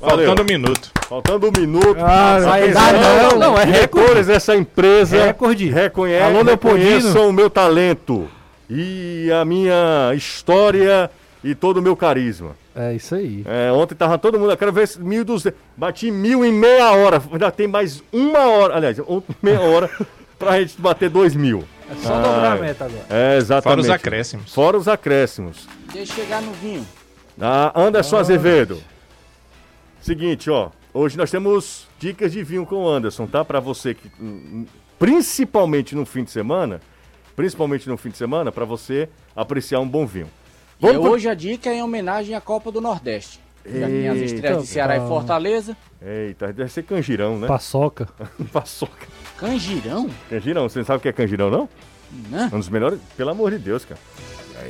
Faltando 0.00 0.42
um 0.42 0.44
minuto. 0.44 0.90
Faltando 1.08 1.48
um 1.48 1.60
minuto. 1.60 1.96
Ah, 1.98 2.38
de- 2.60 3.32
não, 3.32 3.38
não, 3.38 3.58
é 3.58 3.64
diretores 3.64 4.26
dessa 4.26 4.54
empresa 4.54 5.24
Recorde. 5.24 5.68
reconhe 5.70 6.18
Alô, 6.18 6.42
reconheçam 6.42 7.28
o 7.28 7.32
meu 7.32 7.48
talento 7.48 8.28
e 8.68 9.30
a 9.32 9.44
minha 9.44 10.12
história 10.14 11.10
e 11.42 11.54
todo 11.54 11.78
o 11.78 11.82
meu 11.82 11.96
carisma. 11.96 12.50
É 12.74 12.92
isso 12.94 13.14
aí. 13.14 13.44
É, 13.46 13.70
ontem 13.70 13.94
tava 13.94 14.18
todo 14.18 14.38
mundo, 14.38 14.50
eu 14.50 14.56
quero 14.56 14.72
ver 14.72 14.88
se 14.88 14.98
1.200, 14.98 15.54
bati 15.76 16.10
mil 16.10 16.44
em 16.44 16.52
meia 16.52 16.90
hora, 16.92 17.22
ainda 17.30 17.50
tem 17.50 17.68
mais 17.68 18.02
uma 18.12 18.46
hora, 18.46 18.74
aliás, 18.76 19.00
meia 19.40 19.60
hora 19.60 19.88
pra 20.38 20.58
gente 20.60 20.80
bater 20.80 21.08
dois 21.08 21.34
mil. 21.36 21.64
É 21.90 21.94
só 21.96 22.14
Ai. 22.14 22.22
dobrar 22.22 22.52
a 22.52 22.60
meta 22.60 22.84
agora. 22.86 23.04
É, 23.10 23.36
exatamente. 23.36 23.64
Fora 23.64 23.80
os 23.80 23.90
acréscimos. 23.90 24.54
Fora 24.54 24.76
os 24.78 24.88
acréscimos. 24.88 25.68
Deixa 25.92 26.12
eu 26.12 26.16
chegar 26.24 26.40
no 26.42 26.52
vinho. 26.54 26.86
Ah, 27.40 27.72
Anderson 27.74 28.16
Azevedo. 28.16 28.82
Seguinte, 30.00 30.50
ó. 30.50 30.70
Hoje 30.92 31.16
nós 31.18 31.30
temos 31.30 31.88
dicas 31.98 32.32
de 32.32 32.42
vinho 32.42 32.64
com 32.64 32.76
o 32.84 32.88
Anderson, 32.88 33.26
tá? 33.26 33.44
Pra 33.44 33.58
você 33.60 33.94
que, 33.94 34.10
principalmente 34.98 35.94
no 35.94 36.06
fim 36.06 36.22
de 36.24 36.30
semana, 36.30 36.80
principalmente 37.34 37.88
no 37.88 37.96
fim 37.96 38.10
de 38.10 38.16
semana, 38.16 38.52
para 38.52 38.64
você 38.64 39.08
apreciar 39.34 39.80
um 39.80 39.88
bom 39.88 40.06
vinho. 40.06 40.30
E 40.80 40.86
Vamos 40.86 41.02
pro- 41.02 41.10
hoje 41.12 41.28
a 41.28 41.34
dica 41.34 41.68
é 41.70 41.74
em 41.74 41.82
homenagem 41.82 42.34
à 42.34 42.40
Copa 42.40 42.70
do 42.70 42.80
Nordeste. 42.80 43.40
Já 43.66 43.86
tem 43.86 44.08
as 44.08 44.18
estreias 44.18 44.62
de 44.62 44.66
Ceará 44.68 44.96
e 44.96 45.00
Fortaleza. 45.00 45.76
Eita, 46.02 46.52
deve 46.52 46.70
ser 46.70 46.82
canjirão, 46.82 47.38
né? 47.38 47.46
Paçoca. 47.46 48.06
Paçoca. 48.52 49.06
Canjirão? 49.38 50.08
Canjirão, 50.28 50.68
você 50.68 50.80
não 50.80 50.86
sabe 50.86 50.98
o 50.98 51.00
que 51.00 51.08
é 51.08 51.12
canjirão, 51.12 51.50
não? 51.50 51.68
Né? 52.30 52.50
Um 52.52 52.58
dos 52.58 52.68
melhores, 52.68 53.00
pelo 53.16 53.30
amor 53.30 53.50
de 53.50 53.58
Deus, 53.58 53.84
cara. 53.84 54.00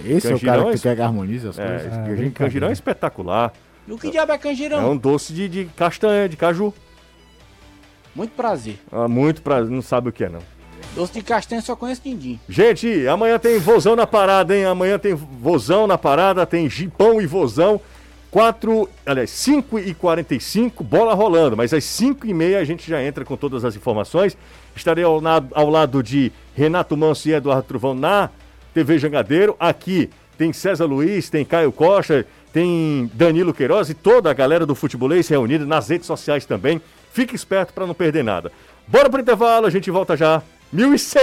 Esse 0.05 0.27
é 0.29 0.31
o 0.31 0.33
Canjirão 0.35 0.55
cara 0.65 0.71
é 0.71 0.75
que 0.75 0.81
quer 0.83 0.97
que 0.97 1.03
harmonize 1.03 1.49
as 1.49 1.59
É, 1.59 1.63
coisas. 1.67 1.81
esse 1.81 1.89
Ah, 1.89 1.91
canjirão- 1.91 2.05
brincadeira. 2.17 2.33
canjirão 2.35 2.69
é 2.69 2.73
espetacular. 2.73 3.53
E 3.87 3.93
o 3.93 3.99
que 3.99 4.11
diabo 4.11 4.33
é 4.33 4.39
canjirão? 4.39 4.81
É 4.81 4.87
um 4.87 4.97
doce 4.97 5.33
de, 5.33 5.49
de 5.49 5.65
castanha, 5.77 6.29
de 6.29 6.37
caju. 6.37 6.73
Muito 8.15 8.31
prazer. 8.33 8.79
Ah, 8.93 9.09
muito 9.09 9.43
pra. 9.43 9.61
Não 9.63 9.83
sabe 9.83 10.09
o 10.09 10.13
que 10.13 10.25
é, 10.25 10.29
não. 10.29 10.41
Doce 10.95 11.13
de 11.15 11.23
castanha 11.23 11.61
só 11.61 11.75
conheço 11.75 12.01
Dindim. 12.03 12.39
Gente, 12.49 13.07
amanhã 13.09 13.39
tem 13.39 13.59
vozão 13.59 13.97
na 13.97 14.07
parada, 14.07 14.57
hein? 14.57 14.65
Amanhã 14.65 14.99
tem 14.99 15.13
vozão 15.15 15.87
na 15.89 15.99
parada, 15.99 16.47
tem 16.47 16.71
gipão 16.71 17.21
e 17.21 17.27
vozão. 17.27 17.81
4, 18.35 18.89
aliás, 19.07 19.31
5 19.31 19.79
e 19.79 19.95
45 19.95 20.83
bola 20.83 21.15
rolando, 21.15 21.57
mas 21.57 21.73
às 21.73 21.85
5 21.85 22.27
e 22.27 22.35
meia 22.35 22.59
a 22.59 22.65
gente 22.65 22.91
já 22.91 23.01
entra 23.01 23.25
com 23.25 23.37
todas 23.37 23.65
as 23.65 23.77
informações. 23.77 24.37
Estarei 24.75 25.05
ao, 25.05 25.21
na- 25.21 25.41
ao 25.53 25.71
lado 25.71 26.03
de 26.03 26.33
Renato 26.53 26.97
Manso 26.97 27.29
e 27.29 27.33
Eduardo 27.33 27.63
Truvão 27.63 27.95
na 27.95 28.29
TV 28.75 28.99
Jangadeiro. 28.99 29.55
Aqui 29.61 30.11
tem 30.37 30.53
César 30.53 30.85
Luiz, 30.87 31.31
tem 31.31 31.45
Caio 31.45 31.71
Costa, 31.71 32.27
tem 32.53 33.09
Danilo 33.15 33.55
Queiroz 33.55 33.89
e 33.89 33.95
toda 33.95 34.29
a 34.33 34.35
galera 34.35 34.67
do 34.67 34.75
Futebolês 34.75 35.29
reunida 35.29 35.65
nas 35.65 35.89
redes 35.89 36.09
sociais 36.09 36.45
também. 36.45 36.81
Fique 37.13 37.37
esperto 37.37 37.73
para 37.73 37.87
não 37.87 37.95
perder 37.95 38.25
nada. 38.25 38.51
Bora 38.89 39.09
pro 39.09 39.21
intervalo, 39.21 39.65
a 39.65 39.71
gente 39.71 39.93
volta 39.93 40.17
já. 40.17 40.43
1100! 40.73 41.23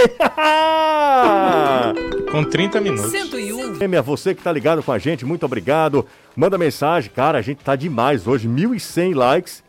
Com 2.30 2.42
30 2.42 2.80
minutos. 2.80 3.10
101. 3.10 3.74
FM, 3.74 3.94
a 3.98 4.00
você 4.00 4.34
que 4.34 4.42
tá 4.42 4.50
ligado 4.50 4.82
com 4.82 4.90
a 4.90 4.98
gente, 4.98 5.26
muito 5.26 5.44
obrigado. 5.44 6.06
Manda 6.34 6.56
mensagem, 6.56 7.10
cara, 7.10 7.38
a 7.38 7.42
gente 7.42 7.62
tá 7.62 7.76
demais 7.76 8.26
hoje, 8.26 8.48
1.100 8.48 9.14
likes, 9.14 9.62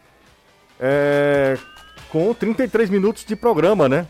é, 0.80 1.58
com 2.10 2.34
33 2.34 2.89
minutos 2.89 3.26
de 3.26 3.36
programa, 3.36 3.89
né? 3.89 4.08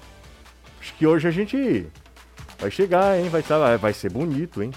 Acho 0.80 0.94
que 0.96 1.08
hoje 1.08 1.28
a 1.28 1.32
gente 1.32 1.88
vai 2.60 2.70
chegar, 2.70 3.18
hein? 3.20 3.30
Vai, 3.30 3.42
tá- 3.42 3.78
vai 3.78 3.94
ser 3.94 4.12
bonito, 4.12 4.62
hein? 4.62 4.72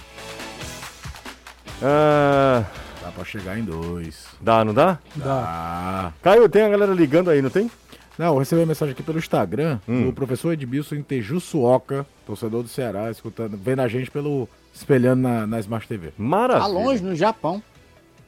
Ah, 1.82 2.64
Dá 3.02 3.10
pra 3.12 3.24
chegar 3.24 3.58
em 3.58 3.64
dois. 3.64 4.26
dá, 4.40 4.64
não 4.64 4.72
dá? 4.72 4.98
Dá. 5.14 6.12
Caio, 6.22 6.48
tem 6.48 6.62
a 6.62 6.68
galera 6.68 6.92
ligando 6.94 7.30
aí, 7.30 7.42
não 7.42 7.50
tem? 7.50 7.70
Não, 8.18 8.26
eu 8.32 8.38
recebi 8.38 8.60
uma 8.60 8.66
mensagem 8.66 8.92
aqui 8.92 9.02
pelo 9.02 9.18
Instagram 9.18 9.78
Hum. 9.86 10.06
do 10.06 10.12
professor 10.12 10.52
Edmilson 10.52 10.94
em 10.96 11.02
Tejuçuoca, 11.02 12.06
torcedor 12.24 12.62
do 12.62 12.68
Ceará, 12.68 13.10
escutando, 13.10 13.56
vendo 13.56 13.80
a 13.80 13.88
gente 13.88 14.10
pelo. 14.10 14.48
espelhando 14.72 15.22
na, 15.22 15.46
na 15.46 15.60
Smart 15.60 15.86
TV. 15.86 16.12
Maravilha. 16.16 16.60
Tá 16.60 16.66
longe 16.66 17.02
no 17.02 17.14
Japão. 17.14 17.62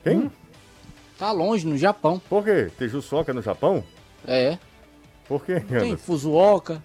Quem? 0.04 0.30
Tá 1.18 1.32
longe 1.32 1.66
no 1.66 1.76
Japão. 1.76 2.20
Por 2.28 2.44
quê? 2.44 2.70
Tejuçoca 2.78 3.32
no 3.32 3.42
Japão? 3.42 3.82
É. 4.26 4.58
Por 5.26 5.44
quê, 5.44 5.60
Tem 5.60 5.76
Anderson? 5.78 5.96
Fuzuoka. 5.98 6.82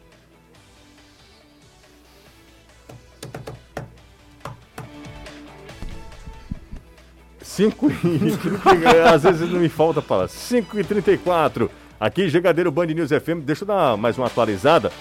Cinco 7.41 7.89
e... 7.89 9.13
Às 9.13 9.23
vezes 9.23 9.49
não 9.49 9.59
me 9.59 9.69
falta 9.69 10.01
palavra. 10.01 10.29
5 10.29 10.79
e 10.79 10.83
34 10.83 11.69
Aqui, 12.03 12.27
Jogadeiro 12.27 12.69
Band 12.69 12.87
News 12.87 13.11
FM. 13.11 13.45
Deixa 13.45 13.63
eu 13.63 13.67
dar 13.67 13.95
mais 13.95 14.17
uma 14.17 14.27
atualizada. 14.27 14.91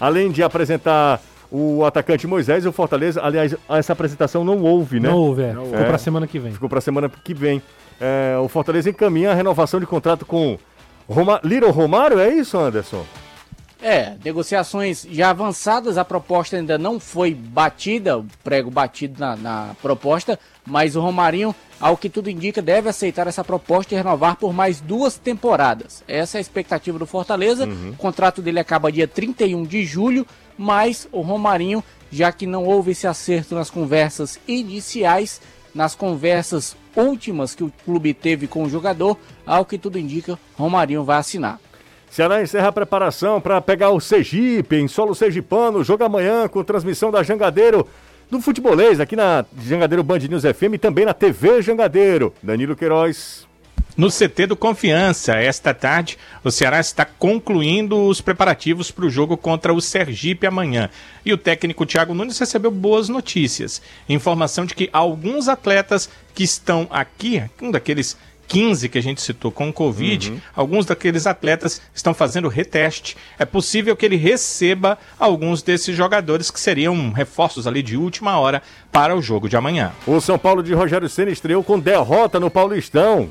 Além 0.00 0.30
de 0.30 0.42
apresentar 0.42 1.20
o 1.52 1.84
atacante 1.84 2.26
Moisés 2.26 2.64
e 2.64 2.68
o 2.68 2.72
Fortaleza. 2.72 3.20
Aliás, 3.22 3.54
essa 3.68 3.92
apresentação 3.92 4.42
não 4.42 4.62
houve, 4.62 4.98
né? 4.98 5.10
Não 5.10 5.18
houve, 5.18 5.42
é. 5.42 5.50
Ficou 5.50 5.74
É. 5.78 5.84
pra 5.84 5.98
semana 5.98 6.26
que 6.26 6.38
vem. 6.38 6.52
Ficou 6.52 6.66
pra 6.66 6.80
semana 6.80 7.10
que 7.10 7.34
vem. 7.34 7.60
É, 8.00 8.38
o 8.42 8.48
Fortaleza 8.48 8.88
encaminha 8.88 9.32
a 9.32 9.34
renovação 9.34 9.78
de 9.78 9.84
contrato 9.84 10.24
com 10.24 10.58
Roma... 11.06 11.38
Little 11.44 11.70
Romário, 11.72 12.18
é 12.18 12.32
isso, 12.32 12.56
Anderson? 12.58 13.04
É, 13.82 14.14
negociações 14.24 15.06
já 15.10 15.28
avançadas, 15.28 15.98
a 15.98 16.04
proposta 16.06 16.56
ainda 16.56 16.78
não 16.78 16.98
foi 16.98 17.34
batida, 17.34 18.16
o 18.16 18.24
prego 18.42 18.70
batido 18.70 19.20
na, 19.20 19.36
na 19.36 19.70
proposta, 19.82 20.38
mas 20.66 20.96
o 20.96 21.00
Romarinho, 21.02 21.54
ao 21.80 21.96
que 21.96 22.08
tudo 22.08 22.30
indica, 22.30 22.62
deve 22.62 22.88
aceitar 22.88 23.26
essa 23.26 23.44
proposta 23.44 23.94
e 23.94 23.96
renovar 23.96 24.36
por 24.36 24.52
mais 24.52 24.80
duas 24.80 25.18
temporadas. 25.18 26.02
Essa 26.08 26.36
é 26.36 26.38
a 26.38 26.40
expectativa 26.40 26.98
do 26.98 27.06
Fortaleza. 27.06 27.68
O 27.92 27.96
contrato 27.96 28.40
dele 28.40 28.58
acaba 28.58 28.92
dia 28.92 29.06
31 29.06 29.64
de 29.64 29.84
julho, 29.84 30.26
mas 30.56 31.08
o 31.12 31.20
Romarinho, 31.20 31.84
já 32.10 32.32
que 32.32 32.46
não 32.46 32.64
houve 32.64 32.92
esse 32.92 33.06
acerto 33.06 33.54
nas 33.54 33.70
conversas 33.70 34.38
iniciais, 34.48 35.40
nas 35.74 35.94
conversas 35.94 36.76
últimas 36.96 37.54
que 37.54 37.62
o 37.62 37.72
clube 37.84 38.14
teve 38.14 38.46
com 38.46 38.62
o 38.62 38.70
jogador, 38.70 39.18
ao 39.46 39.64
que 39.64 39.76
tudo 39.76 39.98
indica, 39.98 40.38
Romarinho 40.56 41.04
vai 41.04 41.18
assinar. 41.18 41.60
Ceará 42.10 42.42
encerra 42.42 42.68
a 42.68 42.72
preparação 42.72 43.40
para 43.40 43.60
pegar 43.60 43.90
o 43.90 44.00
Sergipe 44.00 44.76
em 44.76 44.88
solo 44.88 45.14
sergipano. 45.14 45.84
Jogo 45.84 46.04
amanhã 46.04 46.48
com 46.48 46.64
transmissão 46.64 47.10
da 47.10 47.22
Jangadeiro 47.22 47.86
do 48.30 48.40
Futebolês, 48.40 48.98
aqui 48.98 49.14
na 49.14 49.44
Jangadeiro 49.62 50.02
Band 50.02 50.18
News 50.18 50.42
FM 50.42 50.74
e 50.74 50.78
também 50.78 51.04
na 51.04 51.14
TV 51.14 51.62
Jangadeiro. 51.62 52.34
Danilo 52.42 52.74
Queiroz. 52.74 53.46
No 53.96 54.10
CT 54.10 54.48
do 54.48 54.56
Confiança, 54.56 55.36
esta 55.36 55.72
tarde, 55.72 56.18
o 56.44 56.50
Ceará 56.50 56.78
está 56.78 57.02
concluindo 57.06 57.96
os 58.04 58.20
preparativos 58.20 58.90
para 58.90 59.06
o 59.06 59.10
jogo 59.10 59.38
contra 59.38 59.72
o 59.72 59.80
Sergipe 59.80 60.46
amanhã. 60.46 60.90
E 61.24 61.32
o 61.32 61.38
técnico 61.38 61.86
Thiago 61.86 62.12
Nunes 62.12 62.38
recebeu 62.38 62.70
boas 62.70 63.08
notícias. 63.08 63.80
Informação 64.06 64.66
de 64.66 64.74
que 64.74 64.90
alguns 64.92 65.48
atletas 65.48 66.10
que 66.34 66.44
estão 66.44 66.86
aqui, 66.90 67.42
um 67.62 67.70
daqueles 67.70 68.18
15 68.48 68.88
que 68.88 68.98
a 68.98 69.02
gente 69.02 69.20
citou 69.20 69.50
com 69.50 69.72
Covid, 69.72 70.40
alguns 70.54 70.86
daqueles 70.86 71.26
atletas 71.26 71.80
estão 71.94 72.14
fazendo 72.14 72.48
reteste. 72.48 73.16
É 73.38 73.44
possível 73.44 73.96
que 73.96 74.06
ele 74.06 74.16
receba 74.16 74.98
alguns 75.18 75.62
desses 75.62 75.96
jogadores 75.96 76.50
que 76.50 76.60
seriam 76.60 77.10
reforços 77.12 77.66
ali 77.66 77.82
de 77.82 77.96
última 77.96 78.38
hora 78.38 78.62
para 78.92 79.16
o 79.16 79.22
jogo 79.22 79.48
de 79.48 79.56
amanhã. 79.56 79.92
O 80.06 80.20
São 80.20 80.38
Paulo 80.38 80.62
de 80.62 80.72
Rogério 80.74 81.08
Senna 81.08 81.30
estreou 81.30 81.62
com 81.62 81.78
derrota 81.78 82.38
no 82.38 82.50
Paulistão. 82.50 83.30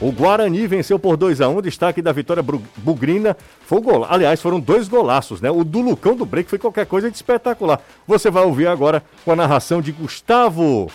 O 0.00 0.10
Guarani 0.10 0.66
venceu 0.66 0.98
por 0.98 1.16
2 1.16 1.40
a 1.40 1.48
1 1.48 1.62
Destaque 1.62 2.02
da 2.02 2.10
vitória 2.10 2.42
bugrina 2.76 3.36
foi 3.64 3.78
o 3.78 3.82
gol. 3.82 4.06
Aliás, 4.08 4.42
foram 4.42 4.58
dois 4.58 4.88
golaços, 4.88 5.40
né? 5.40 5.50
O 5.50 5.62
do 5.62 5.80
Lucão 5.80 6.16
do 6.16 6.26
Break 6.26 6.50
foi 6.50 6.58
qualquer 6.58 6.86
coisa 6.86 7.08
de 7.08 7.16
espetacular. 7.16 7.80
Você 8.06 8.30
vai 8.30 8.44
ouvir 8.44 8.66
agora 8.66 9.04
com 9.24 9.30
a 9.30 9.36
narração 9.36 9.80
de 9.80 9.92
Gustavo 9.92 10.90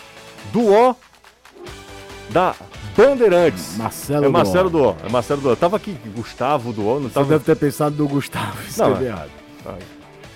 Duó 0.52 0.94
da 2.28 2.54
Bandeirantes. 3.06 3.76
Marcelo 3.76 4.24
É 4.26 4.28
Marcelo 4.28 4.70
Duó. 4.70 4.94
É 5.04 5.08
Marcelo 5.10 5.40
Duó. 5.40 5.54
Tava 5.56 5.76
aqui 5.76 5.96
Gustavo 6.16 6.72
Duó, 6.72 6.94
não 7.00 7.08
Você 7.08 7.14
tava. 7.14 7.26
deve 7.26 7.44
ter 7.44 7.56
pensado 7.56 7.94
do 7.96 8.06
Gustavo 8.08 8.56
Não, 8.76 8.96
é. 8.96 9.24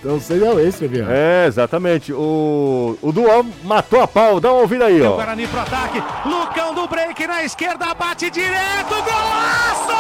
Então 0.01 0.21
seja 0.21 0.53
esse, 0.61 0.69
escrever 0.85 0.99
errado. 0.99 1.13
É, 1.15 1.47
exatamente. 1.47 2.13
O, 2.13 2.99
o 3.01 3.11
Duó 3.13 3.43
matou 3.63 4.03
a 4.03 4.07
pau. 4.07 4.39
Dá 4.39 4.53
uma 4.53 4.61
ouvida 4.61 4.85
aí, 4.85 5.01
ó. 5.01 5.15
Guarani 5.15 5.47
pro 5.47 5.61
ataque. 5.61 6.03
Lucão 6.29 6.75
do 6.75 6.87
break 6.87 7.27
na 7.27 7.43
esquerda, 7.43 7.95
bate 7.95 8.29
direto, 8.31 8.91
golaço! 8.91 9.95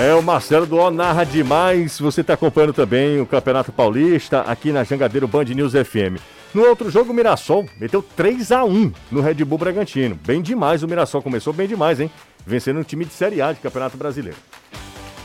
É, 0.00 0.14
o 0.14 0.22
Marcelo 0.22 0.64
do 0.64 0.90
narra 0.92 1.24
demais. 1.24 1.98
Você 1.98 2.20
está 2.20 2.34
acompanhando 2.34 2.72
também 2.72 3.20
o 3.20 3.26
Campeonato 3.26 3.72
Paulista 3.72 4.42
aqui 4.42 4.70
na 4.70 4.84
Jangadeiro 4.84 5.26
Band 5.26 5.46
News 5.46 5.72
FM. 5.72 6.22
No 6.54 6.62
outro 6.62 6.88
jogo, 6.88 7.10
o 7.10 7.14
Mirassol 7.14 7.66
meteu 7.80 8.00
3 8.00 8.52
a 8.52 8.64
1 8.64 8.92
no 9.10 9.20
Red 9.20 9.44
Bull 9.44 9.58
Bragantino. 9.58 10.16
Bem 10.24 10.40
demais, 10.40 10.84
o 10.84 10.88
Mirassol 10.88 11.20
começou 11.20 11.52
bem 11.52 11.66
demais, 11.66 11.98
hein? 11.98 12.08
Vencendo 12.46 12.78
um 12.78 12.84
time 12.84 13.04
de 13.06 13.12
Série 13.12 13.42
A 13.42 13.52
de 13.52 13.58
Campeonato 13.58 13.96
Brasileiro. 13.96 14.38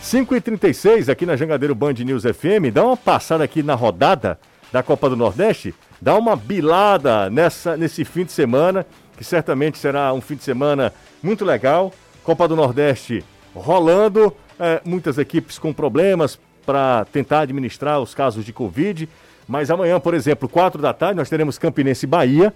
5h36 0.04 1.08
aqui 1.08 1.28
na 1.28 1.36
Jangadeiro 1.36 1.76
Band 1.76 1.94
News 1.94 2.24
FM. 2.24 2.74
Dá 2.74 2.84
uma 2.84 2.98
passada 2.98 3.44
aqui 3.44 3.62
na 3.62 3.76
rodada 3.76 4.40
da 4.72 4.82
Copa 4.82 5.08
do 5.08 5.16
Nordeste. 5.16 5.76
Dá 6.02 6.18
uma 6.18 6.36
bilada 6.36 7.30
nessa, 7.30 7.78
nesse 7.78 8.04
fim 8.04 8.26
de 8.26 8.32
semana, 8.32 8.88
que 9.16 9.24
certamente 9.24 9.78
será 9.78 10.12
um 10.14 10.20
fim 10.20 10.34
de 10.34 10.44
semana 10.44 10.92
muito 11.22 11.46
legal. 11.46 11.94
Copa 12.24 12.48
do 12.48 12.56
Nordeste 12.56 13.24
rolando, 13.56 14.36
é, 14.64 14.82
muitas 14.86 15.18
equipes 15.18 15.60
com 15.60 15.74
problemas 15.74 16.40
para 16.66 17.06
tentar 17.12 17.42
administrar 17.42 18.00
os 18.00 18.14
casos 18.16 18.46
de 18.46 18.54
Covid. 18.54 19.08
Mas 19.48 19.70
amanhã, 19.70 20.00
por 20.00 20.14
exemplo, 20.14 20.48
4 20.48 20.82
da 20.82 20.94
tarde, 20.94 21.18
nós 21.18 21.30
teremos 21.30 21.58
Campinense 21.58 22.06
e 22.06 22.10
Bahia. 22.10 22.54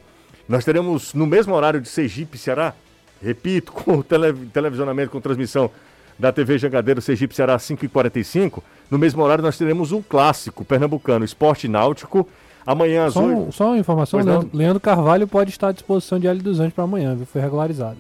Nós 0.47 0.63
teremos 0.63 1.13
no 1.13 1.25
mesmo 1.27 1.53
horário 1.53 1.81
de 1.81 1.89
Sergipe 1.89 2.37
e 2.37 2.39
Ceará, 2.39 2.73
repito, 3.21 3.71
com 3.83 3.97
o 3.97 4.03
tele, 4.03 4.33
televisionamento 4.53 5.11
com 5.11 5.19
transmissão 5.19 5.69
da 6.17 6.31
TV 6.31 6.57
Jangadeiro 6.57 7.01
Sergipe 7.01 7.35
Ceará 7.35 7.57
5h45. 7.57 8.61
No 8.89 8.97
mesmo 8.97 9.21
horário 9.21 9.43
nós 9.43 9.57
teremos 9.57 9.91
um 9.91 10.01
clássico 10.01 10.63
pernambucano, 10.63 11.25
Esporte 11.25 11.67
Náutico. 11.67 12.27
Amanhã 12.65 13.05
às 13.05 13.13
Só, 13.13 13.23
8. 13.23 13.37
um- 13.39 13.51
só 13.51 13.67
uma 13.67 13.77
informação. 13.77 14.19
Leandro, 14.21 14.49
Leandro 14.53 14.79
Carvalho 14.79 15.27
pode 15.27 15.51
estar 15.51 15.69
à 15.69 15.71
disposição 15.71 16.19
de 16.19 16.27
Hélio 16.27 16.41
dos 16.43 16.59
Anjos 16.59 16.73
para 16.73 16.83
amanhã, 16.85 17.15
viu? 17.15 17.25
Foi 17.25 17.39
regularizado. 17.41 17.97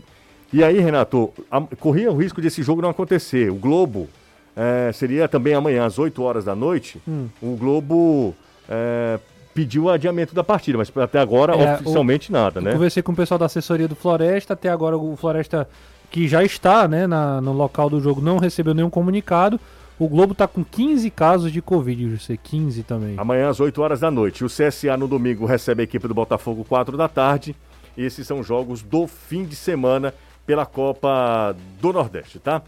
E 0.51 0.63
aí, 0.63 0.79
Renato, 0.79 1.31
a- 1.51 1.61
corria 1.79 2.11
o 2.11 2.15
risco 2.17 2.41
desse 2.41 2.63
jogo 2.63 2.81
não 2.81 2.89
acontecer. 2.89 3.49
O 3.51 3.55
Globo 3.55 4.07
eh, 4.55 4.91
seria 4.93 5.27
também 5.27 5.53
amanhã 5.53 5.85
às 5.85 5.99
8 5.99 6.21
horas 6.23 6.45
da 6.45 6.55
noite. 6.55 7.01
Hum. 7.07 7.27
O 7.41 7.55
Globo 7.55 8.33
eh, 8.69 9.19
pediu 9.53 9.83
o 9.85 9.89
adiamento 9.89 10.33
da 10.33 10.43
partida, 10.43 10.77
mas 10.77 10.91
até 10.95 11.19
agora 11.19 11.55
É, 11.55 11.73
oficialmente 11.75 12.31
nada, 12.31 12.61
né? 12.61 12.71
Conversei 12.73 13.03
com 13.03 13.11
o 13.11 13.15
pessoal 13.15 13.37
da 13.37 13.45
assessoria 13.47 13.87
do 13.87 13.95
Floresta, 13.95 14.53
até 14.53 14.69
agora 14.69 14.97
o 14.97 15.15
Floresta, 15.15 15.67
que 16.11 16.27
já 16.27 16.43
está 16.43 16.87
né, 16.87 17.05
na- 17.07 17.41
no 17.41 17.51
local 17.53 17.89
do 17.89 17.99
jogo, 17.99 18.21
não 18.21 18.37
recebeu 18.37 18.73
nenhum 18.73 18.89
comunicado. 18.89 19.59
O 19.99 20.07
Globo 20.07 20.33
está 20.33 20.47
com 20.47 20.63
15 20.63 21.09
casos 21.09 21.51
de 21.51 21.59
Covid, 21.61 22.11
José, 22.15 22.37
15 22.41 22.83
também. 22.83 23.15
Amanhã 23.17 23.49
às 23.49 23.59
8 23.59 23.81
horas 23.81 23.99
da 23.99 24.11
noite. 24.11 24.45
O 24.45 24.47
CSA 24.47 24.95
no 24.95 25.07
domingo 25.07 25.45
recebe 25.45 25.81
a 25.81 25.83
equipe 25.83 26.07
do 26.07 26.13
Botafogo 26.13 26.63
4 26.63 26.95
da 26.95 27.07
tarde. 27.07 27.55
Esses 27.97 28.27
são 28.27 28.43
jogos 28.43 28.83
do 28.83 29.07
fim 29.07 29.43
de 29.43 29.55
semana 29.55 30.13
pela 30.47 30.65
Copa 30.65 31.53
do 31.81 31.91
Nordeste, 31.91 32.39
tá? 32.39 32.61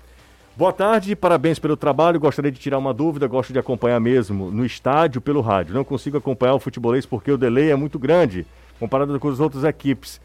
Boa 0.55 0.73
tarde, 0.73 1.15
parabéns 1.15 1.57
pelo 1.57 1.77
trabalho. 1.77 2.19
Gostaria 2.19 2.51
de 2.51 2.59
tirar 2.59 2.77
uma 2.77 2.93
dúvida, 2.93 3.25
gosto 3.25 3.53
de 3.53 3.57
acompanhar 3.57 3.97
mesmo 4.01 4.51
no 4.51 4.65
estádio 4.65 5.21
pelo 5.21 5.39
rádio. 5.39 5.73
Não 5.73 5.85
consigo 5.85 6.17
acompanhar 6.17 6.55
o 6.55 6.59
futebolês 6.59 7.05
porque 7.05 7.31
o 7.31 7.37
delay 7.37 7.71
é 7.71 7.75
muito 7.77 7.97
grande 7.97 8.45
comparado 8.77 9.17
com 9.17 9.29
as 9.29 9.39
outras 9.39 9.63
equipes. 9.63 10.19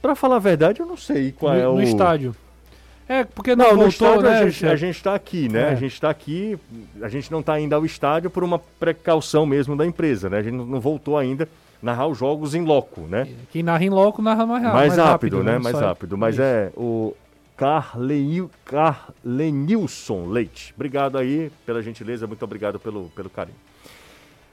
Pra 0.00 0.16
falar 0.16 0.36
a 0.36 0.38
verdade, 0.38 0.80
eu 0.80 0.86
não 0.86 0.96
sei 0.96 1.32
qual 1.32 1.52
no, 1.52 1.60
é 1.60 1.68
o 1.68 1.74
no 1.74 1.82
estádio. 1.82 2.34
É, 3.06 3.24
porque 3.24 3.54
não, 3.54 3.66
Não, 3.66 3.72
no 3.72 3.78
voltou, 3.82 4.08
estádio 4.08 4.22
né, 4.22 4.38
a, 4.38 4.44
gente, 4.44 4.54
chefe? 4.54 4.72
a 4.72 4.76
gente 4.76 5.02
tá 5.02 5.14
aqui, 5.14 5.48
né? 5.50 5.60
É. 5.60 5.68
A 5.72 5.74
gente 5.74 6.00
tá 6.00 6.10
aqui, 6.10 6.58
a 7.02 7.08
gente 7.08 7.30
não 7.30 7.42
tá 7.42 7.52
ainda 7.52 7.76
ao 7.76 7.84
estádio 7.84 8.30
por 8.30 8.42
uma 8.42 8.58
precaução 8.58 9.44
mesmo 9.44 9.76
da 9.76 9.84
empresa, 9.84 10.30
né? 10.30 10.38
A 10.38 10.42
gente 10.42 10.54
não 10.54 10.80
voltou 10.80 11.18
ainda 11.18 11.46
narrar 11.82 12.06
os 12.08 12.18
jogos 12.18 12.54
em 12.54 12.64
loco, 12.64 13.02
né? 13.02 13.28
Quem 13.50 13.62
narra 13.62 13.84
em 13.84 13.90
loco 13.90 14.20
narra 14.22 14.46
mais, 14.46 14.62
ra- 14.62 14.72
mais, 14.72 14.96
rápido, 14.96 15.42
né? 15.42 15.54
Não 15.54 15.60
Mais 15.62 15.78
rápido. 15.78 16.16
Mas 16.18 16.34
Isso. 16.34 16.42
é 16.42 16.70
o 16.76 17.14
Carlenil, 17.56 18.50
Carlenilson 18.64 20.26
Leite. 20.26 20.72
Obrigado 20.74 21.16
aí 21.18 21.50
pela 21.64 21.82
gentileza, 21.82 22.26
muito 22.26 22.42
obrigado 22.44 22.78
pelo, 22.78 23.10
pelo 23.10 23.30
carinho. 23.30 23.56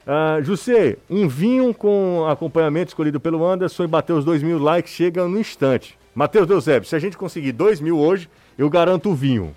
Ah, 0.06 0.38
José, 0.42 0.98
um 1.08 1.26
vinho 1.28 1.72
com 1.72 2.26
acompanhamento 2.28 2.88
escolhido 2.88 3.18
pelo 3.18 3.44
Anderson 3.46 3.84
e 3.84 3.86
bateu 3.86 4.16
os 4.16 4.24
dois 4.24 4.42
mil 4.42 4.58
likes, 4.58 4.92
chega 4.92 5.26
no 5.26 5.38
instante. 5.40 5.98
Matheus 6.14 6.46
Deusébio, 6.46 6.88
se 6.88 6.94
a 6.94 6.98
gente 6.98 7.16
conseguir 7.16 7.52
dois 7.52 7.80
mil 7.80 7.98
hoje, 7.98 8.28
eu 8.56 8.68
garanto 8.70 9.10
o 9.10 9.14
vinho. 9.14 9.56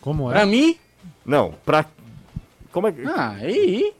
Como 0.00 0.30
é? 0.30 0.34
Pra 0.34 0.46
mim? 0.46 0.76
Não, 1.24 1.52
pra. 1.64 1.84
Como 2.72 2.86
é 2.86 2.92
que. 2.92 3.02
Ah, 3.06 3.30
aí. 3.40 3.92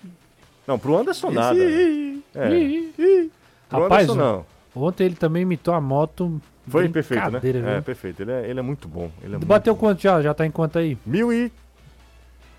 Não, 0.70 0.78
pro 0.78 0.96
Anderson 0.96 1.30
nada. 1.32 1.58
Ih, 1.58 2.22
É. 2.32 2.54
ih, 2.54 2.94
ih. 2.96 3.30
Pro 3.68 3.82
Rapaz, 3.82 4.08
Anderson 4.08 4.20
não. 4.20 4.46
ontem 4.86 5.04
ele 5.04 5.16
também 5.16 5.42
imitou 5.42 5.74
a 5.74 5.80
moto. 5.80 6.40
Foi 6.68 6.88
perfeito, 6.88 7.28
né? 7.30 7.40
É, 7.42 7.50
viu? 7.74 7.82
perfeito. 7.82 8.22
Ele 8.22 8.30
é, 8.30 8.48
ele 8.48 8.60
é 8.60 8.62
muito 8.62 8.86
bom. 8.86 9.10
Ele 9.20 9.34
é 9.34 9.38
muito 9.38 9.46
bateu 9.46 9.74
bom. 9.74 9.80
quanto 9.80 10.00
já? 10.00 10.22
Já 10.22 10.32
tá 10.32 10.46
em 10.46 10.50
quanto 10.52 10.78
aí? 10.78 10.96
Mil 11.04 11.32
e 11.32 11.50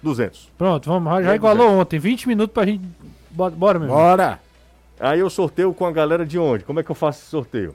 duzentos. 0.04 0.50
Pronto, 0.58 0.90
vamos, 0.90 1.24
já 1.24 1.34
igualou 1.34 1.70
ontem. 1.80 1.98
20 2.00 2.28
minutos 2.28 2.54
pra 2.54 2.66
gente. 2.66 2.84
Bora, 3.30 3.52
bora 3.56 3.80
meu. 3.80 3.88
Bora! 3.88 4.40
Aí 5.00 5.20
eu 5.22 5.30
sorteio 5.30 5.74
com 5.74 5.86
a 5.86 5.92
galera 5.92 6.26
de 6.26 6.38
onde? 6.38 6.66
Como 6.66 6.82
é 6.82 6.84
que 6.84 6.92
eu 6.92 6.96
faço 6.96 7.22
esse 7.22 7.30
sorteio? 7.30 7.74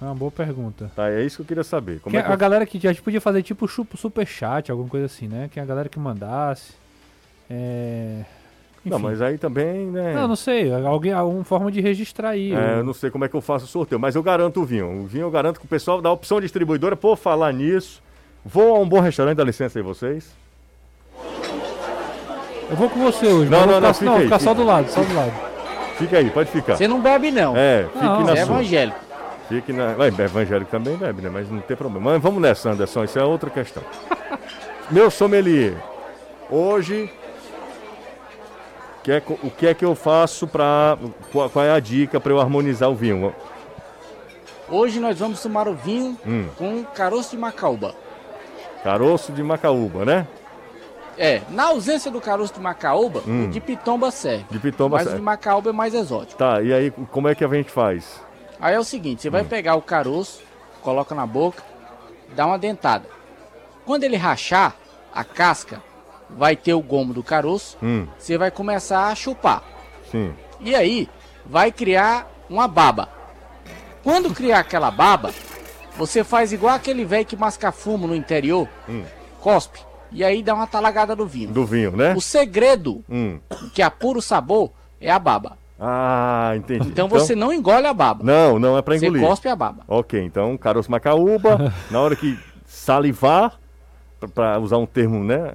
É 0.00 0.04
uma 0.06 0.14
boa 0.14 0.30
pergunta. 0.30 0.90
Tá, 0.96 1.10
é 1.10 1.22
isso 1.22 1.36
que 1.36 1.42
eu 1.42 1.46
queria 1.46 1.64
saber. 1.64 2.00
Como 2.00 2.12
Quem- 2.12 2.20
é 2.20 2.22
que 2.22 2.30
a 2.30 2.34
eu... 2.34 2.38
galera 2.38 2.64
que 2.66 2.78
a 2.78 2.90
gente 2.92 3.02
podia 3.02 3.20
fazer 3.20 3.42
tipo 3.42 3.68
super 3.68 4.26
chat, 4.26 4.70
alguma 4.70 4.88
coisa 4.88 5.04
assim, 5.06 5.28
né? 5.28 5.50
Que 5.52 5.60
a 5.60 5.64
galera 5.66 5.88
que 5.88 5.98
mandasse. 5.98 6.72
É. 7.50 8.24
Não, 8.84 8.98
enfim. 8.98 9.06
mas 9.06 9.22
aí 9.22 9.38
também, 9.38 9.86
né? 9.86 10.14
Não, 10.14 10.28
não 10.28 10.36
sei. 10.36 10.72
Alguém, 10.72 11.12
alguma 11.12 11.44
forma 11.44 11.70
de 11.72 11.80
registrar 11.80 12.30
aí. 12.30 12.52
É, 12.54 12.78
eu 12.78 12.84
não 12.84 12.92
sei 12.92 13.10
como 13.10 13.24
é 13.24 13.28
que 13.28 13.34
eu 13.34 13.40
faço 13.40 13.64
o 13.64 13.68
sorteio, 13.68 13.98
mas 13.98 14.14
eu 14.14 14.22
garanto 14.22 14.60
o 14.60 14.64
vinho. 14.64 15.02
O 15.02 15.06
vinho 15.06 15.22
eu 15.22 15.30
garanto 15.30 15.58
que 15.58 15.64
o 15.64 15.68
pessoal 15.68 16.02
da 16.02 16.10
opção 16.10 16.40
distribuidora, 16.40 16.94
por 16.94 17.16
falar 17.16 17.52
nisso, 17.52 18.02
vou 18.44 18.76
a 18.76 18.78
um 18.78 18.88
bom 18.88 19.00
restaurante, 19.00 19.36
dá 19.36 19.44
licença 19.44 19.78
aí 19.78 19.82
vocês. 19.82 20.30
Eu 22.70 22.76
vou 22.76 22.88
com 22.88 23.00
você 23.00 23.26
hoje. 23.26 23.50
Não, 23.50 23.66
não, 23.66 23.80
não, 23.80 23.92
ficar, 23.92 23.94
fica 23.94 24.04
não, 24.10 24.16
aí, 24.16 24.24
ficar 24.24 24.38
só 24.38 24.50
fica. 24.50 24.54
do 24.54 24.64
lado, 24.64 24.90
só 24.90 25.02
do 25.02 25.14
lado. 25.14 25.32
Fica 25.96 26.18
aí, 26.18 26.30
pode 26.30 26.50
ficar. 26.50 26.76
Você 26.76 26.88
não 26.88 27.00
bebe, 27.00 27.30
não. 27.30 27.56
É, 27.56 27.86
fique 27.92 28.04
Não, 28.04 28.20
na 28.20 28.26
Você 28.26 28.38
é 28.40 28.46
sua. 28.46 28.54
evangélico. 28.56 28.98
Fique 29.48 29.72
na. 29.72 29.92
Vai, 29.92 30.08
evangélico 30.08 30.70
também 30.70 30.96
bebe, 30.96 31.22
né? 31.22 31.30
Mas 31.32 31.50
não 31.50 31.60
tem 31.60 31.76
problema. 31.76 32.12
Mas 32.12 32.22
vamos 32.22 32.42
nessa, 32.42 32.70
Anderson, 32.70 33.04
isso 33.04 33.18
é 33.18 33.22
outra 33.24 33.50
questão. 33.50 33.82
Meu 34.90 35.10
sommelier, 35.10 35.74
hoje. 36.50 37.10
Que 39.04 39.12
é 39.12 39.22
o 39.42 39.50
que 39.50 39.66
é 39.68 39.74
que 39.74 39.84
eu 39.84 39.94
faço 39.94 40.46
para. 40.48 40.98
Qual, 41.30 41.48
qual 41.50 41.64
é 41.64 41.70
a 41.70 41.78
dica 41.78 42.18
para 42.18 42.32
eu 42.32 42.40
harmonizar 42.40 42.90
o 42.90 42.94
vinho? 42.94 43.32
Hoje 44.68 44.98
nós 44.98 45.18
vamos 45.18 45.40
tomar 45.42 45.68
o 45.68 45.74
vinho 45.74 46.18
Hum. 46.26 46.48
com 46.56 46.82
caroço 46.84 47.30
de 47.32 47.36
macaúba. 47.36 47.94
Caroço 48.82 49.30
de 49.30 49.42
macaúba, 49.42 50.04
né? 50.04 50.26
É, 51.16 51.42
na 51.50 51.66
ausência 51.66 52.10
do 52.10 52.20
caroço 52.20 52.54
de 52.54 52.60
macaúba, 52.60 53.22
Hum. 53.28 53.44
o 53.44 53.48
de 53.50 53.60
pitomba 53.60 54.10
serve. 54.10 54.46
De 54.50 54.58
pitomba 54.58 54.96
Mas 54.96 55.02
o 55.02 55.10
serve. 55.10 55.18
de 55.20 55.24
macaúba 55.24 55.70
é 55.70 55.72
mais 55.72 55.94
exótico. 55.94 56.36
Tá, 56.38 56.60
e 56.62 56.72
aí 56.72 56.90
como 56.90 57.28
é 57.28 57.34
que 57.34 57.44
a 57.44 57.48
gente 57.48 57.70
faz? 57.70 58.20
Aí 58.58 58.74
é 58.74 58.78
o 58.80 58.84
seguinte, 58.84 59.20
você 59.22 59.28
Hum. 59.28 59.32
vai 59.32 59.44
pegar 59.44 59.76
o 59.76 59.82
caroço, 59.82 60.40
coloca 60.82 61.14
na 61.14 61.26
boca, 61.26 61.62
dá 62.34 62.46
uma 62.46 62.58
dentada. 62.58 63.04
Quando 63.84 64.04
ele 64.04 64.16
rachar, 64.16 64.74
a 65.14 65.22
casca 65.22 65.80
vai 66.36 66.56
ter 66.56 66.74
o 66.74 66.80
gomo 66.80 67.12
do 67.14 67.22
caroço, 67.22 67.76
Hum, 67.82 68.06
você 68.18 68.36
vai 68.38 68.50
começar 68.50 69.08
a 69.08 69.14
chupar. 69.14 69.62
sim. 70.10 70.32
E 70.60 70.74
aí 70.74 71.08
vai 71.44 71.70
criar 71.70 72.26
uma 72.48 72.66
baba. 72.66 73.08
Quando 74.02 74.32
criar 74.32 74.60
aquela 74.60 74.90
baba, 74.90 75.32
você 75.96 76.22
faz 76.24 76.52
igual 76.52 76.74
aquele 76.74 77.04
velho 77.04 77.24
que 77.26 77.36
masca 77.36 77.70
fumo 77.72 78.06
no 78.06 78.14
interior, 78.14 78.68
Hum. 78.88 79.04
cospe, 79.40 79.80
e 80.10 80.22
aí 80.24 80.42
dá 80.42 80.54
uma 80.54 80.66
talagada 80.66 81.14
do 81.14 81.26
vinho. 81.26 81.50
Do 81.50 81.64
vinho, 81.66 81.90
né? 81.96 82.14
O 82.14 82.20
segredo 82.20 83.04
Hum. 83.10 83.38
que 83.74 83.82
apura 83.82 84.18
o 84.18 84.22
sabor 84.22 84.70
é 85.00 85.10
a 85.10 85.18
baba. 85.18 85.58
Ah, 85.78 86.52
entendi. 86.56 86.88
Então, 86.88 87.08
você 87.08 87.34
não 87.34 87.52
engole 87.52 87.86
a 87.86 87.92
baba. 87.92 88.22
Não, 88.24 88.58
não 88.58 88.78
é 88.78 88.82
para 88.82 88.96
Você 88.96 89.06
engolir. 89.06 89.26
cospe 89.26 89.48
a 89.48 89.56
baba. 89.56 89.82
Ok, 89.88 90.22
então 90.22 90.56
caroço 90.56 90.90
macaúba, 90.90 91.72
na 91.90 92.00
hora 92.00 92.14
que 92.16 92.38
salivar, 92.64 93.58
para 94.34 94.58
usar 94.60 94.78
um 94.78 94.86
termo, 94.86 95.22
né? 95.24 95.54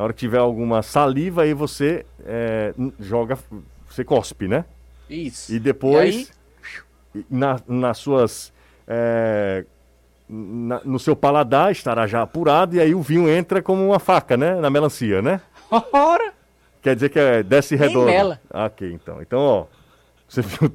Na 0.00 0.04
hora 0.04 0.14
que 0.14 0.20
tiver 0.20 0.38
alguma 0.38 0.80
saliva, 0.82 1.42
aí 1.42 1.52
você 1.52 2.06
é, 2.24 2.72
joga, 2.98 3.36
você 3.86 4.02
cospe, 4.02 4.48
né? 4.48 4.64
Isso. 5.10 5.52
E 5.52 5.58
depois, 5.60 6.32
E 7.14 7.22
na, 7.28 7.60
nas 7.68 7.98
suas. 7.98 8.50
é, 8.88 9.62
na- 10.26 10.80
no 10.86 10.98
seu 10.98 11.14
paladar 11.14 11.70
estará 11.70 12.06
já 12.06 12.22
apurado, 12.22 12.76
e 12.76 12.80
aí 12.80 12.94
o 12.94 13.02
vinho 13.02 13.28
entra 13.28 13.60
como 13.60 13.84
uma 13.88 13.98
faca, 13.98 14.38
né? 14.38 14.54
Na 14.54 14.70
melancia, 14.70 15.20
né? 15.20 15.38
Ora! 15.92 16.32
Quer 16.80 16.94
dizer 16.94 17.10
que 17.10 17.18
é 17.18 17.42
desce 17.42 17.76
redondo. 17.76 18.06
mela. 18.06 18.40
Ok, 18.48 18.90
então. 18.90 19.20
Então, 19.20 19.38
ó. 19.38 19.66
Você 20.26 20.40
viu. 20.40 20.72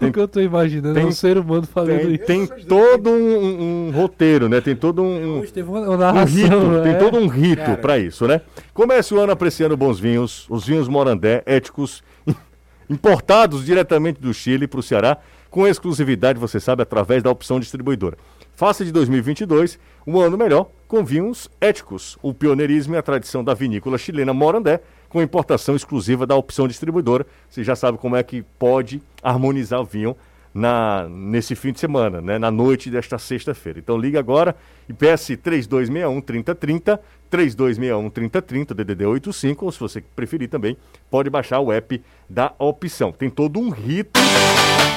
O 0.00 0.12
que 0.12 0.18
eu 0.20 0.28
tô 0.28 0.40
imaginando 0.40 0.98
é 0.98 1.00
tem- 1.02 1.08
um 1.08 1.12
ser 1.12 1.38
humano 1.38 1.66
fazendo 1.66 2.02
Tem, 2.02 2.14
isso. 2.14 2.24
tem 2.54 2.64
todo 2.66 3.10
um, 3.10 3.88
um- 3.88 3.90
roteiro, 3.90 4.48
né? 4.48 4.60
Tem 4.60 4.74
todo 4.76 5.02
um, 5.02 5.38
um- 5.38 5.44
uma 5.66 5.80
um 5.90 5.96
narração. 5.96 6.26
rito, 6.26 6.82
tem 6.82 6.92
é. 6.92 6.98
todo 6.98 7.16
um 7.18 7.26
rito 7.26 7.76
pra 7.80 7.98
isso, 7.98 8.26
né? 8.26 8.40
Comece 8.74 9.14
o 9.14 9.20
ano 9.20 9.32
apreciando 9.32 9.76
bons 9.76 9.98
vinhos, 9.98 10.46
os 10.50 10.66
vinhos 10.66 10.88
Morandé, 10.88 11.42
éticos, 11.46 12.02
importados 12.88 13.64
diretamente 13.64 14.20
do 14.20 14.32
Chile 14.34 14.66
para 14.66 14.80
o 14.80 14.82
Ceará, 14.82 15.18
com 15.50 15.66
exclusividade, 15.66 16.38
você 16.38 16.60
sabe, 16.60 16.82
através 16.82 17.22
da 17.22 17.30
opção 17.30 17.58
distribuidora. 17.58 18.16
Faça 18.54 18.84
de 18.84 18.92
2022 18.92 19.78
um 20.06 20.20
ano 20.20 20.36
melhor 20.36 20.68
com 20.86 21.04
vinhos 21.04 21.48
éticos, 21.60 22.18
o 22.22 22.34
pioneirismo 22.34 22.94
e 22.94 22.98
a 22.98 23.02
tradição 23.02 23.42
da 23.42 23.54
vinícola 23.54 23.96
chilena 23.96 24.32
Morandé, 24.34 24.80
com 25.10 25.20
importação 25.20 25.76
exclusiva 25.76 26.24
da 26.24 26.34
opção 26.34 26.66
distribuidora. 26.66 27.26
Você 27.50 27.62
já 27.62 27.76
sabe 27.76 27.98
como 27.98 28.16
é 28.16 28.22
que 28.22 28.42
pode 28.58 29.02
harmonizar 29.22 29.80
o 29.80 29.84
vinho 29.84 30.16
na, 30.54 31.08
nesse 31.08 31.54
fim 31.54 31.72
de 31.72 31.80
semana, 31.80 32.20
né? 32.20 32.38
na 32.38 32.50
noite 32.50 32.90
desta 32.90 33.18
sexta-feira. 33.18 33.78
Então 33.78 33.98
liga 33.98 34.18
agora 34.18 34.56
e 34.88 34.92
peça 34.92 35.36
3261 35.36 36.20
3030, 36.20 37.00
3261 37.28 38.10
3030, 38.10 38.74
DDD 38.74 39.04
85, 39.04 39.64
ou 39.64 39.72
se 39.72 39.80
você 39.80 40.00
preferir 40.00 40.48
também, 40.48 40.76
pode 41.10 41.28
baixar 41.28 41.60
o 41.60 41.72
app 41.72 42.00
da 42.28 42.54
opção. 42.58 43.12
Tem 43.12 43.28
todo 43.28 43.60
um 43.60 43.70
rito 43.70 44.20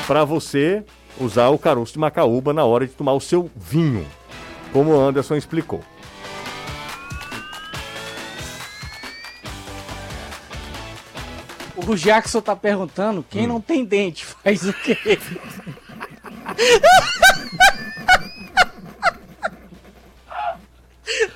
para 0.07 0.23
você 0.23 0.83
usar 1.19 1.49
o 1.49 1.59
caroço 1.59 1.93
de 1.93 1.99
macaúba 1.99 2.53
na 2.53 2.65
hora 2.65 2.87
de 2.87 2.93
tomar 2.93 3.13
o 3.13 3.19
seu 3.19 3.49
vinho, 3.55 4.05
como 4.71 4.91
o 4.91 4.99
Anderson 4.99 5.35
explicou. 5.35 5.81
O 11.87 11.95
Jackson 11.95 12.41
tá 12.41 12.55
perguntando 12.55 13.21
Hum. 13.21 13.25
quem 13.29 13.47
não 13.47 13.59
tem 13.61 13.83
dente 13.83 14.25
faz 14.25 14.63
o 14.67 14.73
quê? 14.73 14.97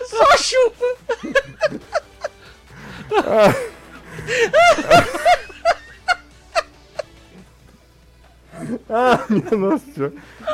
Só 0.10 0.38
chupa. 0.38 0.86
Ah, 8.90 9.20
minha 9.30 9.52
nossa 9.52 9.84
senhora. 9.94 10.14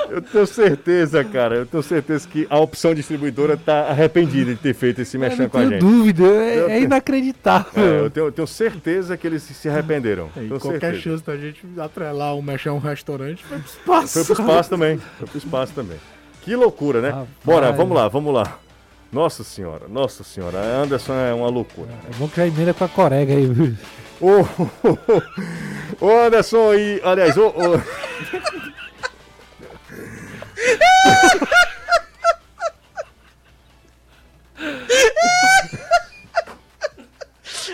Eu 0.09 0.21
tenho 0.21 0.47
certeza, 0.47 1.23
cara. 1.23 1.55
Eu 1.55 1.65
tenho 1.65 1.83
certeza 1.83 2.27
que 2.27 2.47
a 2.49 2.59
opção 2.59 2.93
distribuidora 2.93 3.55
tá 3.55 3.87
arrependida 3.89 4.51
de 4.53 4.59
ter 4.59 4.73
feito 4.73 5.01
esse 5.01 5.17
mexão 5.17 5.47
com 5.47 5.57
a 5.57 5.65
gente. 5.65 5.79
dúvida, 5.79 6.23
é, 6.23 6.59
Eu 6.59 6.65
é 6.65 6.67
tenho- 6.73 6.83
inacreditável. 6.85 7.71
É, 7.83 7.99
eu, 8.05 8.09
tenho, 8.09 8.25
eu 8.27 8.31
tenho 8.31 8.47
certeza 8.47 9.15
que 9.17 9.25
eles 9.27 9.43
se 9.43 9.69
arrependeram. 9.69 10.29
Tenho 10.33 10.49
qualquer 10.59 10.79
certeza. 10.79 11.01
chance 11.01 11.23
da 11.23 11.37
gente 11.37 11.65
atrelar 11.79 12.35
um 12.35 12.41
mexer 12.41 12.69
um 12.69 12.79
restaurante 12.79 13.43
foi 13.43 13.57
pro 13.59 13.67
espaço. 13.69 14.13
Foi 14.25 14.35
pro 14.35 14.43
espaço 14.43 14.69
também. 14.69 14.97
Foi 15.19 15.27
pro 15.27 15.37
espaço 15.37 15.73
também. 15.73 15.97
Que 16.41 16.55
loucura, 16.55 17.01
né? 17.01 17.09
Rapaz. 17.09 17.27
Bora, 17.43 17.71
vamos 17.71 17.95
lá, 17.95 18.07
vamos 18.07 18.33
lá. 18.33 18.59
Nossa 19.11 19.43
senhora, 19.43 19.87
nossa 19.87 20.23
senhora. 20.23 20.57
Anderson 20.59 21.13
é 21.13 21.33
uma 21.33 21.47
loucura. 21.47 21.89
É 22.11 22.15
bom 22.17 22.27
que 22.27 22.35
já 22.37 22.47
emenda 22.47 22.73
com 22.73 22.83
a 22.83 22.89
corega 22.89 23.31
aí, 23.33 23.45
viu? 23.45 23.75
Ô, 24.23 26.05
ô, 26.05 26.09
Anderson 26.25 26.73
e. 26.75 27.01
Aliás, 27.03 27.35
ô. 27.37 27.47
ô- 27.47 27.79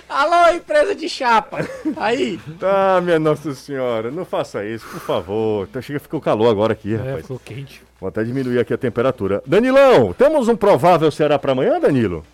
Alô, 0.08 0.56
empresa 0.56 0.96
de 0.96 1.08
chapa. 1.10 1.60
Aí. 1.98 2.40
Ah, 2.62 3.00
minha 3.02 3.20
Nossa 3.20 3.54
Senhora, 3.54 4.10
não 4.12 4.26
faça 4.26 4.66
isso, 4.66 4.86
por 4.88 5.00
favor. 5.00 5.68
Tá, 5.68 5.82
chega, 5.82 6.00
ficou 6.00 6.20
calor 6.22 6.50
agora 6.50 6.74
aqui, 6.74 6.94
É, 6.94 6.98
rapaz. 6.98 7.22
ficou 7.22 7.40
quente. 7.40 7.82
Vou 8.00 8.08
até 8.10 8.24
diminuir 8.24 8.60
aqui 8.60 8.74
a 8.74 8.78
temperatura. 8.78 9.42
Danilão, 9.46 10.14
temos 10.14 10.48
um 10.48 10.56
provável 10.56 11.12
Ceará 11.12 11.38
para 11.38 11.52
amanhã, 11.52 11.80
Danilo? 11.80 12.26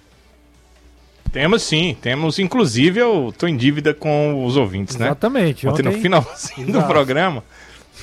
Temos 1.35 1.63
sim, 1.63 1.97
temos. 2.01 2.39
Inclusive, 2.39 2.97
eu 3.01 3.33
tô 3.37 3.45
em 3.45 3.57
dívida 3.57 3.93
com 3.93 4.45
os 4.45 4.55
ouvintes, 4.55 4.95
né? 4.95 5.07
Exatamente. 5.07 5.67
Ontem, 5.67 5.83
no 5.83 5.89
ontem- 5.89 6.01
finalzinho 6.01 6.71
do 6.71 6.81
programa, 6.83 7.43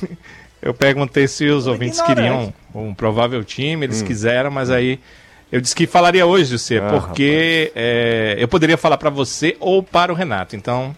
eu 0.60 0.74
perguntei 0.74 1.26
se 1.26 1.46
os 1.46 1.66
ouvintes 1.66 1.98
ignorante. 1.98 2.20
queriam 2.20 2.54
um 2.74 2.92
provável 2.94 3.42
time, 3.42 3.86
eles 3.86 4.02
quiseram, 4.02 4.50
mas 4.50 4.68
aí 4.70 5.00
eu 5.50 5.62
disse 5.62 5.74
que 5.74 5.86
falaria 5.86 6.26
hoje, 6.26 6.58
você, 6.58 6.76
Ah, 6.76 6.88
porque 6.90 7.72
é, 7.74 8.36
eu 8.38 8.46
poderia 8.48 8.76
falar 8.76 8.98
para 8.98 9.08
você 9.08 9.56
ou 9.58 9.82
para 9.82 10.12
o 10.12 10.14
Renato. 10.14 10.54
Então, 10.54 10.94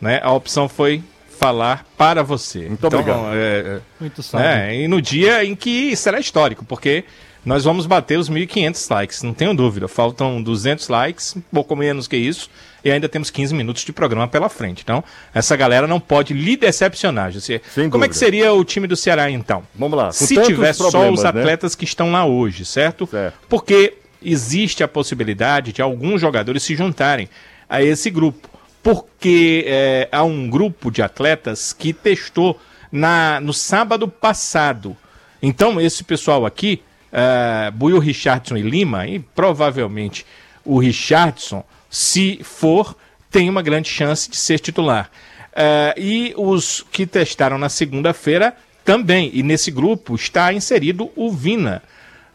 né, 0.00 0.20
a 0.22 0.30
opção 0.32 0.68
foi 0.68 1.02
falar 1.38 1.84
para 1.98 2.22
você. 2.22 2.60
Muito 2.68 2.86
então, 2.86 3.00
obrigado. 3.00 3.26
é, 3.34 3.80
Muito 3.98 4.22
sábio. 4.22 4.46
é, 4.46 4.74
e 4.82 4.86
no 4.88 5.02
dia 5.02 5.44
em 5.44 5.56
que 5.56 5.96
será 5.96 6.20
histórico, 6.20 6.64
porque 6.64 7.02
nós 7.46 7.62
vamos 7.62 7.86
bater 7.86 8.18
os 8.18 8.28
1.500 8.28 8.90
likes, 8.92 9.22
não 9.22 9.32
tenho 9.32 9.54
dúvida. 9.54 9.86
Faltam 9.86 10.42
200 10.42 10.88
likes, 10.88 11.36
um 11.36 11.40
pouco 11.40 11.76
menos 11.76 12.08
que 12.08 12.16
isso, 12.16 12.50
e 12.84 12.90
ainda 12.90 13.08
temos 13.08 13.30
15 13.30 13.54
minutos 13.54 13.84
de 13.84 13.92
programa 13.92 14.26
pela 14.26 14.48
frente. 14.48 14.82
Então, 14.82 15.04
essa 15.32 15.54
galera 15.54 15.86
não 15.86 16.00
pode 16.00 16.34
lhe 16.34 16.56
decepcionar, 16.56 17.30
José. 17.30 17.60
Sem 17.72 17.88
Como 17.88 18.02
é 18.02 18.08
dúvida. 18.08 18.08
que 18.08 18.16
seria 18.16 18.52
o 18.52 18.64
time 18.64 18.88
do 18.88 18.96
Ceará, 18.96 19.30
então? 19.30 19.62
Vamos 19.76 19.96
lá. 19.96 20.10
Se 20.10 20.42
tiver 20.42 20.72
só 20.72 21.08
os 21.08 21.22
né? 21.22 21.28
atletas 21.28 21.76
que 21.76 21.84
estão 21.84 22.10
lá 22.10 22.26
hoje, 22.26 22.64
certo? 22.64 23.06
Certo. 23.06 23.38
Porque 23.48 23.94
existe 24.20 24.82
a 24.82 24.88
possibilidade 24.88 25.72
de 25.72 25.80
alguns 25.80 26.20
jogadores 26.20 26.64
se 26.64 26.74
juntarem 26.74 27.28
a 27.68 27.80
esse 27.80 28.10
grupo. 28.10 28.50
Porque 28.82 29.64
é, 29.68 30.08
há 30.10 30.24
um 30.24 30.50
grupo 30.50 30.90
de 30.90 31.00
atletas 31.00 31.72
que 31.72 31.92
testou 31.92 32.58
na, 32.90 33.38
no 33.40 33.52
sábado 33.52 34.08
passado. 34.08 34.96
Então, 35.40 35.80
esse 35.80 36.02
pessoal 36.02 36.44
aqui, 36.44 36.82
é, 37.12 37.70
Buiu, 37.70 37.98
Richardson 37.98 38.56
e 38.56 38.62
Lima, 38.62 39.06
e 39.06 39.18
provavelmente 39.18 40.26
o 40.64 40.78
Richardson, 40.78 41.64
se 41.88 42.40
for, 42.42 42.96
tem 43.30 43.48
uma 43.48 43.62
grande 43.62 43.88
chance 43.88 44.30
de 44.30 44.36
ser 44.36 44.58
titular. 44.58 45.10
É, 45.54 45.94
e 45.96 46.34
os 46.36 46.84
que 46.92 47.06
testaram 47.06 47.56
na 47.56 47.68
segunda-feira 47.68 48.54
também. 48.84 49.30
E 49.34 49.42
nesse 49.42 49.70
grupo 49.70 50.14
está 50.14 50.52
inserido 50.52 51.10
o 51.16 51.30
Vina, 51.30 51.82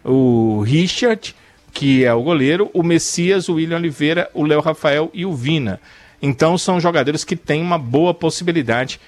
o 0.04 0.62
Richard, 0.62 1.36
que 1.72 2.04
é 2.04 2.14
o 2.14 2.22
goleiro, 2.22 2.70
o 2.74 2.84
Messias, 2.84 3.48
o 3.48 3.56
William 3.56 3.78
Oliveira, 3.78 4.30
o 4.34 4.44
Léo 4.44 4.60
Rafael 4.60 5.10
e 5.14 5.26
o 5.26 5.34
Vina. 5.34 5.80
Então 6.22 6.58
são 6.58 6.80
jogadores 6.80 7.24
que 7.24 7.36
têm 7.36 7.62
uma 7.62 7.78
boa 7.78 8.14
possibilidade 8.14 8.94
de 8.94 9.00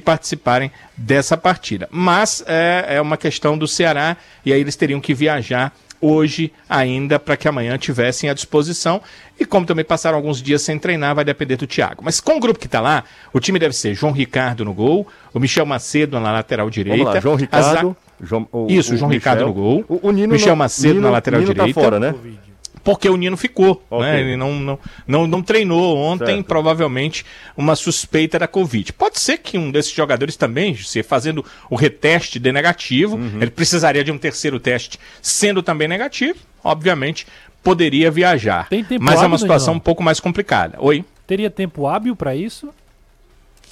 participarem 0.00 0.70
dessa 0.96 1.36
partida. 1.36 1.88
Mas 1.90 2.42
é, 2.46 2.86
é 2.96 3.00
uma 3.00 3.16
questão 3.16 3.56
do 3.58 3.66
Ceará 3.66 4.16
e 4.44 4.52
aí 4.52 4.60
eles 4.60 4.76
teriam 4.76 5.00
que 5.00 5.12
viajar 5.14 5.72
hoje 6.00 6.52
ainda 6.68 7.18
para 7.18 7.36
que 7.36 7.46
amanhã 7.46 7.78
tivessem 7.78 8.28
à 8.28 8.34
disposição. 8.34 9.00
E 9.38 9.44
como 9.44 9.64
também 9.66 9.84
passaram 9.84 10.16
alguns 10.16 10.42
dias 10.42 10.60
sem 10.62 10.78
treinar, 10.78 11.14
vai 11.14 11.24
depender 11.24 11.56
do 11.56 11.66
Thiago. 11.66 12.02
Mas 12.04 12.20
com 12.20 12.36
o 12.36 12.40
grupo 12.40 12.58
que 12.58 12.66
está 12.66 12.80
lá, 12.80 13.04
o 13.32 13.38
time 13.40 13.58
deve 13.58 13.74
ser 13.74 13.94
João 13.94 14.12
Ricardo 14.12 14.64
no 14.64 14.74
gol, 14.74 15.06
o 15.32 15.38
Michel 15.38 15.64
Macedo 15.66 16.18
na 16.18 16.32
lateral 16.32 16.68
direita. 16.70 16.98
Vamos 16.98 17.14
lá, 17.14 17.20
João 17.20 17.36
Ricardo. 17.36 17.96
João- 18.20 18.48
o- 18.52 18.66
Isso, 18.68 18.94
o 18.94 18.96
João 18.96 19.08
Michel. 19.10 19.32
Ricardo 19.32 19.46
no 19.46 19.52
gol. 19.52 19.84
O, 19.88 20.08
o 20.08 20.10
Nino 20.12 20.32
Michel 20.32 20.54
Macedo 20.56 20.94
Nino- 20.94 21.06
na 21.06 21.10
lateral 21.10 21.40
Nino 21.40 21.52
direita. 21.54 21.74
Tá 21.80 21.84
fora, 21.84 21.98
né? 22.00 22.14
Porque 22.84 23.08
o 23.08 23.16
Nino 23.16 23.36
ficou, 23.36 23.82
Ok. 23.88 24.06
né? 24.10 24.20
Ele 24.20 24.36
não, 24.36 24.52
não, 24.54 24.78
não, 25.06 25.26
não 25.26 25.42
treinou 25.42 25.96
ontem, 25.96 26.26
Certo. 26.36 26.46
provavelmente 26.46 27.24
uma 27.56 27.76
suspeita 27.76 28.38
da 28.38 28.48
Covid. 28.48 28.92
Pode 28.92 29.20
ser 29.20 29.38
que 29.38 29.56
um 29.56 29.70
desses 29.70 29.92
jogadores 29.92 30.36
também, 30.36 30.74
se 30.76 31.02
fazendo 31.02 31.44
o 31.70 31.76
reteste 31.76 32.38
de 32.38 32.50
negativo, 32.52 33.16
Uhum. 33.16 33.38
ele 33.40 33.50
precisaria 33.50 34.02
de 34.02 34.10
um 34.10 34.18
terceiro 34.18 34.58
teste, 34.58 34.98
sendo 35.20 35.62
também 35.62 35.86
negativo, 35.86 36.38
obviamente 36.64 37.26
poderia 37.62 38.10
viajar. 38.10 38.68
Tem 38.68 38.82
tempo 38.82 39.04
Mas 39.04 39.22
é 39.22 39.26
uma 39.26 39.38
situação 39.38 39.66
Danilão? 39.66 39.76
um 39.76 39.80
pouco 39.80 40.02
mais 40.02 40.18
complicada. 40.18 40.76
Oi? 40.80 41.04
Teria 41.26 41.48
tempo 41.48 41.86
hábil 41.86 42.16
para 42.16 42.34
isso? 42.34 42.70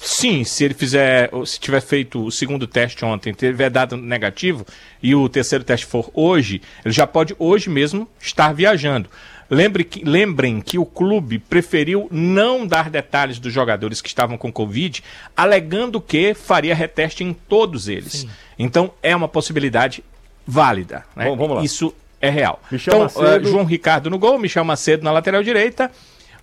Sim, 0.03 0.43
se 0.43 0.63
ele 0.63 0.73
fizer, 0.73 1.29
ou 1.31 1.45
se 1.45 1.59
tiver 1.59 1.79
feito 1.79 2.25
o 2.25 2.31
segundo 2.31 2.65
teste 2.65 3.05
ontem, 3.05 3.33
tiver 3.33 3.69
dado 3.69 3.95
negativo 3.95 4.65
e 5.01 5.13
o 5.13 5.29
terceiro 5.29 5.63
teste 5.63 5.85
for 5.85 6.09
hoje, 6.15 6.59
ele 6.83 6.93
já 6.93 7.05
pode 7.05 7.35
hoje 7.37 7.69
mesmo 7.69 8.09
estar 8.19 8.51
viajando. 8.51 9.07
Lembre 9.47 9.83
que, 9.83 10.03
lembrem 10.03 10.59
que 10.59 10.79
o 10.79 10.85
clube 10.85 11.37
preferiu 11.37 12.07
não 12.09 12.65
dar 12.65 12.89
detalhes 12.89 13.37
dos 13.37 13.53
jogadores 13.53 14.01
que 14.01 14.07
estavam 14.07 14.37
com 14.37 14.51
Covid, 14.51 15.03
alegando 15.37 16.01
que 16.01 16.33
faria 16.33 16.73
reteste 16.73 17.23
em 17.23 17.31
todos 17.31 17.87
eles. 17.87 18.25
Então 18.57 18.91
é 19.03 19.15
uma 19.15 19.27
possibilidade 19.27 20.03
válida. 20.47 21.05
Né? 21.15 21.25
Bom, 21.25 21.37
vamos 21.37 21.57
lá. 21.57 21.63
Isso 21.63 21.93
é 22.19 22.29
real. 22.29 22.59
Michel 22.71 22.93
então, 22.93 23.03
Macedo. 23.03 23.47
eh, 23.47 23.51
João 23.51 23.65
Ricardo 23.65 24.09
no 24.09 24.17
gol, 24.17 24.39
Michel 24.39 24.63
Macedo 24.63 25.03
na 25.03 25.11
lateral 25.11 25.43
direita. 25.43 25.91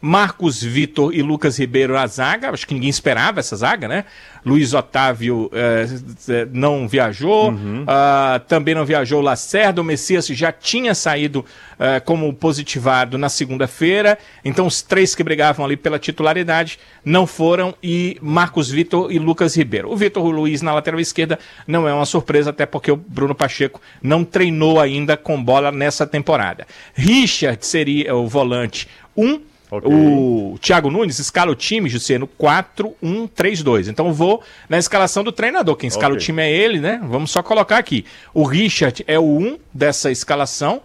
Marcos 0.01 0.63
Vitor 0.63 1.15
e 1.15 1.23
Lucas 1.23 1.59
Ribeiro 1.59 1.95
na 1.95 2.07
zaga, 2.07 2.51
acho 2.51 2.67
que 2.67 2.75
ninguém 2.75 2.89
esperava 2.89 3.41
essa 3.41 3.57
zaga, 3.57 3.89
né? 3.89 4.05
Luiz 4.45 4.73
Otávio 4.73 5.51
eh, 5.53 5.87
eh, 6.29 6.49
não 6.53 6.89
viajou, 6.89 7.53
ah, 7.87 8.41
também 8.47 8.75
não 8.75 8.85
viajou 8.85 9.21
o 9.21 9.23
Lacerda, 9.23 9.81
o 9.81 9.85
Messias 9.85 10.27
já 10.29 10.53
tinha 10.53 10.95
saído 10.95 11.45
eh, 11.79 12.01
como 12.01 12.33
positivado 12.33 13.19
na 13.19 13.29
segunda-feira, 13.29 14.17
então 14.45 14.67
os 14.67 14.81
três 14.81 15.15
que 15.15 15.25
brigavam 15.25 15.65
ali 15.67 15.77
pela 15.77 15.99
titularidade 15.99 16.79
não 17.05 17.27
foram 17.27 17.75
e 17.83 18.17
Marcos 18.23 18.71
Vitor 18.71 19.13
e 19.13 19.19
Lucas 19.19 19.57
Ribeiro. 19.57 19.91
O 19.91 19.97
Vitor 19.97 20.25
Luiz 20.25 20.63
na 20.63 20.73
lateral 20.73 21.01
esquerda 21.01 21.39
não 21.67 21.89
é 21.89 21.93
uma 21.93 22.07
surpresa, 22.07 22.51
até 22.51 22.65
porque 22.65 22.91
o 22.91 22.97
Bruno 22.97 23.35
Pacheco 23.35 23.81
não 24.03 24.25
treinou 24.25 24.81
ainda 24.81 25.17
com 25.17 25.43
bola 25.43 25.73
nessa 25.73 26.07
temporada. 26.07 26.67
Richard 26.95 27.65
seria 27.67 28.15
o 28.15 28.27
volante 28.27 28.89
1, 29.17 29.27
um, 29.27 29.41
Ok. 29.71 29.91
o 29.91 30.59
Thiago 30.61 30.91
Nunes 30.91 31.19
escala 31.19 31.51
o 31.51 31.55
time, 31.55 31.91
no 32.19 32.27
4-1-3-2. 32.27 33.89
Então 33.89 34.13
vou 34.13 34.43
na 34.69 34.79
escalação 34.79 35.23
do 35.23 35.33
treinador. 35.33 35.77
Quem 35.77 35.89
escala 35.89 36.15
Ok. 36.15 36.23
o 36.23 36.25
time 36.25 36.43
é 36.43 36.51
ele, 36.51 36.81
né? 36.81 37.01
Vamos 37.05 37.31
só 37.31 37.43
colocar 37.43 37.79
aqui. 37.79 38.05
O 38.33 38.45
Richard 38.45 39.05
é 39.07 39.19
o 39.19 39.25
1 39.39 39.59
dessa 39.73 40.11
escalação. 40.11 40.81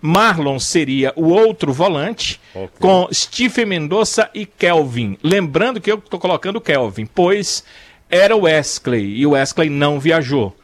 Marlon 0.00 0.60
seria 0.60 1.12
o 1.16 1.26
outro 1.28 1.72
volante, 1.72 2.40
Ok. 2.54 2.70
com 2.78 3.08
Stephen 3.12 3.66
Mendonça 3.66 4.30
e 4.32 4.46
Kelvin. 4.46 5.18
Lembrando 5.22 5.80
que 5.80 5.90
eu 5.90 5.96
estou 5.98 6.20
colocando 6.20 6.60
Kelvin, 6.60 7.06
pois 7.06 7.64
era 8.08 8.36
o 8.36 8.42
Wesley 8.42 9.16
e 9.16 9.26
o 9.26 9.30
Wesley 9.30 9.68
não 9.68 9.98
viajou. 9.98 10.56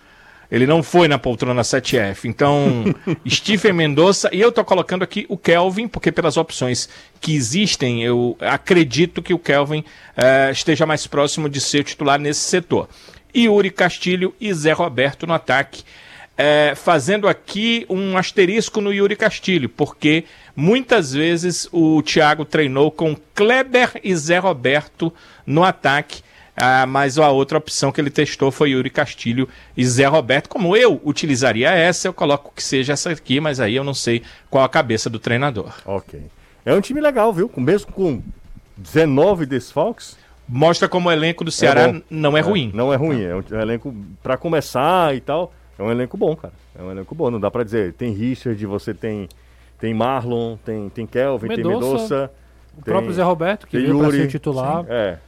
Ele 0.51 0.67
não 0.67 0.83
foi 0.83 1.09
na 1.09 1.19
poltrona 1.19 1.63
7F. 1.63 2.25
Então, 2.25 2.85
Stephen 3.29 3.73
Mendonça, 3.73 4.29
e 4.33 4.41
eu 4.41 4.53
tô 4.53 4.65
colocando 4.65 5.03
aqui 5.03 5.27
o 5.29 5.37
Kelvin, 5.37 5.89
porque 5.89 6.13
pelas 6.13 6.37
opções 6.37 6.89
que 7.21 7.35
existem, 7.35 8.03
eu 8.03 8.37
acredito 8.41 9.23
que 9.23 9.35
o 9.35 9.39
Kelvin 9.39 9.85
eh, 10.17 10.51
esteja 10.53 10.87
mais 10.87 11.07
próximo 11.07 11.49
de 11.49 11.61
ser 11.61 11.85
titular 11.85 12.19
nesse 12.19 12.41
setor. 12.41 12.89
Yuri 13.35 13.71
Castilho 13.71 14.35
e 14.41 14.53
Zé 14.53 14.73
Roberto 14.73 15.27
no 15.27 15.35
ataque. 15.35 15.83
Eh, 16.37 16.75
fazendo 16.75 17.29
aqui 17.29 17.87
um 17.89 18.17
asterisco 18.17 18.81
no 18.81 18.93
Yuri 18.93 19.15
Castilho, 19.15 19.69
porque 19.69 20.25
muitas 20.57 21.13
vezes 21.13 21.69
o 21.71 22.03
Thiago 22.03 22.45
treinou 22.45 22.91
com 22.91 23.17
Kleber 23.35 24.01
e 24.03 24.15
Zé 24.17 24.39
Roberto 24.39 25.13
no 25.47 25.63
ataque. 25.63 26.23
Ah, 26.57 26.87
mas 26.87 27.19
a 27.19 27.31
outra 27.31 27.59
opção 27.59 27.91
que 27.91 28.01
ele 28.01 28.11
testou 28.11 28.51
foi 28.53 28.71
Yuri 28.71 28.89
Castilho 28.91 29.49
e 29.77 29.85
Zé 29.85 30.07
Roberto. 30.07 30.49
Como 30.49 30.77
eu 30.77 31.01
utilizaria 31.05 31.71
essa, 31.71 32.07
eu 32.07 32.13
coloco 32.15 32.53
que 32.55 32.63
seja 32.63 32.93
essa 32.93 33.11
aqui, 33.11 33.41
mas 33.41 33.59
aí 33.59 33.75
eu 33.75 33.83
não 33.83 33.95
sei 33.95 34.23
qual 34.49 34.63
a 34.65 34.69
cabeça 34.69 35.11
do 35.11 35.19
treinador. 35.19 35.73
Ok. 35.85 36.23
É 36.65 36.73
um 36.73 36.81
time 36.81 37.01
legal, 37.01 37.33
viu? 37.33 37.51
Mesmo 37.57 37.93
com 37.93 38.23
19 38.77 39.47
desfalques. 39.47 40.17
mostra 40.49 40.89
como 40.89 41.09
o 41.09 41.13
elenco 41.13 41.45
do 41.45 41.51
Ceará 41.51 41.89
bom. 41.93 42.01
não 42.11 42.37
é, 42.37 42.41
ruim. 42.41 42.71
Não 42.75 42.93
é 42.93 42.97
ruim, 42.97 43.23
é 43.23 43.35
um 43.35 43.61
elenco 43.61 43.95
pra 44.23 44.37
começar 44.37 45.15
e 45.15 45.21
tal. 45.21 45.53
É 45.79 45.83
um 45.83 45.91
elenco 45.91 46.17
bom, 46.17 46.37
cara. 46.37 46.55
É 46.79 46.83
um 46.83 46.91
elenco 46.91 47.15
bom, 47.15 47.31
não 47.31 47.41
dá 47.41 47.51
pra 47.51 47.65
dizer. 47.65 47.93
Tem 47.95 48.13
Richard, 48.13 48.65
você 48.67 48.95
tem 48.95 49.29
tem 49.81 49.93
Marlon, 49.93 50.57
tem 50.65 50.89
tem 50.89 51.05
Kelvin, 51.07 51.49
tem 51.49 51.57
Mendonça, 51.59 51.81
Mendonça, 51.87 52.31
O 52.79 52.83
próprio 52.83 53.13
Zé 53.13 53.23
Roberto, 53.23 53.67
que 53.67 53.77
tem 53.77 53.87
veio 53.87 54.03
Yuri. 54.03 54.19
ser 54.23 54.29
titular. 54.29 54.85
é, 54.89 55.19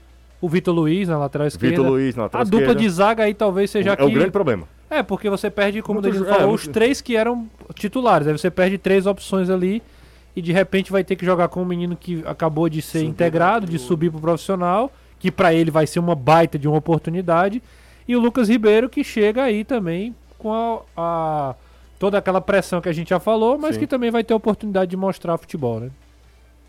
O 0.41 0.49
Vitor 0.49 0.74
Luiz 0.74 1.09
na 1.09 1.18
lateral 1.18 1.47
esquerda. 1.47 1.76
Vitor 1.76 1.87
Luiz 1.91 2.14
na 2.14 2.24
lateral 2.24 2.43
A 2.43 2.45
dupla 2.45 2.59
esquerda. 2.61 2.80
de 2.82 2.91
zaga 2.91 3.22
aí 3.24 3.34
talvez 3.34 3.70
seja 3.70 3.91
é 3.91 3.93
aqui. 3.95 4.03
o 4.05 4.11
grande 4.11 4.30
problema. 4.30 4.68
É, 4.91 5.03
porque 5.03 5.28
você 5.30 5.51
perde, 5.51 5.80
como 5.82 5.99
o 5.99 6.03
Muito 6.03 6.12
Danilo 6.12 6.26
jo- 6.26 6.30
é, 6.30 6.34
falou, 6.39 6.49
muito- 6.51 6.61
os 6.61 6.68
três 6.68 7.01
que 7.01 7.16
eram 7.16 7.49
titulares. 7.74 8.26
Aí 8.28 8.32
você 8.37 8.51
perde 8.51 8.78
três 8.78 9.07
opções 9.07 9.49
ali 9.51 9.82
e 10.37 10.43
de 10.43 10.53
repente 10.53 10.93
vai 10.93 11.03
ter 11.03 11.16
que 11.16 11.24
jogar 11.24 11.49
com 11.49 11.62
um 11.62 11.64
menino 11.64 11.97
que 11.97 12.22
acabou 12.26 12.68
de 12.68 12.80
ser 12.82 13.03
integrado, 13.03 13.66
de 13.66 13.78
subir 13.78 14.11
pro 14.11 14.20
profissional, 14.20 14.93
que 15.18 15.30
pra 15.30 15.53
ele 15.55 15.70
vai 15.70 15.87
ser 15.87 15.99
uma 15.99 16.14
baita 16.14 16.59
de 16.59 16.68
uma 16.68 16.76
oportunidade. 16.76 17.62
E 18.07 18.14
o 18.14 18.20
Lucas 18.20 18.49
Ribeiro 18.49 18.89
que 18.89 19.03
chega 19.03 19.43
aí 19.43 19.64
também 19.64 20.14
com 20.39 20.53
a, 20.53 20.80
a- 20.97 21.55
toda 21.99 22.18
aquela 22.18 22.41
pressão 22.43 22.80
que 22.80 22.89
a 22.89 22.93
gente 22.93 23.09
já 23.09 23.18
falou, 23.18 23.57
mas 23.59 23.74
Sim. 23.74 23.80
que 23.80 23.87
também 23.87 24.11
vai 24.11 24.22
ter 24.22 24.34
a 24.34 24.37
oportunidade 24.37 24.91
de 24.91 24.97
mostrar 24.99 25.37
futebol, 25.39 25.80
né? 25.80 25.91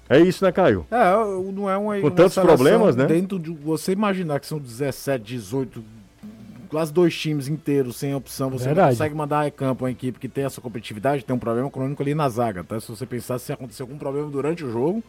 É 0.09 0.19
isso, 0.19 0.43
né, 0.45 0.51
Caio? 0.51 0.85
É, 0.89 1.51
não 1.51 1.69
é 1.69 1.77
uma. 1.77 1.95
Com 1.95 2.07
uma 2.07 2.11
tantos 2.11 2.35
problemas, 2.35 2.95
né? 2.95 3.05
Dentro 3.05 3.37
de 3.39 3.51
você 3.51 3.91
imaginar 3.91 4.39
que 4.39 4.47
são 4.47 4.57
17, 4.59 5.23
18, 5.23 5.83
quase 6.69 6.93
dois 6.93 7.15
times 7.17 7.47
inteiros 7.47 7.95
sem 7.97 8.13
opção, 8.15 8.49
você 8.49 8.65
Verdade. 8.65 8.87
não 8.87 8.93
consegue 8.95 9.15
mandar 9.15 9.45
a 9.45 9.51
campo 9.51 9.83
uma 9.85 9.91
equipe 9.91 10.19
que 10.19 10.27
tem 10.29 10.45
essa 10.45 10.61
competitividade, 10.61 11.23
tem 11.25 11.35
um 11.35 11.39
problema 11.39 11.69
crônico 11.69 12.01
ali 12.01 12.13
na 12.15 12.29
zaga, 12.29 12.63
tá? 12.63 12.79
Se 12.79 12.89
você 12.89 13.05
pensar 13.05 13.39
se 13.39 13.51
acontecer 13.51 13.81
algum 13.83 13.97
problema 13.97 14.29
durante 14.29 14.63
o 14.63 14.71
jogo, 14.71 15.03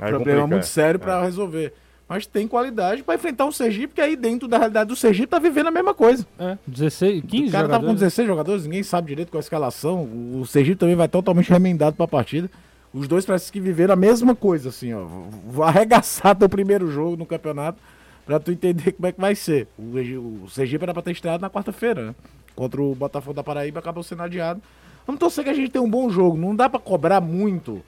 Aí 0.00 0.10
problema 0.10 0.40
complica, 0.42 0.46
muito 0.46 0.64
é. 0.64 0.66
sério 0.66 0.98
É. 0.98 1.02
pra 1.02 1.22
resolver. 1.22 1.72
Mas 2.06 2.26
tem 2.26 2.46
qualidade 2.46 3.02
pra 3.02 3.14
enfrentar 3.14 3.46
um 3.46 3.52
Sergipe 3.52 3.94
que 3.94 4.00
aí 4.00 4.14
dentro 4.14 4.46
da 4.46 4.58
realidade 4.58 4.88
do 4.88 4.94
Sergipe 4.96 5.26
tá 5.28 5.38
vivendo 5.38 5.68
a 5.68 5.70
mesma 5.70 5.94
coisa. 5.94 6.26
É, 6.38 6.58
16, 6.66 7.24
15 7.26 7.48
o 7.48 7.50
cara 7.50 7.62
tava 7.66 7.78
com 7.78 7.86
jogadores. 7.86 8.00
16 8.00 8.28
jogadores, 8.28 8.64
ninguém 8.64 8.82
sabe 8.82 9.08
direito 9.08 9.30
qual 9.30 9.38
é 9.38 9.42
a 9.42 9.46
escalação. 9.46 10.02
O 10.34 10.44
Sergipe 10.46 10.76
também 10.76 10.94
vai 10.94 11.08
totalmente 11.08 11.48
remendado 11.48 11.96
pra 11.96 12.06
partida. 12.06 12.50
Os 12.94 13.08
dois 13.08 13.26
parecem 13.26 13.52
que 13.52 13.58
viveram 13.58 13.92
a 13.92 13.96
mesma 13.96 14.36
coisa, 14.36 14.68
assim, 14.68 14.94
ó. 14.94 15.04
Vou 15.48 15.64
arregaçar 15.64 16.34
teu 16.38 16.48
primeiro 16.48 16.88
jogo 16.92 17.16
no 17.16 17.26
campeonato 17.26 17.78
pra 18.24 18.38
tu 18.38 18.52
entender 18.52 18.92
como 18.92 19.08
é 19.08 19.12
que 19.12 19.20
vai 19.20 19.34
ser. 19.34 19.66
O, 19.76 20.44
o 20.44 20.48
Sergipe 20.48 20.84
era 20.84 20.94
pra 20.94 21.02
ter 21.02 21.10
estreado 21.10 21.40
na 21.42 21.50
quarta-feira, 21.50 22.06
né? 22.06 22.14
Contra 22.54 22.80
o 22.80 22.94
Botafogo 22.94 23.34
da 23.34 23.42
Paraíba, 23.42 23.80
acabou 23.80 24.04
sendo 24.04 24.22
adiado. 24.22 24.62
Vamos 25.04 25.18
torcer 25.18 25.42
que 25.42 25.50
a 25.50 25.54
gente 25.54 25.70
tenha 25.72 25.82
um 25.82 25.90
bom 25.90 26.08
jogo. 26.08 26.36
Não 26.36 26.54
dá 26.54 26.68
pra 26.68 26.78
cobrar 26.78 27.20
muito 27.20 27.82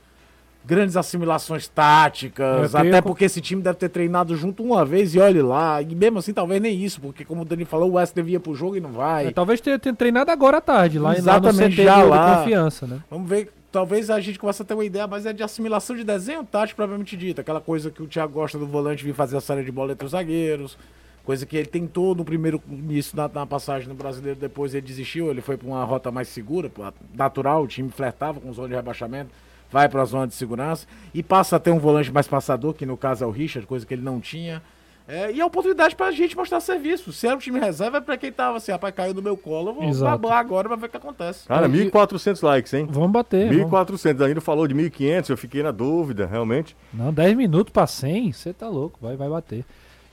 grandes 0.65 0.97
assimilações 0.97 1.69
táticas, 1.69 2.75
até 2.75 3.01
porque 3.01 3.25
esse 3.27 3.41
time 3.41 3.63
deve 3.63 3.79
ter 3.79 3.89
treinado 3.89 4.37
junto 4.37 4.65
uma 4.65 4.85
vez 4.85 5.15
e 5.15 5.21
olhe 5.21 5.41
lá. 5.41 5.81
E 5.81 5.95
mesmo 5.95 6.19
assim, 6.19 6.33
talvez 6.35 6.61
nem 6.61 6.83
isso, 6.83 7.01
porque 7.01 7.25
como 7.25 7.43
o 7.43 7.45
Dani 7.45 7.65
falou, 7.65 7.91
o 7.91 7.95
Wesley 7.95 8.25
vinha 8.25 8.41
pro 8.41 8.55
jogo 8.57 8.77
e 8.77 8.81
não 8.81 8.91
vai. 8.91 9.29
É, 9.29 9.31
talvez 9.31 9.61
tenha, 9.61 9.79
tenha 9.79 9.95
treinado 9.95 10.33
agora 10.33 10.57
à 10.57 10.61
tarde, 10.61 10.99
lá, 10.99 11.11
lá 11.11 11.15
no 11.15 11.19
Exatamente, 11.21 11.77
CT 11.77 11.85
já 11.85 12.03
de 12.03 12.09
lá. 12.09 12.37
confiança, 12.39 12.87
né? 12.89 12.99
Vamos 13.09 13.29
ver, 13.29 13.53
talvez 13.77 14.09
a 14.09 14.19
gente 14.21 14.39
comece 14.39 14.63
a 14.63 14.65
ter 14.65 14.73
uma 14.73 14.87
ideia, 14.87 15.07
mas 15.07 15.27
é 15.27 15.35
de 15.35 15.43
assimilação 15.43 15.95
de 15.95 16.03
desenho 16.03 16.43
tático, 16.43 16.79
propriamente 16.79 17.15
dita. 17.15 17.43
Aquela 17.43 17.61
coisa 17.61 17.91
que 17.91 18.03
o 18.03 18.07
Thiago 18.07 18.33
gosta 18.33 18.59
do 18.59 18.67
volante 18.67 19.05
vir 19.05 19.13
fazer 19.13 19.37
a 19.37 19.41
série 19.41 19.63
de 19.63 19.71
bola 19.71 19.93
entre 19.93 20.07
os 20.07 20.13
zagueiros. 20.13 20.79
Coisa 21.27 21.45
que 21.45 21.59
ele 21.59 21.67
tentou 21.67 22.15
no 22.15 22.25
primeiro 22.25 22.63
início, 22.71 23.15
na, 23.15 23.29
na 23.29 23.45
passagem 23.45 23.87
no 23.87 23.95
brasileiro, 23.95 24.41
depois 24.41 24.75
ele 24.75 24.87
desistiu, 24.87 25.29
ele 25.29 25.43
foi 25.43 25.59
para 25.59 25.69
uma 25.69 25.85
rota 25.85 26.11
mais 26.11 26.29
segura, 26.29 26.73
natural, 27.13 27.65
o 27.65 27.67
time 27.67 27.91
flertava 27.91 28.41
com 28.41 28.51
zona 28.51 28.69
de 28.69 28.75
rebaixamento, 28.77 29.29
vai 29.71 29.91
para 29.91 30.01
a 30.01 30.05
zona 30.07 30.27
de 30.27 30.33
segurança 30.33 30.87
e 31.13 31.23
passa 31.23 31.57
a 31.57 31.59
ter 31.59 31.71
um 31.71 31.79
volante 31.79 32.11
mais 32.11 32.27
passador, 32.27 32.73
que 32.73 32.87
no 32.87 32.97
caso 32.97 33.25
é 33.25 33.27
o 33.27 33.31
Richard, 33.31 33.67
coisa 33.67 33.85
que 33.85 33.93
ele 33.93 34.03
não 34.03 34.21
tinha. 34.21 34.63
É, 35.09 35.31
e 35.31 35.41
é 35.41 35.45
oportunidade 35.45 35.95
pra 35.95 36.11
gente 36.11 36.37
mostrar 36.37 36.59
serviço. 36.61 37.13
Se 37.13 37.27
era 37.29 37.37
um 37.37 37.39
time 37.39 37.61
reserva, 37.61 37.99
é 37.99 38.01
pra 38.01 38.17
quem 38.17 38.33
tava 38.33 38.57
assim, 38.57 38.73
rapaz, 38.73 38.93
caiu 38.95 39.15
no 39.15 39.23
meu 39.23 39.37
colo, 39.37 39.71
eu 39.71 39.75
vou 39.75 39.85
Exato. 39.85 40.19
babar 40.19 40.39
agora 40.39 40.67
pra 40.69 40.77
ver 40.77 40.87
o 40.87 40.89
que 40.89 40.97
acontece. 40.97 41.47
Cara, 41.47 41.67
E- 41.67 41.71
1.400 41.71 42.43
likes, 42.43 42.75
hein? 42.75 42.89
Vamos 42.91 43.13
bater. 43.13 43.47
vamos- 43.49 43.71
1.400, 43.71 44.21
ainda 44.21 44.41
falou 44.41 44.67
de 44.67 44.75
1.500, 44.75 45.31
eu 45.31 45.37
fiquei 45.37 45.63
na 45.63 45.71
dúvida, 45.71 46.27
realmente. 46.27 46.77
Não, 46.93 47.13
10 47.13 47.37
minutos 47.37 47.73
pra 47.73 47.87
100, 47.87 48.33
você 48.33 48.53
tá 48.53 48.69
louco, 48.69 48.99
vai, 49.01 49.17
vai 49.17 49.29
bater. 49.29 49.65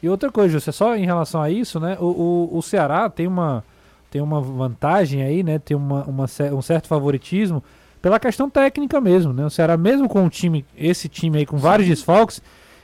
E 0.02 0.08
outra 0.10 0.32
coisa, 0.32 0.54
José, 0.54 0.72
só 0.72 0.96
em 0.96 1.06
relação 1.06 1.42
a 1.42 1.50
isso, 1.50 1.80
né? 1.80 1.98
O, 2.00 2.50
o, 2.54 2.58
o 2.58 2.62
Ceará 2.62 3.10
tem 3.10 3.26
uma, 3.26 3.64
tem 4.12 4.22
uma 4.22 4.42
vantagem 4.42 5.24
aí, 5.24 5.42
né? 5.42 5.58
Tem 5.58 5.76
uma, 5.76 6.04
uma 6.04 6.26
um 6.52 6.62
certo 6.62 6.88
favoritismo 6.88 7.64
pela 8.02 8.20
questão 8.20 8.48
técnica 8.50 9.02
mesmo, 9.02 9.34
né? 9.34 9.46
O 9.46 9.50
Ceará, 9.50 9.76
mesmo 9.76 10.08
com 10.08 10.24
o 10.26 10.30
time, 10.30 10.64
esse 10.78 11.08
time 11.10 11.40
aí 11.40 11.46
com 11.48 11.58
vários 11.58 11.88
desfalques, 11.88 12.42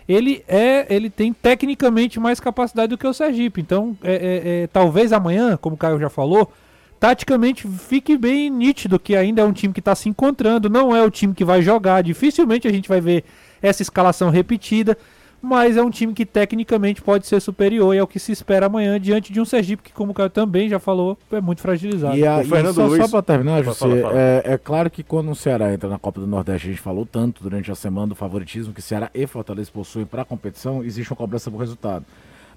ele 0.09 0.43
é, 0.47 0.87
ele 0.89 1.07
tem 1.07 1.31
tecnicamente 1.31 2.19
mais 2.19 2.39
capacidade 2.39 2.87
do 2.87 2.97
que 2.97 3.05
o 3.05 3.13
Sergipe. 3.13 3.61
Então, 3.61 3.95
é, 4.03 4.13
é, 4.13 4.63
é, 4.63 4.67
talvez 4.67 5.13
amanhã, 5.13 5.55
como 5.55 5.75
o 5.75 5.77
Caio 5.77 5.99
já 5.99 6.09
falou, 6.09 6.51
taticamente 6.99 7.67
fique 7.67 8.17
bem 8.17 8.49
nítido 8.49 8.99
que 8.99 9.15
ainda 9.15 9.43
é 9.43 9.45
um 9.45 9.53
time 9.53 9.71
que 9.71 9.79
está 9.79 9.93
se 9.93 10.09
encontrando, 10.09 10.67
não 10.67 10.95
é 10.95 11.03
o 11.03 11.11
time 11.11 11.35
que 11.35 11.45
vai 11.45 11.61
jogar, 11.61 12.01
dificilmente 12.01 12.67
a 12.67 12.71
gente 12.71 12.89
vai 12.89 12.99
ver 12.99 13.23
essa 13.61 13.83
escalação 13.83 14.31
repetida, 14.31 14.97
mas 15.41 15.77
é 15.77 15.81
um 15.81 15.89
time 15.89 16.13
que 16.13 16.25
tecnicamente 16.25 17.01
pode 17.01 17.25
ser 17.25 17.39
superior 17.39 17.93
e 17.95 17.97
é 17.97 18.03
o 18.03 18.07
que 18.07 18.19
se 18.19 18.31
espera 18.31 18.65
amanhã 18.65 18.99
diante 18.99 19.31
de 19.31 19.39
um 19.39 19.45
Sergipe 19.45 19.83
que, 19.83 19.93
como 19.93 20.11
o 20.11 20.13
Caio 20.13 20.29
também 20.29 20.67
já 20.67 20.79
falou, 20.79 21.17
é 21.31 21.39
muito 21.39 21.61
fragilizado. 21.61 22.17
E, 22.17 22.25
a, 22.27 22.39
O 22.39 22.45
Fernando 22.45 22.71
e 22.71 22.75
só, 22.75 22.85
Luiz- 22.87 23.03
só 23.03 23.09
pra 23.09 23.21
terminar, 23.21 23.63
Fala, 23.63 23.63
José, 23.63 23.79
fala, 23.79 24.01
fala. 24.01 24.19
É, 24.19 24.41
é 24.45 24.57
claro 24.57 24.89
que 24.89 25.01
quando 25.03 25.31
o 25.31 25.35
Ceará 25.35 25.73
entra 25.73 25.87
na 25.89 25.97
Copa 25.97 26.19
do 26.19 26.27
Nordeste, 26.27 26.67
a 26.67 26.71
gente 26.71 26.81
falou 26.81 27.05
tanto 27.05 27.41
durante 27.41 27.71
a 27.71 27.75
semana 27.75 28.07
do 28.07 28.15
favoritismo 28.15 28.73
que 28.73 28.81
Ceará 28.81 29.09
e 29.13 29.25
Fortaleza 29.25 29.69
possuem 29.73 30.05
para 30.05 30.23
a 30.23 30.25
competição, 30.25 30.83
existe 30.83 31.11
uma 31.11 31.17
cobrança 31.17 31.49
por 31.49 31.57
resultado. 31.57 32.05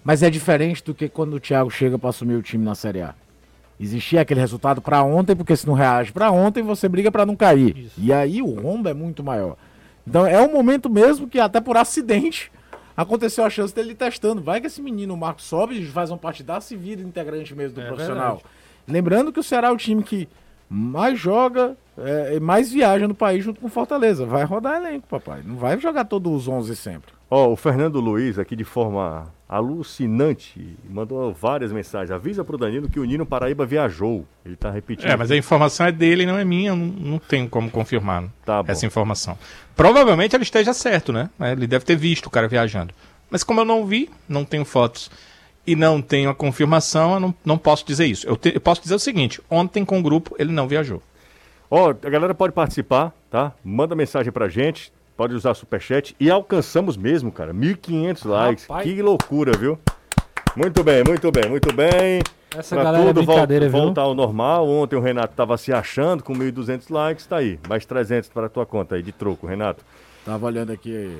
Mas 0.05 0.23
é 0.25 0.29
diferente 0.31 0.83
do 0.83 0.93
que 0.93 1.09
quando 1.09 1.35
o 1.35 1.41
Thiago 1.41 1.71
chega 1.71 1.97
para 1.97 2.11
assumir 2.11 2.35
o 2.35 2.43
time 2.43 2.65
na 2.65 2.75
Série 2.75 3.03
A. 3.03 3.15
Existia 3.79 4.21
aquele 4.21 4.41
resultado 4.41 4.81
para 4.83 5.03
ontem, 5.03 5.35
porque 5.35 5.57
se 5.57 5.67
não 5.67 5.75
reage 5.75 6.13
para 6.13 6.31
ontem, 6.31 6.63
você 6.63 6.89
briga 6.89 7.11
para 7.11 7.25
não 7.27 7.35
cair. 7.37 7.77
Isso. 7.77 7.95
E 7.99 8.13
aí 8.13 8.43
o 8.43 8.51
rombo 8.61 8.89
é 8.89 8.95
muito 8.95 9.23
maior. 9.25 9.57
Então 10.07 10.27
é 10.27 10.41
um 10.43 10.53
momento 10.53 10.91
mesmo 10.91 11.29
que 11.29 11.39
até 11.39 11.61
por 11.61 11.77
acidente 11.77 12.51
aconteceu 12.97 13.45
a 13.45 13.51
chance 13.51 13.75
dele 13.75 13.95
testando. 13.95 14.43
Vai 14.43 14.61
que 14.61 14.67
esse 14.67 14.81
menino, 14.83 15.15
o 15.15 15.17
Marcos, 15.17 15.45
sobe, 15.45 15.85
faz 15.87 16.11
um 16.11 16.17
partidaço 16.17 16.75
e 16.75 16.77
vira 16.77 17.01
integrante 17.03 17.55
mesmo 17.55 17.77
do 17.77 17.81
É 17.83 17.87
profissional. 17.87 18.37
verdade. 18.37 18.45
Lembrando 18.89 19.33
que 19.33 19.41
o 19.41 19.43
Ceará 19.43 19.69
é 19.69 19.71
o 19.71 19.77
time 19.77 20.03
que 20.03 20.29
mais 20.69 21.19
joga 21.19 21.77
é, 21.99 22.35
e 22.37 22.41
mais 22.41 22.71
viaja 22.73 23.07
no 23.09 23.15
país 23.15 23.45
junto 23.45 23.61
com 23.61 23.69
Fortaleza. 23.69 24.25
Vai 24.27 24.45
rodar 24.45 24.77
elenco, 24.83 25.07
papai. 25.09 25.41
Não 25.45 25.57
vai 25.57 25.79
jogar 25.81 26.05
todos 26.05 26.33
os 26.33 26.49
11 26.49 26.75
sempre. 26.77 27.13
Ó, 27.31 27.49
o 27.51 27.57
Fernando 27.57 27.99
Luiz, 28.01 28.39
aqui 28.39 28.55
de 28.55 28.65
forma 28.65 29.33
alucinante, 29.49 30.77
mandou 30.89 31.33
várias 31.33 31.73
mensagens. 31.73 32.11
Avisa 32.11 32.45
pro 32.45 32.57
Danilo 32.59 32.89
que 32.89 33.01
o 33.01 33.05
Nino 33.05 33.27
Paraíba 33.27 33.67
viajou. 33.67 34.27
Ele 34.45 34.57
tá 34.57 34.71
repetindo. 34.71 35.09
É, 35.11 35.17
mas 35.17 35.31
a 35.31 35.37
informação 35.37 35.87
é 35.87 35.93
dele, 35.93 36.25
não 36.27 36.39
é 36.39 36.45
minha, 36.45 36.75
não, 36.75 36.87
não 36.87 37.19
tenho 37.19 37.49
como 37.49 37.71
confirmar 37.71 38.25
Tá 38.45 38.63
bom. 38.63 38.71
essa 38.71 38.87
informação. 38.87 39.37
Provavelmente 39.75 40.37
ele 40.37 40.43
esteja 40.45 40.73
certo, 40.73 41.13
né? 41.13 41.31
Ele 41.41 41.67
deve 41.67 41.85
ter 41.85 41.97
visto 41.97 42.27
o 42.27 42.31
cara 42.31 42.49
viajando. 42.49 42.95
Mas 43.31 43.43
como 43.43 43.61
eu 43.61 43.65
não 43.65 43.85
vi, 43.87 44.11
não 44.29 44.45
tenho 44.45 44.65
fotos 44.65 45.11
e 45.67 45.75
não 45.75 46.03
tenho 46.03 46.29
a 46.31 46.35
confirmação, 46.35 47.15
eu 47.15 47.21
não, 47.21 47.35
não 47.45 47.57
posso 47.59 47.87
dizer 47.87 48.07
isso. 48.07 48.27
Eu, 48.27 48.37
te- 48.37 48.53
eu 48.55 48.61
posso 48.61 48.83
dizer 48.83 48.95
o 48.95 48.99
seguinte: 48.99 49.41
ontem 49.51 49.85
com 49.85 49.99
o 49.99 50.03
grupo 50.03 50.35
ele 50.39 50.53
não 50.53 50.69
viajou. 50.69 51.03
Ó, 51.75 51.89
a 51.89 52.11
galera 52.11 52.35
pode 52.35 52.53
participar, 52.53 53.15
tá? 53.31 53.53
Manda 53.65 53.95
mensagem 53.97 54.31
pra 54.31 54.47
gente, 54.47 54.93
pode 55.17 55.35
usar 55.35 55.55
superchat. 55.55 56.15
E 56.21 56.31
alcançamos 56.31 56.99
mesmo, 56.99 57.33
cara, 57.33 57.55
1.500 57.55 58.29
likes. 58.29 58.67
Rapaz. 58.67 58.85
Que 58.85 59.01
loucura, 59.01 59.57
viu? 59.57 59.79
Muito 60.55 60.85
bem, 60.85 61.03
muito 61.03 61.33
bem, 61.33 61.49
muito 61.49 61.73
bem. 61.73 62.21
Essa 62.55 62.77
Pra 62.77 62.85
galera 62.85 63.05
é 63.05 63.07
tudo 63.15 63.23
vol- 63.25 63.35
brincadeira, 63.37 63.69
viu? 63.71 63.81
voltar 63.81 64.03
ao 64.03 64.15
normal. 64.15 64.69
Ontem 64.69 64.97
o 64.97 65.01
Renato 65.01 65.35
tava 65.35 65.57
se 65.57 65.73
achando 65.73 66.23
com 66.23 66.35
1.200 66.35 66.91
likes, 66.91 67.25
tá 67.25 67.37
aí. 67.39 67.59
Mais 67.67 67.87
300 67.87 68.29
para 68.29 68.51
tua 68.51 68.67
conta 68.67 68.97
aí 68.97 69.03
de 69.03 69.11
troco, 69.11 69.47
Renato. 69.47 69.83
Tava 70.27 70.45
olhando 70.45 70.73
aqui 70.73 71.17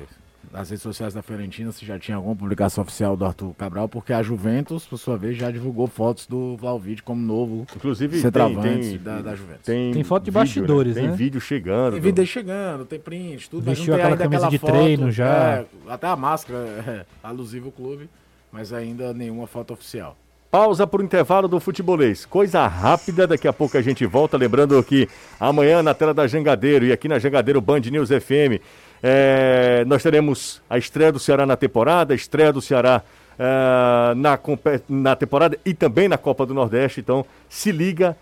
nas 0.51 0.69
redes 0.69 0.83
sociais 0.83 1.13
da 1.13 1.21
Fiorentina 1.21 1.71
se 1.71 1.85
já 1.85 1.97
tinha 1.97 2.17
alguma 2.17 2.35
publicação 2.35 2.83
oficial 2.83 3.15
do 3.17 3.25
Arthur 3.25 3.53
Cabral, 3.55 3.87
porque 3.89 4.13
a 4.13 4.21
Juventus, 4.21 4.85
por 4.85 4.97
sua 4.97 5.17
vez, 5.17 5.37
já 5.37 5.49
divulgou 5.49 5.87
fotos 5.87 6.27
do 6.27 6.55
Vlaovic 6.57 7.01
como 7.01 7.21
novo 7.21 7.65
Inclusive, 7.75 8.13
tem, 8.13 8.21
centroavante 8.21 8.89
tem, 8.89 8.97
da, 8.99 9.21
da 9.21 9.35
Juventus. 9.35 9.63
tem, 9.65 9.91
Tem 9.93 10.03
foto 10.03 10.23
de 10.23 10.31
vídeo, 10.31 10.41
bastidores, 10.41 10.93
Tem 10.95 11.07
né? 11.07 11.15
vídeo 11.15 11.41
chegando. 11.41 11.93
Tem 11.93 12.01
vídeo 12.01 12.25
chegando, 12.25 12.85
tem 12.85 12.99
print, 12.99 13.49
tudo, 13.49 13.63
mas 13.65 13.65
não 13.65 13.85
Vestiu 13.85 13.93
tem 13.95 14.03
aquela 14.03 14.17
camisa 14.17 14.37
aquela 14.47 14.51
de 14.51 14.57
foto, 14.59 14.71
treino 14.71 15.11
já. 15.11 15.25
é, 15.27 15.65
até 15.87 16.07
a 16.07 16.15
máscara 16.15 16.59
é, 16.87 17.05
alusiva 17.27 17.65
ao 17.67 17.71
clube, 17.71 18.09
mas 18.51 18.71
ainda 18.73 19.13
nenhuma 19.13 19.47
foto 19.47 19.73
oficial. 19.73 20.15
Pausa 20.51 20.85
para 20.85 21.01
o 21.01 21.03
intervalo 21.03 21.47
do 21.47 21.59
futebolês. 21.59 22.27
Coisa 22.27 22.67
rápida, 22.67 23.25
daqui 23.25 23.47
a 23.47 23.51
pouco 23.53 23.75
a 23.75 23.81
gente 23.81 24.05
volta. 24.05 24.37
Lembrando 24.37 24.83
que 24.83 25.09
amanhã 25.39 25.81
na 25.81 25.95
tela 25.95 26.13
da 26.13 26.27
Jangadeiro 26.27 26.85
e 26.85 26.91
aqui 26.91 27.07
na 27.07 27.17
Jangadeiro 27.17 27.59
Band 27.59 27.79
News 27.79 28.09
FM, 28.09 28.61
é, 29.05 29.83
nós 29.85 30.01
teremos 30.01 30.61
a 30.69 30.77
estreia 30.77 31.11
do 31.11 31.19
Ceará 31.19 31.45
na 31.45 31.57
temporada, 31.57 32.13
a 32.13 32.15
estreia 32.15 32.53
do 32.53 32.61
Ceará 32.61 33.01
é, 33.37 34.15
na, 34.15 34.39
na 34.87 35.15
temporada 35.15 35.59
e 35.65 35.73
também 35.73 36.07
na 36.07 36.17
Copa 36.17 36.45
do 36.45 36.53
Nordeste. 36.53 37.01
Então, 37.01 37.25
se 37.49 37.69
liga, 37.69 38.15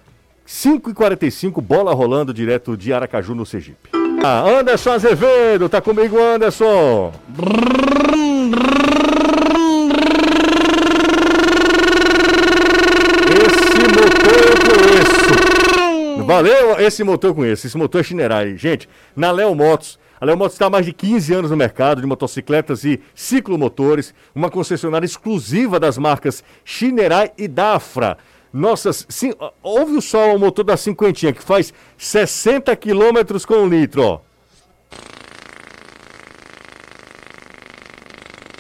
5h45, 0.48 1.62
bola 1.62 1.94
rolando 1.94 2.34
direto 2.34 2.76
de 2.76 2.92
Aracaju, 2.92 3.36
no 3.36 3.46
Sergipe. 3.46 3.90
Ah, 4.24 4.42
Anderson 4.42 4.92
Azevedo, 4.92 5.70
tá 5.70 5.80
comigo, 5.80 6.20
Anderson. 6.20 7.14
Valeu, 16.26 16.80
esse 16.80 17.04
motor 17.04 17.32
eu 17.32 17.36
conheço, 17.36 17.68
esse 17.68 17.78
motor 17.78 18.00
é 18.00 18.04
Chinerai. 18.04 18.58
Gente, 18.58 18.88
na 19.16 19.32
Léo 19.32 19.54
Motos, 19.54 20.00
a 20.22 20.26
Léo 20.26 20.38
Motos 20.38 20.54
está 20.54 20.68
há 20.68 20.70
mais 20.70 20.86
de 20.86 20.94
15 20.94 21.34
anos 21.34 21.50
no 21.50 21.58
mercado 21.58 22.00
de 22.00 22.06
motocicletas 22.06 22.84
e 22.84 23.02
ciclomotores, 23.16 24.14
uma 24.36 24.52
concessionária 24.52 25.06
exclusiva 25.06 25.80
das 25.80 25.98
marcas 25.98 26.44
Shinerai 26.64 27.32
e 27.36 27.48
Dafra. 27.48 28.20
Nossas, 28.54 29.04
sim, 29.10 29.34
ouve 29.64 29.98
o 29.98 30.38
motor 30.38 30.64
da 30.64 30.78
cinquentinha 30.78 31.34
que 31.34 31.42
faz 31.42 31.74
60 31.98 32.76
quilômetros 32.76 33.46
com 33.46 33.56
um 33.56 33.68
litro, 33.68 34.04
ó. 34.04 34.20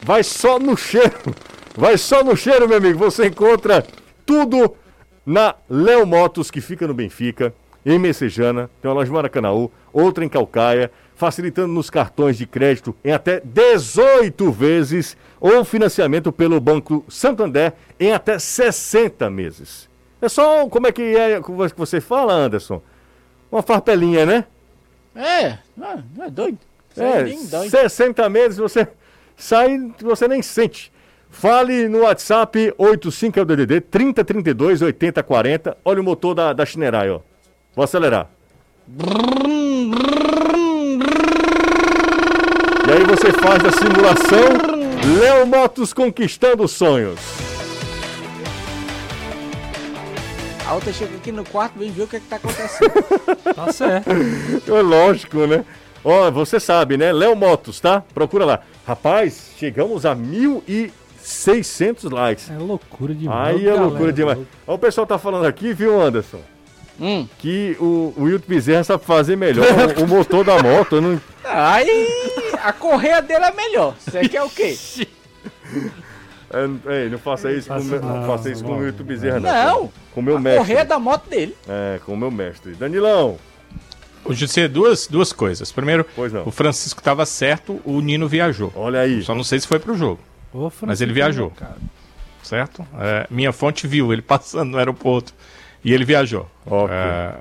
Vai 0.03 0.23
só 0.23 0.57
no 0.57 0.75
cheiro. 0.75 1.35
Vai 1.77 1.95
só 1.95 2.23
no 2.23 2.35
cheiro, 2.35 2.67
meu 2.67 2.77
amigo. 2.77 2.97
Você 2.97 3.27
encontra 3.27 3.85
tudo 4.25 4.75
na 5.23 5.53
Léo 5.69 6.07
Motos, 6.07 6.49
que 6.49 6.59
fica 6.59 6.87
no 6.87 6.93
Benfica, 6.95 7.53
em 7.85 7.97
Messejana, 7.97 8.69
tem 8.81 8.89
uma 8.89 8.95
loja 8.95 9.11
em 9.11 9.13
Maracanaú, 9.13 9.71
outra 9.91 10.23
em 10.23 10.29
Calcaia, 10.29 10.91
facilitando 11.21 11.71
nos 11.71 11.87
cartões 11.87 12.35
de 12.35 12.47
crédito 12.47 12.95
em 13.05 13.11
até 13.11 13.39
18 13.41 14.51
vezes 14.51 15.15
ou 15.39 15.63
financiamento 15.63 16.31
pelo 16.31 16.59
Banco 16.59 17.05
Santander 17.07 17.73
em 17.99 18.11
até 18.11 18.39
60 18.39 19.29
meses. 19.29 19.87
É 20.19 20.27
só, 20.27 20.67
como 20.67 20.87
é 20.87 20.91
que 20.91 21.15
é 21.15 21.39
como 21.39 21.63
é 21.63 21.69
que 21.69 21.77
você 21.77 22.01
fala, 22.01 22.33
Anderson? 22.33 22.81
Uma 23.51 23.61
farpelinha, 23.61 24.25
né? 24.25 24.45
É, 25.15 25.59
não, 25.77 26.03
é 26.25 26.29
doido. 26.31 26.57
Isso 26.89 27.03
É, 27.03 27.23
nem 27.23 27.45
dói. 27.45 27.69
60 27.69 28.27
meses 28.27 28.57
você 28.57 28.87
sai, 29.37 29.77
você 30.01 30.27
nem 30.27 30.41
sente. 30.41 30.91
Fale 31.29 31.87
no 31.87 31.99
WhatsApp 31.99 32.73
85 32.79 33.37
é 33.37 33.41
o 33.43 33.45
DDD 33.45 33.79
3032 33.81 34.81
8040. 34.81 35.77
Olha 35.85 36.01
o 36.01 36.03
motor 36.03 36.33
da, 36.33 36.51
da 36.51 36.65
Shinerai, 36.65 37.11
ó. 37.11 37.19
Vou 37.75 37.83
acelerar. 37.83 38.27
E 42.91 42.93
aí 42.93 43.05
você 43.05 43.31
faz 43.31 43.63
a 43.63 43.71
simulação 43.71 45.17
Léo 45.17 45.47
Motos 45.47 45.93
conquistando 45.93 46.67
sonhos. 46.67 47.17
A 50.67 50.73
outra 50.73 50.91
chega 50.91 51.15
aqui 51.15 51.31
no 51.31 51.45
quarto, 51.45 51.79
vem 51.79 51.89
ver 51.89 52.03
o 52.03 52.07
que, 52.07 52.17
é 52.17 52.19
que 52.19 52.25
tá 52.25 52.35
acontecendo. 52.35 52.91
Tá 53.55 53.71
certo. 53.71 54.09
É 54.67 54.81
lógico, 54.81 55.47
né? 55.47 55.63
Ó, 56.03 56.29
você 56.31 56.59
sabe, 56.59 56.97
né? 56.97 57.13
Léo 57.13 57.33
Motos, 57.33 57.79
tá? 57.79 58.03
Procura 58.13 58.43
lá. 58.43 58.59
Rapaz, 58.85 59.51
chegamos 59.57 60.05
a 60.05 60.13
1.600 60.13 62.11
likes. 62.11 62.51
É 62.51 62.57
loucura 62.57 63.15
demais. 63.15 63.55
Aí 63.55 63.61
é 63.61 63.69
Galera, 63.69 63.85
loucura 63.85 64.11
demais. 64.11 64.39
Ó, 64.67 64.75
o 64.75 64.77
pessoal 64.77 65.07
tá 65.07 65.17
falando 65.17 65.45
aqui, 65.45 65.71
viu, 65.71 66.01
Anderson? 66.01 66.41
Hum. 66.99 67.25
Que 67.39 67.77
o, 67.79 68.13
o 68.17 68.23
Wilton 68.23 68.47
Bezerra 68.49 68.83
sabe 68.83 69.05
fazer 69.05 69.37
melhor 69.37 69.65
o, 69.97 70.03
o 70.03 70.07
motor 70.09 70.43
da 70.43 70.61
moto. 70.61 70.97
eu 70.97 71.01
Não... 71.01 71.21
Aí 71.43 72.07
a 72.63 72.71
correia 72.73 73.21
dele 73.21 73.45
é 73.45 73.51
melhor. 73.51 73.95
Você 73.99 74.27
quer 74.29 74.43
o 74.43 74.49
quê? 74.49 74.77
É, 76.53 77.03
ei, 77.03 77.09
não 77.09 77.17
faça 77.17 77.51
isso 77.51 77.69
com, 77.69 77.79
meu- 77.81 78.01
não 78.01 78.19
não, 78.21 78.27
faça 78.27 78.51
isso 78.51 78.63
com 78.63 78.71
o 78.71 78.75
não. 78.75 78.79
Wilton 78.83 79.03
Bezerra, 79.03 79.39
não. 79.39 79.51
Não. 79.81 79.91
Com 80.13 80.19
o 80.19 80.23
meu 80.23 80.37
A 80.37 80.39
mestre. 80.39 80.59
correia 80.59 80.85
da 80.85 80.99
moto 80.99 81.29
dele. 81.29 81.55
É, 81.67 81.99
com 82.05 82.13
o 82.13 82.17
meu 82.17 82.29
mestre. 82.29 82.73
Danilão. 82.73 83.37
O 84.25 84.33
José, 84.33 84.67
duas, 84.67 85.07
duas 85.07 85.31
coisas. 85.33 85.71
Primeiro, 85.71 86.05
Pois 86.15 86.31
não. 86.31 86.45
o 86.45 86.51
Francisco 86.51 86.99
estava 86.99 87.25
certo, 87.25 87.81
o 87.85 88.01
Nino 88.01 88.27
viajou. 88.27 88.71
Olha 88.75 88.99
aí. 88.99 89.23
Só 89.23 89.33
não 89.33 89.43
sei 89.43 89.59
se 89.59 89.67
foi 89.67 89.79
pro 89.79 89.95
jogo, 89.97 90.19
Ô, 90.53 90.69
Mas 90.81 90.99
ele 91.01 91.13
viajou. 91.13 91.49
cara. 91.51 91.77
certo? 92.43 92.85
É, 92.99 93.25
minha 93.31 93.51
fonte 93.53 93.87
viu 93.87 94.11
ele 94.11 94.21
passando 94.21 94.71
no 94.71 94.77
aeroporto 94.77 95.33
e 95.83 95.93
ele 95.93 96.03
viajou. 96.05 96.47
Ok. 96.65 96.93
É, 96.93 97.33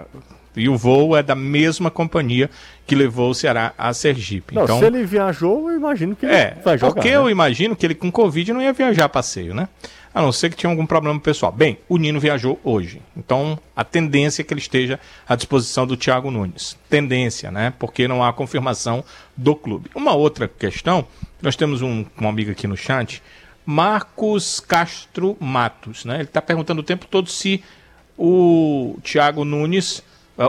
e 0.57 0.68
o 0.68 0.76
voo 0.76 1.16
é 1.16 1.22
da 1.22 1.34
mesma 1.34 1.90
companhia 1.90 2.51
que 2.86 2.94
levou 2.94 3.30
o 3.30 3.34
Ceará 3.34 3.72
a 3.78 3.92
Sergipe. 3.92 4.55
Não, 4.55 4.64
então, 4.64 4.78
se 4.78 4.84
ele 4.84 5.05
viajou, 5.05 5.70
eu 5.70 5.76
imagino 5.76 6.16
que 6.16 6.26
ele 6.26 6.34
é, 6.34 6.57
vai 6.64 6.76
jogar. 6.76 6.94
porque 6.94 7.11
né? 7.11 7.16
eu 7.16 7.30
imagino 7.30 7.76
que 7.76 7.86
ele 7.86 7.94
com 7.94 8.11
Covid 8.11 8.53
não 8.53 8.61
ia 8.61 8.72
viajar 8.72 9.05
a 9.05 9.09
passeio, 9.09 9.55
né? 9.55 9.68
A 10.12 10.20
não 10.20 10.32
ser 10.32 10.51
que 10.51 10.57
tinha 10.57 10.68
algum 10.68 10.84
problema 10.84 11.20
pessoal. 11.20 11.53
Bem, 11.53 11.78
o 11.88 11.96
Nino 11.96 12.18
viajou 12.18 12.59
hoje. 12.64 13.01
Então, 13.16 13.57
a 13.76 13.84
tendência 13.84 14.42
é 14.42 14.44
que 14.44 14.53
ele 14.53 14.61
esteja 14.61 14.98
à 15.28 15.36
disposição 15.36 15.86
do 15.86 15.96
Thiago 15.96 16.32
Nunes. 16.32 16.76
Tendência, 16.88 17.48
né? 17.53 17.72
Porque 17.78 18.09
não 18.09 18.24
há 18.24 18.32
confirmação 18.32 19.05
do 19.36 19.55
clube. 19.55 19.88
Uma 19.94 20.14
outra 20.14 20.48
questão, 20.48 21.07
nós 21.40 21.55
temos 21.55 21.80
um, 21.80 22.05
um 22.20 22.28
amigo 22.28 22.51
aqui 22.51 22.66
no 22.66 22.76
chat, 22.76 23.22
Marcos 23.64 24.59
Castro 24.59 25.36
Matos, 25.38 26.05
né? 26.05 26.16
Ele 26.16 26.24
está 26.24 26.42
perguntando 26.42 26.80
o 26.80 26.84
tempo 26.84 27.07
todo 27.07 27.30
se 27.30 27.62
o 28.18 28.98
Thiago 29.03 29.44
Nunes, 29.44 30.03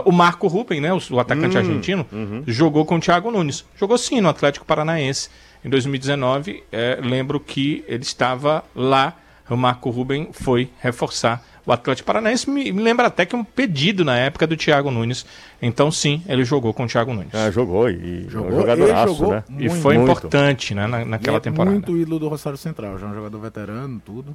o 0.04 0.12
Marco 0.12 0.46
Ruben, 0.46 0.80
né, 0.80 0.92
o, 0.92 0.98
o 1.10 1.20
atacante 1.20 1.56
argentino, 1.58 2.06
jogou 2.46 2.84
com 2.86 2.96
o 2.96 3.00
Thiago 3.00 3.30
Nunes. 3.30 3.64
Jogou 3.76 3.98
sim 3.98 4.20
no 4.20 4.28
Atlético 4.28 4.64
Paranaense 4.64 5.28
em 5.64 5.68
2019. 5.70 6.62
eh, 6.72 6.98
lembro 7.02 7.38
que 7.40 7.84
ele 7.86 8.02
estava 8.02 8.64
lá. 8.74 9.16
O 9.50 9.56
Marco 9.56 9.90
Ruben 9.90 10.30
foi 10.32 10.70
reforçar 10.80 11.44
o 11.66 11.72
Atlético 11.72 12.06
Paranaense. 12.06 12.48
Me, 12.48 12.72
me 12.72 12.80
lembra 12.80 13.08
até 13.08 13.26
que 13.26 13.36
um 13.36 13.44
pedido 13.44 14.02
na 14.04 14.16
época 14.16 14.46
do 14.46 14.56
Thiago 14.56 14.90
Nunes. 14.90 15.26
Então, 15.60 15.90
sim, 15.90 16.22
ele 16.26 16.42
jogou 16.44 16.72
com 16.72 16.84
o 16.84 16.86
Thiago 16.86 17.12
Nunes. 17.12 17.34
Ah, 17.34 17.50
jogou 17.50 17.90
e 17.90 18.26
Jogou, 18.30 18.50
um 18.52 18.56
jogadoraço, 18.60 19.14
jogou 19.14 19.32
né? 19.34 19.44
e 19.50 19.52
muito. 19.68 19.74
foi 19.76 19.98
muito. 19.98 20.10
importante 20.10 20.74
né, 20.74 20.86
na, 20.86 21.04
naquela 21.04 21.36
E 21.36 21.38
é 21.38 21.40
temporada. 21.40 21.70
muito 21.74 21.94
ídolo 21.96 22.18
do 22.18 22.28
Rosário 22.28 22.56
Central, 22.56 22.98
já 22.98 23.06
é 23.06 23.10
um 23.10 23.14
jogador 23.14 23.38
veterano, 23.40 24.00
tudo. 24.02 24.34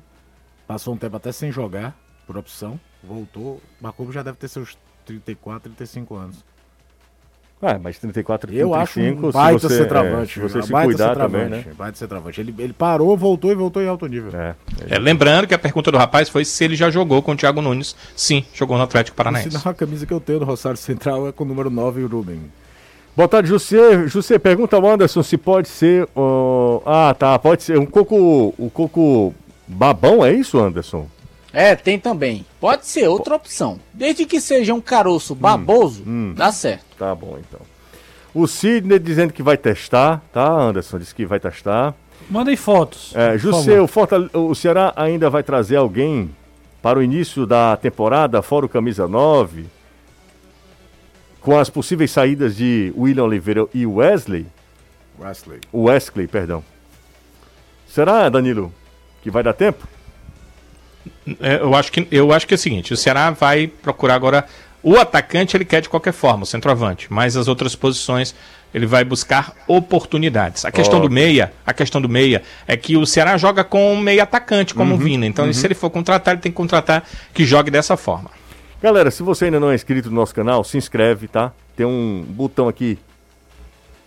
Passou 0.68 0.93
um 0.93 0.97
tempo 0.97 1.16
até 1.18 1.32
sem 1.32 1.51
jogar, 1.51 1.97
por 2.28 2.38
opção. 2.38 2.80
Voltou. 3.03 3.62
O 3.80 3.84
Bacubo 3.84 4.12
já 4.12 4.22
deve 4.22 4.38
ter 4.38 4.49
seus 4.49 4.78
34, 5.08 5.72
35 5.72 6.16
anos. 6.16 6.36
Ah, 7.60 7.80
mas 7.82 7.97
34, 7.97 8.47
35, 8.49 8.70
Eu 8.70 8.76
acho 8.80 8.99
um 8.99 9.32
se 9.32 9.34
baita 9.34 9.60
você, 9.68 9.78
centroavante. 9.78 10.32
é, 10.32 10.34
se 10.34 10.39
você 10.39 10.60
um 10.60 10.62
se 10.62 10.72
baita 10.72 10.86
cuidar 10.88 11.16
também, 11.16 11.49
né? 11.49 11.66
Baita 11.76 11.97
centroavante. 11.97 12.39
Ele, 12.39 12.53
ele 12.60 12.72
parou, 12.74 13.18
voltou 13.18 13.51
e 13.51 13.55
voltou 13.55 13.82
em 13.82 13.88
alto 13.88 14.05
nível. 14.05 14.30
É, 14.39 14.53
É, 14.88 14.99
lembrando 14.99 15.47
que 15.47 15.55
a 15.55 15.58
pergunta 15.58 15.91
do 15.91 15.97
rapaz 15.97 16.30
foi 16.30 16.45
se 16.45 16.64
ele 16.64 16.76
já 16.76 16.91
jogou 16.91 17.20
com 17.24 17.32
o 17.32 17.36
Thiago 17.36 17.60
Nunes. 17.60 17.95
Sim, 18.16 18.45
jogou 18.53 18.78
no 18.78 18.84
Atlético 18.84 19.16
Se 19.16 19.18
Paranaense. 19.18 19.53
não, 19.66 19.72
a 19.72 19.74
camisa 19.74 20.05
que 20.05 20.14
eu 20.14 20.20
tenho 20.20 20.38
do 20.38 20.45
Rosário 20.45 20.78
Central 20.78 21.28
é 21.28 21.32
com 21.32 21.43
o 21.43 21.47
número 21.47 21.72
9 21.72 22.03
o 22.03 22.08
Ruben. 22.08 22.41
Boa 23.16 23.28
tarde, 23.28 23.49
José. 23.49 24.08
José, 24.08 24.38
pergunta 24.38 24.76
ao 24.76 24.86
Anderson 24.88 25.24
se 25.24 25.36
pode 25.36 25.68
ser. 25.68 26.08
ó, 26.16 26.82
Ah, 26.86 27.16
tá. 27.18 27.39
Pode 27.39 27.64
ser 27.64 27.80
um 27.80 27.88
coco. 27.88 28.53
O 28.55 28.70
coco 28.70 29.34
babão, 29.68 30.24
é 30.24 30.32
isso, 30.32 30.60
Anderson? 30.60 31.08
É, 31.60 31.76
tem 31.76 31.97
também. 31.97 32.45
Pode 32.60 32.86
ser 32.86 33.08
outra 33.08 33.36
opção. 33.36 33.80
Desde 33.91 34.28
que 34.28 34.39
seja 34.39 34.76
um 34.76 34.80
caroço 34.80 35.34
baboso, 35.34 36.03
dá 36.36 36.51
certo. 36.51 36.86
Tá 36.99 37.16
bom, 37.16 37.39
então. 37.39 37.60
O 38.32 38.45
Sidney 38.45 38.99
dizendo 38.99 39.34
que 39.34 39.41
vai 39.41 39.58
testar, 39.58 40.22
tá, 40.32 40.47
Anderson? 40.47 40.99
Disse 40.99 41.16
que 41.16 41.26
vai 41.26 41.39
testar. 41.39 41.95
Mandem 42.30 42.55
fotos. 42.55 43.12
É, 43.16 43.39
José, 43.39 43.82
o, 43.82 43.88
Fortale- 43.88 44.30
o 44.34 44.53
Ceará 44.53 44.93
ainda 44.95 45.32
vai 45.32 45.41
trazer 45.41 45.78
alguém 45.78 46.30
para 46.80 46.99
o 46.99 47.01
início 47.01 47.43
da 47.47 47.76
temporada, 47.76 48.39
fora 48.43 48.68
o 48.68 48.70
camisa 48.70 49.08
9, 49.08 49.66
com 51.41 51.58
as 51.58 51.72
possíveis 51.72 52.12
saídas 52.12 52.55
de 52.55 52.93
William 52.95 53.24
Oliveira 53.24 53.66
e 53.74 53.84
Wesley? 53.84 54.45
Wesley. 55.20 55.62
Wesley, 55.74 56.28
perdão. 56.28 56.64
Será, 57.88 58.30
Danilo, 58.30 58.72
que 59.24 59.32
vai 59.32 59.41
dar 59.41 59.53
tempo? 59.53 59.88
É, 61.39 61.57
eu, 61.61 61.75
acho 61.75 61.91
que, 61.91 62.07
eu 62.11 62.32
acho 62.32 62.47
que 62.47 62.53
é 62.53 62.55
o 62.55 62.59
seguinte: 62.59 62.93
o 62.93 62.97
Ceará 62.97 63.32
vai 63.32 63.67
procurar 63.67 64.15
agora. 64.15 64.45
O 64.84 64.95
atacante 64.97 65.57
ele 65.57 65.65
quer 65.65 65.82
de 65.82 65.89
qualquer 65.89 66.13
forma, 66.13 66.43
o 66.43 66.45
centroavante, 66.45 67.07
mas 67.09 67.36
as 67.36 67.47
outras 67.47 67.75
posições 67.75 68.34
ele 68.73 68.86
vai 68.86 69.03
buscar 69.03 69.53
oportunidades. 69.67 70.63
A 70.63 70.71
questão 70.71 71.01
do 71.01 71.09
meia, 71.09 71.51
a 71.65 71.73
questão 71.73 71.99
do 71.99 72.07
meia 72.07 72.43
é 72.67 72.78
que 72.78 72.95
o 72.95 73.05
Ceará 73.05 73.36
joga 73.38 73.63
com 73.63 73.93
um 73.93 73.99
meia 73.99 74.23
atacante 74.23 74.73
como 74.73 74.93
o 74.93 74.97
Vina. 74.97 75.25
Então, 75.25 75.51
se 75.51 75.65
ele 75.65 75.73
for 75.73 75.89
contratar, 75.89 76.36
ele 76.36 76.41
tem 76.41 76.51
que 76.51 76.55
contratar 76.55 77.03
que 77.34 77.43
jogue 77.43 77.71
dessa 77.71 77.97
forma. 77.97 78.30
Galera, 78.82 79.09
se 79.09 79.23
você 79.23 79.45
ainda 79.45 79.59
não 79.59 79.71
é 79.71 79.75
inscrito 79.75 80.09
no 80.09 80.15
nosso 80.15 80.36
canal, 80.36 80.63
se 80.63 80.78
inscreve, 80.78 81.28
tá? 81.28 81.51
Tem 81.75 81.86
um 81.86 82.23
botão 82.28 82.69
aqui 82.69 82.99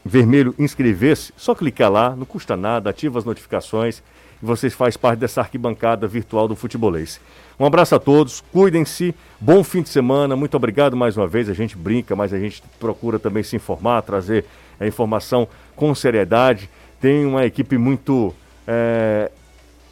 vermelho 0.05 0.55
inscrever-se, 0.59 1.33
só 1.37 1.55
clicar 1.55 1.91
lá, 1.91 2.15
não 2.17 2.25
custa 2.25 2.57
nada, 2.57 2.89
ativa 2.91 3.19
as 3.19 3.25
notificações 3.25 4.03
vocês 4.41 4.73
fazem 4.73 4.99
parte 4.99 5.19
dessa 5.19 5.41
arquibancada 5.41 6.07
virtual 6.07 6.49
do 6.49 6.57
futebolês. 6.57 7.21
Um 7.59 7.67
abraço 7.67 7.95
a 7.95 7.99
todos, 7.99 8.43
cuidem-se, 8.53 9.15
bom 9.39 9.63
fim 9.63 9.83
de 9.83 9.91
semana, 9.91 10.35
muito 10.35 10.57
obrigado 10.57 10.97
mais 10.97 11.17
uma 11.17 11.27
vez. 11.27 11.49
A 11.49 11.53
gente 11.53 11.77
brinca, 11.77 12.17
mas 12.17 12.33
a 12.33 12.39
gente 12.39 12.63
procura 12.79 13.19
também 13.19 13.43
se 13.43 13.55
informar, 13.55 14.01
trazer 14.03 14.47
a 14.79 14.87
informação 14.87 15.47
com 15.77 15.95
seriedade. 15.95 16.71
Tem 17.01 17.27
uma 17.27 17.45
equipe 17.45 17.77
muito 17.77 18.35
é, 18.67 19.31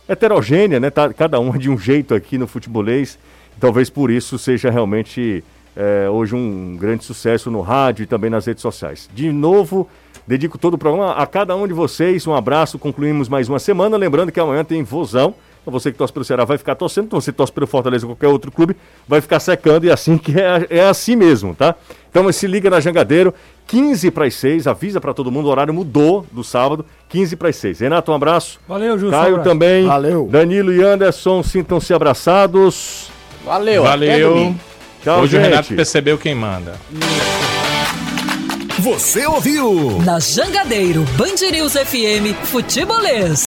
heterogênea, 0.08 0.80
né? 0.80 0.88
Tá, 0.88 1.12
cada 1.12 1.38
um 1.38 1.54
é 1.54 1.58
de 1.58 1.68
um 1.68 1.78
jeito 1.78 2.14
aqui 2.14 2.38
no 2.38 2.46
futebolês. 2.46 3.18
Talvez 3.60 3.90
por 3.90 4.10
isso 4.10 4.38
seja 4.38 4.70
realmente 4.70 5.44
é, 5.76 6.08
hoje 6.08 6.34
um 6.34 6.76
grande 6.76 7.04
sucesso 7.04 7.50
no 7.50 7.60
rádio 7.60 8.02
e 8.02 8.06
também 8.06 8.30
nas 8.30 8.46
redes 8.46 8.62
sociais. 8.62 9.10
De 9.12 9.30
novo, 9.30 9.88
dedico 10.28 10.58
todo 10.58 10.74
o 10.74 10.78
programa 10.78 11.12
a 11.12 11.26
cada 11.26 11.56
um 11.56 11.66
de 11.66 11.72
vocês. 11.72 12.26
Um 12.26 12.34
abraço, 12.34 12.78
concluímos 12.78 13.30
mais 13.30 13.48
uma 13.48 13.58
semana. 13.58 13.96
Lembrando 13.96 14.30
que 14.30 14.38
amanhã 14.38 14.62
tem 14.62 14.82
Vozão. 14.82 15.34
Você 15.64 15.92
que 15.92 15.98
torce 15.98 16.12
pelo 16.12 16.24
Ceará 16.24 16.46
vai 16.46 16.56
ficar 16.56 16.74
torcendo, 16.76 17.06
então 17.06 17.20
você 17.20 17.30
torce 17.30 17.52
pelo 17.52 17.66
Fortaleza 17.66 18.06
ou 18.06 18.14
qualquer 18.14 18.28
outro 18.28 18.50
clube, 18.50 18.74
vai 19.06 19.20
ficar 19.20 19.38
secando 19.38 19.84
e 19.84 19.90
assim 19.90 20.16
que 20.16 20.32
é, 20.40 20.66
é 20.70 20.80
assim 20.88 21.14
mesmo, 21.14 21.54
tá? 21.54 21.74
Então 22.08 22.32
se 22.32 22.46
liga 22.46 22.70
na 22.70 22.80
Jangadeiro, 22.80 23.34
15 23.66 24.10
para 24.10 24.24
as 24.24 24.34
6, 24.36 24.66
avisa 24.66 24.98
para 24.98 25.12
todo 25.12 25.30
mundo, 25.30 25.44
o 25.44 25.50
horário 25.50 25.74
mudou 25.74 26.24
do 26.32 26.42
sábado, 26.42 26.86
15 27.10 27.36
para 27.36 27.50
as 27.50 27.56
6. 27.56 27.80
Renato, 27.80 28.10
um 28.10 28.14
abraço. 28.14 28.58
Valeu, 28.66 28.98
Justo. 28.98 29.10
Caio 29.10 29.36
um 29.36 29.40
abraço. 29.40 29.50
também. 29.50 29.84
Valeu. 29.84 30.26
Danilo 30.30 30.72
e 30.72 30.82
Anderson, 30.82 31.42
sintam-se 31.42 31.92
abraçados. 31.92 33.10
Valeu, 33.44 33.82
Valeu. 33.82 34.54
Tchau, 35.04 35.20
Hoje 35.20 35.36
o 35.36 35.40
gente. 35.40 35.50
Renato 35.50 35.74
percebeu 35.74 36.16
quem 36.16 36.34
manda. 36.34 36.76
Você 38.88 39.26
ouviu? 39.26 40.00
Na 40.02 40.18
Jangadeiro, 40.18 41.04
Band 41.18 41.50
News 41.52 41.74
FM, 41.74 42.32
Futebolês. 42.46 43.47